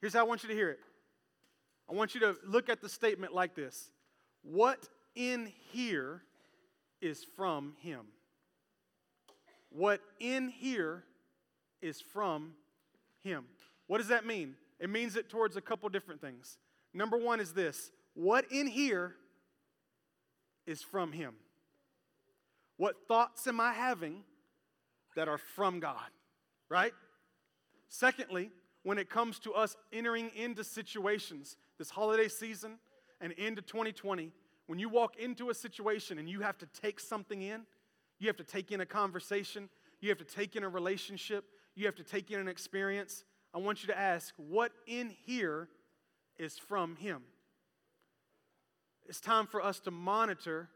Here's 0.00 0.12
how 0.12 0.20
I 0.20 0.24
want 0.24 0.42
you 0.42 0.48
to 0.48 0.54
hear 0.54 0.70
it. 0.70 0.78
I 1.90 1.94
want 1.94 2.14
you 2.14 2.20
to 2.20 2.36
look 2.46 2.68
at 2.68 2.80
the 2.80 2.88
statement 2.88 3.34
like 3.34 3.54
this 3.54 3.90
What 4.42 4.88
in 5.14 5.52
here 5.72 6.22
is 7.00 7.24
from 7.36 7.74
him? 7.80 8.00
What 9.70 10.00
in 10.20 10.48
here 10.48 11.04
is 11.82 12.00
from 12.00 12.54
him. 13.22 13.44
What 13.86 13.98
does 13.98 14.08
that 14.08 14.26
mean? 14.26 14.54
It 14.78 14.90
means 14.90 15.16
it 15.16 15.28
towards 15.28 15.56
a 15.56 15.60
couple 15.60 15.88
different 15.88 16.20
things. 16.20 16.58
Number 16.94 17.16
one 17.16 17.40
is 17.40 17.52
this 17.52 17.90
what 18.14 18.44
in 18.50 18.66
here 18.66 19.14
is 20.66 20.82
from 20.82 21.12
him? 21.12 21.34
What 22.78 23.06
thoughts 23.06 23.46
am 23.46 23.60
I 23.60 23.72
having 23.72 24.22
that 25.14 25.28
are 25.28 25.36
from 25.36 25.80
God? 25.80 26.10
Right? 26.70 26.92
Secondly, 27.88 28.50
when 28.82 28.98
it 28.98 29.10
comes 29.10 29.38
to 29.40 29.52
us 29.52 29.76
entering 29.92 30.30
into 30.34 30.64
situations 30.64 31.56
this 31.78 31.90
holiday 31.90 32.28
season 32.28 32.78
and 33.20 33.32
into 33.32 33.60
2020, 33.60 34.32
when 34.66 34.78
you 34.78 34.88
walk 34.88 35.16
into 35.18 35.50
a 35.50 35.54
situation 35.54 36.18
and 36.18 36.28
you 36.28 36.40
have 36.40 36.56
to 36.58 36.66
take 36.66 37.00
something 37.00 37.42
in, 37.42 37.62
you 38.18 38.28
have 38.28 38.36
to 38.36 38.44
take 38.44 38.72
in 38.72 38.80
a 38.80 38.86
conversation, 38.86 39.68
you 40.00 40.08
have 40.08 40.18
to 40.18 40.24
take 40.24 40.56
in 40.56 40.62
a 40.62 40.68
relationship, 40.68 41.44
you 41.74 41.86
have 41.86 41.96
to 41.96 42.04
take 42.04 42.30
in 42.30 42.40
an 42.40 42.48
experience, 42.48 43.24
I 43.54 43.58
want 43.58 43.82
you 43.82 43.88
to 43.88 43.98
ask, 43.98 44.34
what 44.36 44.72
in 44.86 45.14
here 45.24 45.68
is 46.38 46.58
from 46.58 46.96
Him? 46.96 47.22
It's 49.08 49.20
time 49.20 49.46
for 49.46 49.62
us 49.62 49.80
to 49.80 49.90
monitor 49.90 50.68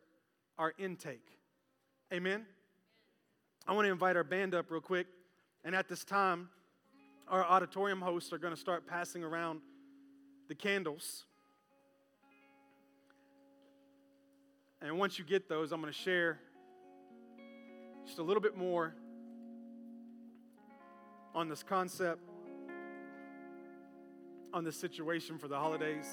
our 0.59 0.73
intake. 0.79 1.42
Amen? 2.13 2.45
I 3.67 3.73
want 3.73 3.87
to 3.87 3.91
invite 3.91 4.17
our 4.17 4.25
band 4.25 4.55
up 4.55 4.71
real 4.71 4.83
quick. 4.83 5.07
And 5.65 5.75
at 5.75 5.89
this 5.89 6.05
time, 6.05 6.51
our 7.27 7.43
auditorium 7.43 8.03
hosts 8.03 8.35
are 8.35 8.39
going 8.39 8.53
to 8.53 8.61
start 8.61 8.87
passing 8.87 9.25
around 9.25 9.61
the 10.49 10.55
candles. 10.55 11.25
And 14.83 14.99
once 14.99 15.19
you 15.19 15.25
get 15.25 15.49
those, 15.49 15.73
I'm 15.73 15.81
going 15.81 15.91
to 15.91 15.99
share 15.99 16.39
just 18.05 18.19
a 18.19 18.23
little 18.23 18.43
bit 18.43 18.59
more 18.59 18.95
on 21.35 21.49
this 21.49 21.63
concept, 21.63 22.21
on 24.53 24.65
this 24.65 24.77
situation 24.77 25.39
for 25.39 25.49
the 25.49 25.57
holidays. 25.57 26.07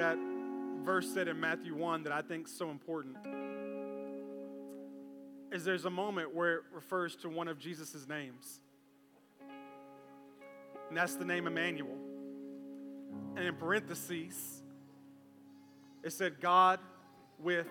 That 0.00 0.18
verse 0.82 1.12
said 1.12 1.28
in 1.28 1.38
Matthew 1.38 1.74
1 1.74 2.04
that 2.04 2.12
I 2.12 2.22
think 2.22 2.46
is 2.46 2.52
so 2.56 2.70
important 2.70 3.16
is 5.52 5.64
there's 5.64 5.84
a 5.84 5.90
moment 5.90 6.34
where 6.34 6.56
it 6.56 6.62
refers 6.72 7.16
to 7.16 7.28
one 7.28 7.48
of 7.48 7.58
Jesus' 7.58 8.06
names. 8.08 8.60
And 10.88 10.96
that's 10.96 11.16
the 11.16 11.24
name 11.24 11.46
Emmanuel. 11.46 11.98
And 13.36 13.44
in 13.44 13.54
parentheses, 13.56 14.62
it 16.02 16.12
said, 16.12 16.40
God 16.40 16.80
with 17.38 17.68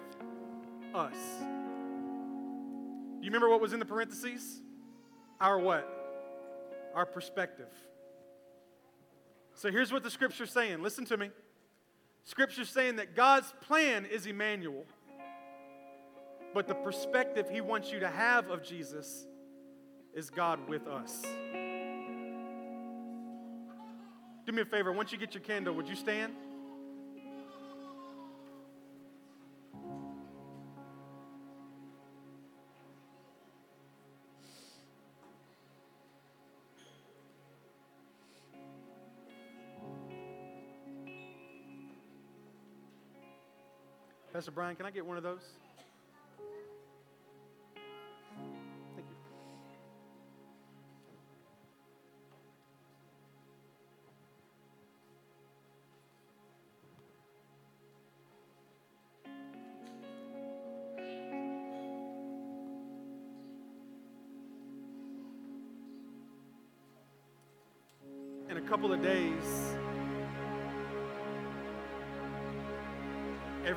us. 0.93 1.15
Do 1.39 3.25
you 3.25 3.31
remember 3.31 3.49
what 3.49 3.61
was 3.61 3.73
in 3.73 3.79
the 3.79 3.85
parentheses? 3.85 4.61
Our 5.41 5.57
what? 5.57 5.87
Our 6.93 7.05
perspective. 7.05 7.69
So 9.55 9.71
here's 9.71 9.91
what 9.91 10.03
the 10.03 10.11
scripture's 10.11 10.51
saying. 10.51 10.81
Listen 10.81 11.05
to 11.05 11.17
me. 11.17 11.29
Scripture's 12.23 12.69
saying 12.69 12.97
that 12.97 13.15
God's 13.15 13.53
plan 13.61 14.05
is 14.05 14.25
Emmanuel. 14.25 14.85
But 16.53 16.67
the 16.67 16.75
perspective 16.75 17.47
he 17.49 17.61
wants 17.61 17.91
you 17.91 17.99
to 17.99 18.09
have 18.09 18.49
of 18.49 18.63
Jesus 18.63 19.27
is 20.13 20.29
God 20.29 20.67
with 20.67 20.87
us. 20.87 21.21
Do 24.45 24.51
me 24.51 24.61
a 24.61 24.65
favor. 24.65 24.91
Once 24.91 25.11
you 25.11 25.17
get 25.17 25.35
your 25.35 25.43
candle, 25.43 25.75
would 25.75 25.87
you 25.87 25.95
stand? 25.95 26.33
Pastor 44.39 44.51
Brian, 44.51 44.73
can 44.77 44.85
I 44.85 44.91
get 44.91 45.05
one 45.05 45.17
of 45.17 45.23
those? 45.23 45.41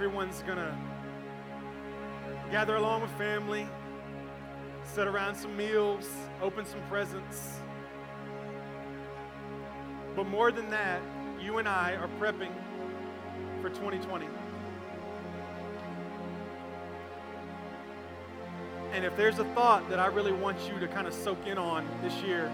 Everyone's 0.04 0.42
gonna 0.42 0.76
gather 2.50 2.74
along 2.74 3.02
with 3.02 3.10
family, 3.12 3.68
sit 4.82 5.06
around 5.06 5.36
some 5.36 5.56
meals, 5.56 6.08
open 6.42 6.66
some 6.66 6.80
presents. 6.88 7.60
But 10.16 10.26
more 10.26 10.50
than 10.50 10.68
that, 10.70 11.00
you 11.40 11.58
and 11.58 11.68
I 11.68 11.92
are 11.92 12.08
prepping 12.18 12.50
for 13.60 13.68
2020. 13.68 14.26
And 18.94 19.04
if 19.04 19.16
there's 19.16 19.38
a 19.38 19.44
thought 19.54 19.88
that 19.88 20.00
I 20.00 20.06
really 20.06 20.32
want 20.32 20.58
you 20.68 20.80
to 20.80 20.88
kind 20.88 21.06
of 21.06 21.14
soak 21.14 21.46
in 21.46 21.58
on 21.58 21.86
this 22.02 22.14
year, 22.24 22.50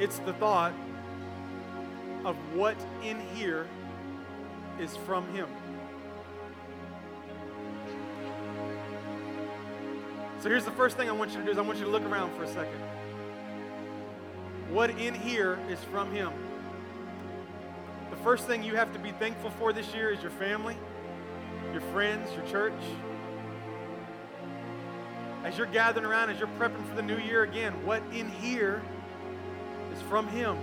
it's 0.00 0.18
the 0.18 0.32
thought 0.32 0.72
of 2.24 2.34
what 2.56 2.76
in 3.04 3.20
here 3.36 3.68
is 4.80 4.96
from 4.96 5.32
Him. 5.32 5.48
So 10.42 10.48
here's 10.48 10.64
the 10.64 10.72
first 10.72 10.96
thing 10.96 11.08
I 11.08 11.12
want 11.12 11.30
you 11.30 11.38
to 11.38 11.44
do 11.44 11.52
is 11.52 11.58
I 11.58 11.60
want 11.60 11.78
you 11.78 11.84
to 11.84 11.90
look 11.92 12.02
around 12.02 12.34
for 12.34 12.42
a 12.42 12.48
second. 12.48 12.80
What 14.70 14.90
in 14.90 15.14
here 15.14 15.56
is 15.70 15.78
from 15.84 16.10
Him? 16.12 16.32
The 18.10 18.16
first 18.16 18.48
thing 18.48 18.64
you 18.64 18.74
have 18.74 18.92
to 18.92 18.98
be 18.98 19.12
thankful 19.12 19.50
for 19.50 19.72
this 19.72 19.94
year 19.94 20.10
is 20.10 20.20
your 20.20 20.32
family, 20.32 20.76
your 21.70 21.80
friends, 21.92 22.28
your 22.34 22.44
church. 22.46 22.72
As 25.44 25.56
you're 25.56 25.68
gathering 25.68 26.06
around, 26.06 26.30
as 26.30 26.40
you're 26.40 26.48
prepping 26.58 26.84
for 26.88 26.96
the 26.96 27.02
new 27.02 27.18
year 27.18 27.44
again, 27.44 27.72
what 27.86 28.02
in 28.12 28.28
here 28.28 28.82
is 29.94 30.02
from 30.02 30.26
Him? 30.26 30.58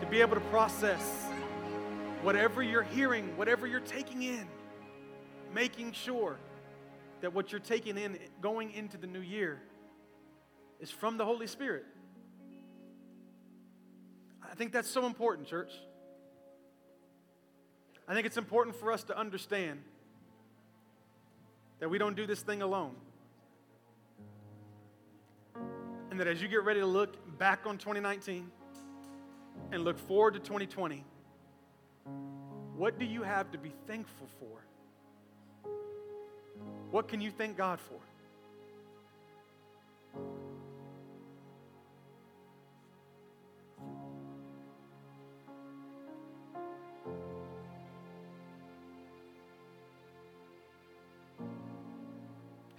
To 0.00 0.06
be 0.06 0.22
able 0.22 0.36
to 0.36 0.46
process 0.48 1.26
whatever 2.22 2.62
you're 2.62 2.84
hearing, 2.84 3.36
whatever 3.36 3.66
you're 3.66 3.80
taking 3.80 4.22
in, 4.22 4.46
making 5.52 5.92
sure 5.92 6.38
that 7.22 7.32
what 7.32 7.52
you're 7.52 7.60
taking 7.60 7.96
in 7.96 8.18
going 8.40 8.72
into 8.72 8.98
the 8.98 9.06
new 9.06 9.20
year 9.20 9.62
is 10.80 10.90
from 10.90 11.16
the 11.16 11.24
Holy 11.24 11.46
Spirit. 11.46 11.86
I 14.42 14.54
think 14.54 14.72
that's 14.72 14.90
so 14.90 15.06
important, 15.06 15.48
church. 15.48 15.72
I 18.08 18.14
think 18.14 18.26
it's 18.26 18.36
important 18.36 18.76
for 18.76 18.92
us 18.92 19.04
to 19.04 19.18
understand 19.18 19.80
that 21.78 21.88
we 21.88 21.96
don't 21.96 22.16
do 22.16 22.26
this 22.26 22.42
thing 22.42 22.60
alone. 22.60 22.94
And 26.10 26.18
that 26.18 26.26
as 26.26 26.42
you 26.42 26.48
get 26.48 26.64
ready 26.64 26.80
to 26.80 26.86
look 26.86 27.38
back 27.38 27.60
on 27.66 27.78
2019 27.78 28.50
and 29.70 29.84
look 29.84 29.98
forward 29.98 30.34
to 30.34 30.40
2020, 30.40 31.04
what 32.76 32.98
do 32.98 33.06
you 33.06 33.22
have 33.22 33.52
to 33.52 33.58
be 33.58 33.72
thankful 33.86 34.26
for? 34.40 34.64
What 36.90 37.08
can 37.08 37.20
you 37.20 37.30
thank 37.30 37.56
God 37.56 37.80
for? 37.80 37.98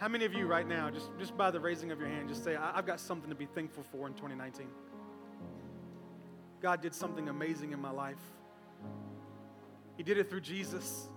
How 0.04 0.10
many 0.10 0.26
of 0.26 0.34
you 0.34 0.48
right 0.48 0.68
now, 0.68 0.90
just, 0.90 1.10
just 1.18 1.38
by 1.38 1.50
the 1.50 1.62
raising 1.62 1.90
of 1.92 1.98
your 1.98 2.10
hand, 2.10 2.28
just 2.28 2.44
say, 2.44 2.58
I've 2.58 2.86
got 2.86 3.00
something 3.00 3.30
to 3.30 3.36
be 3.36 3.46
thankful 3.46 3.86
for 3.90 4.06
in 4.06 4.14
2019? 4.16 4.68
God 6.62 6.82
did 6.82 6.94
something 6.94 7.30
amazing 7.30 7.72
in 7.72 7.80
my 7.80 7.90
life. 7.90 8.20
He 9.96 10.04
did 10.04 10.18
it 10.18 10.30
through 10.30 10.42
Jesus. 10.42 11.08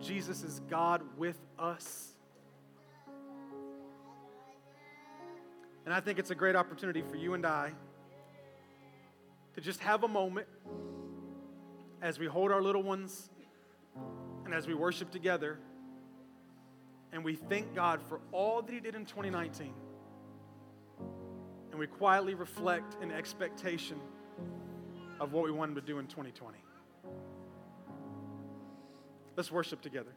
Jesus 0.00 0.42
is 0.42 0.60
God 0.70 1.02
with 1.16 1.38
us. 1.58 2.14
And 5.84 5.94
I 5.94 6.00
think 6.00 6.18
it's 6.18 6.30
a 6.30 6.34
great 6.34 6.54
opportunity 6.54 7.02
for 7.02 7.16
you 7.16 7.34
and 7.34 7.46
I 7.46 7.72
to 9.54 9.60
just 9.60 9.80
have 9.80 10.04
a 10.04 10.08
moment 10.08 10.46
as 12.02 12.18
we 12.18 12.26
hold 12.26 12.52
our 12.52 12.62
little 12.62 12.82
ones 12.82 13.30
and 14.44 14.54
as 14.54 14.66
we 14.66 14.74
worship 14.74 15.10
together 15.10 15.58
and 17.12 17.24
we 17.24 17.36
thank 17.36 17.74
God 17.74 18.00
for 18.02 18.20
all 18.32 18.62
that 18.62 18.72
He 18.72 18.80
did 18.80 18.94
in 18.94 19.04
2019. 19.04 19.72
And 21.70 21.78
we 21.78 21.86
quietly 21.86 22.34
reflect 22.34 22.96
in 23.02 23.10
expectation 23.10 23.98
of 25.20 25.32
what 25.32 25.44
we 25.44 25.50
want 25.50 25.70
Him 25.70 25.74
to 25.76 25.80
do 25.80 25.98
in 25.98 26.06
2020. 26.06 26.58
Let's 29.38 29.52
worship 29.52 29.80
together. 29.82 30.10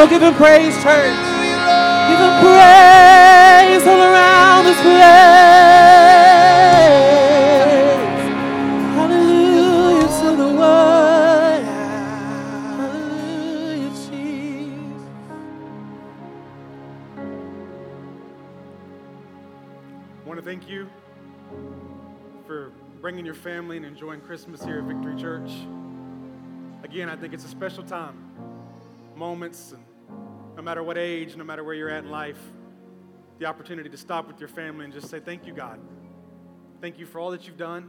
Oh, 0.00 0.06
give 0.06 0.22
him 0.22 0.32
praise, 0.34 0.74
church. 0.76 1.16
Give 2.08 2.20
him 2.20 2.34
praise 2.40 3.84
all 3.84 4.00
around 4.00 4.64
this 4.64 4.80
place. 4.80 5.02
Hallelujah 8.94 10.06
to 10.20 10.36
the. 10.36 10.48
Hallelujah, 12.76 13.90
Jesus. 13.90 15.02
I 20.14 20.28
want 20.28 20.38
to 20.38 20.44
thank 20.44 20.68
you 20.68 20.88
for 22.46 22.70
bringing 23.00 23.26
your 23.26 23.34
family 23.34 23.76
and 23.76 23.84
enjoying 23.84 24.20
Christmas 24.20 24.62
here 24.62 24.78
at 24.78 24.84
Victory 24.84 25.16
Church. 25.20 25.50
Again, 26.84 27.08
I 27.10 27.16
think 27.16 27.34
it's 27.34 27.44
a 27.44 27.48
special 27.48 27.82
time. 27.82 28.26
Moments, 29.16 29.72
and 29.72 29.82
matter 30.68 30.82
what 30.82 30.98
age, 30.98 31.34
no 31.34 31.44
matter 31.44 31.64
where 31.64 31.74
you're 31.74 31.88
at 31.88 32.04
in 32.04 32.10
life, 32.10 32.38
the 33.38 33.46
opportunity 33.46 33.88
to 33.88 33.96
stop 33.96 34.26
with 34.26 34.38
your 34.38 34.50
family 34.50 34.84
and 34.84 34.92
just 34.92 35.08
say, 35.08 35.18
Thank 35.18 35.46
you, 35.46 35.54
God. 35.54 35.80
Thank 36.82 36.98
you 36.98 37.06
for 37.06 37.20
all 37.20 37.30
that 37.30 37.46
you've 37.46 37.56
done. 37.56 37.88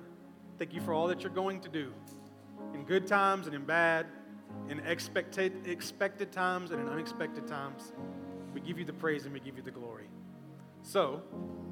Thank 0.57 0.73
you 0.73 0.79
for 0.79 0.93
all 0.93 1.07
that 1.07 1.21
you're 1.21 1.29
going 1.29 1.59
to 1.59 1.67
do 1.67 1.91
in 2.73 2.85
good 2.85 3.05
times 3.05 3.47
and 3.47 3.55
in 3.55 3.65
bad, 3.65 4.05
in 4.69 4.79
expected, 4.79 5.67
expected 5.67 6.31
times 6.31 6.71
and 6.71 6.79
in 6.79 6.87
unexpected 6.87 7.47
times. 7.47 7.91
We 8.53 8.61
give 8.61 8.79
you 8.79 8.85
the 8.85 8.93
praise 8.93 9.25
and 9.25 9.33
we 9.33 9.41
give 9.41 9.57
you 9.57 9.61
the 9.61 9.71
glory. 9.71 10.07
So, 10.81 11.21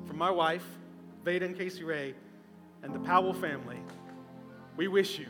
for 0.07 0.13
my 0.13 0.29
wife, 0.29 0.65
Veda 1.23 1.45
and 1.45 1.57
Casey 1.57 1.85
Ray, 1.85 2.15
and 2.83 2.93
the 2.93 2.99
Powell 2.99 3.33
family, 3.33 3.79
we 4.75 4.89
wish 4.89 5.17
you 5.17 5.27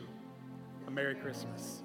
a 0.88 0.90
Merry 0.90 1.14
Christmas. 1.14 1.82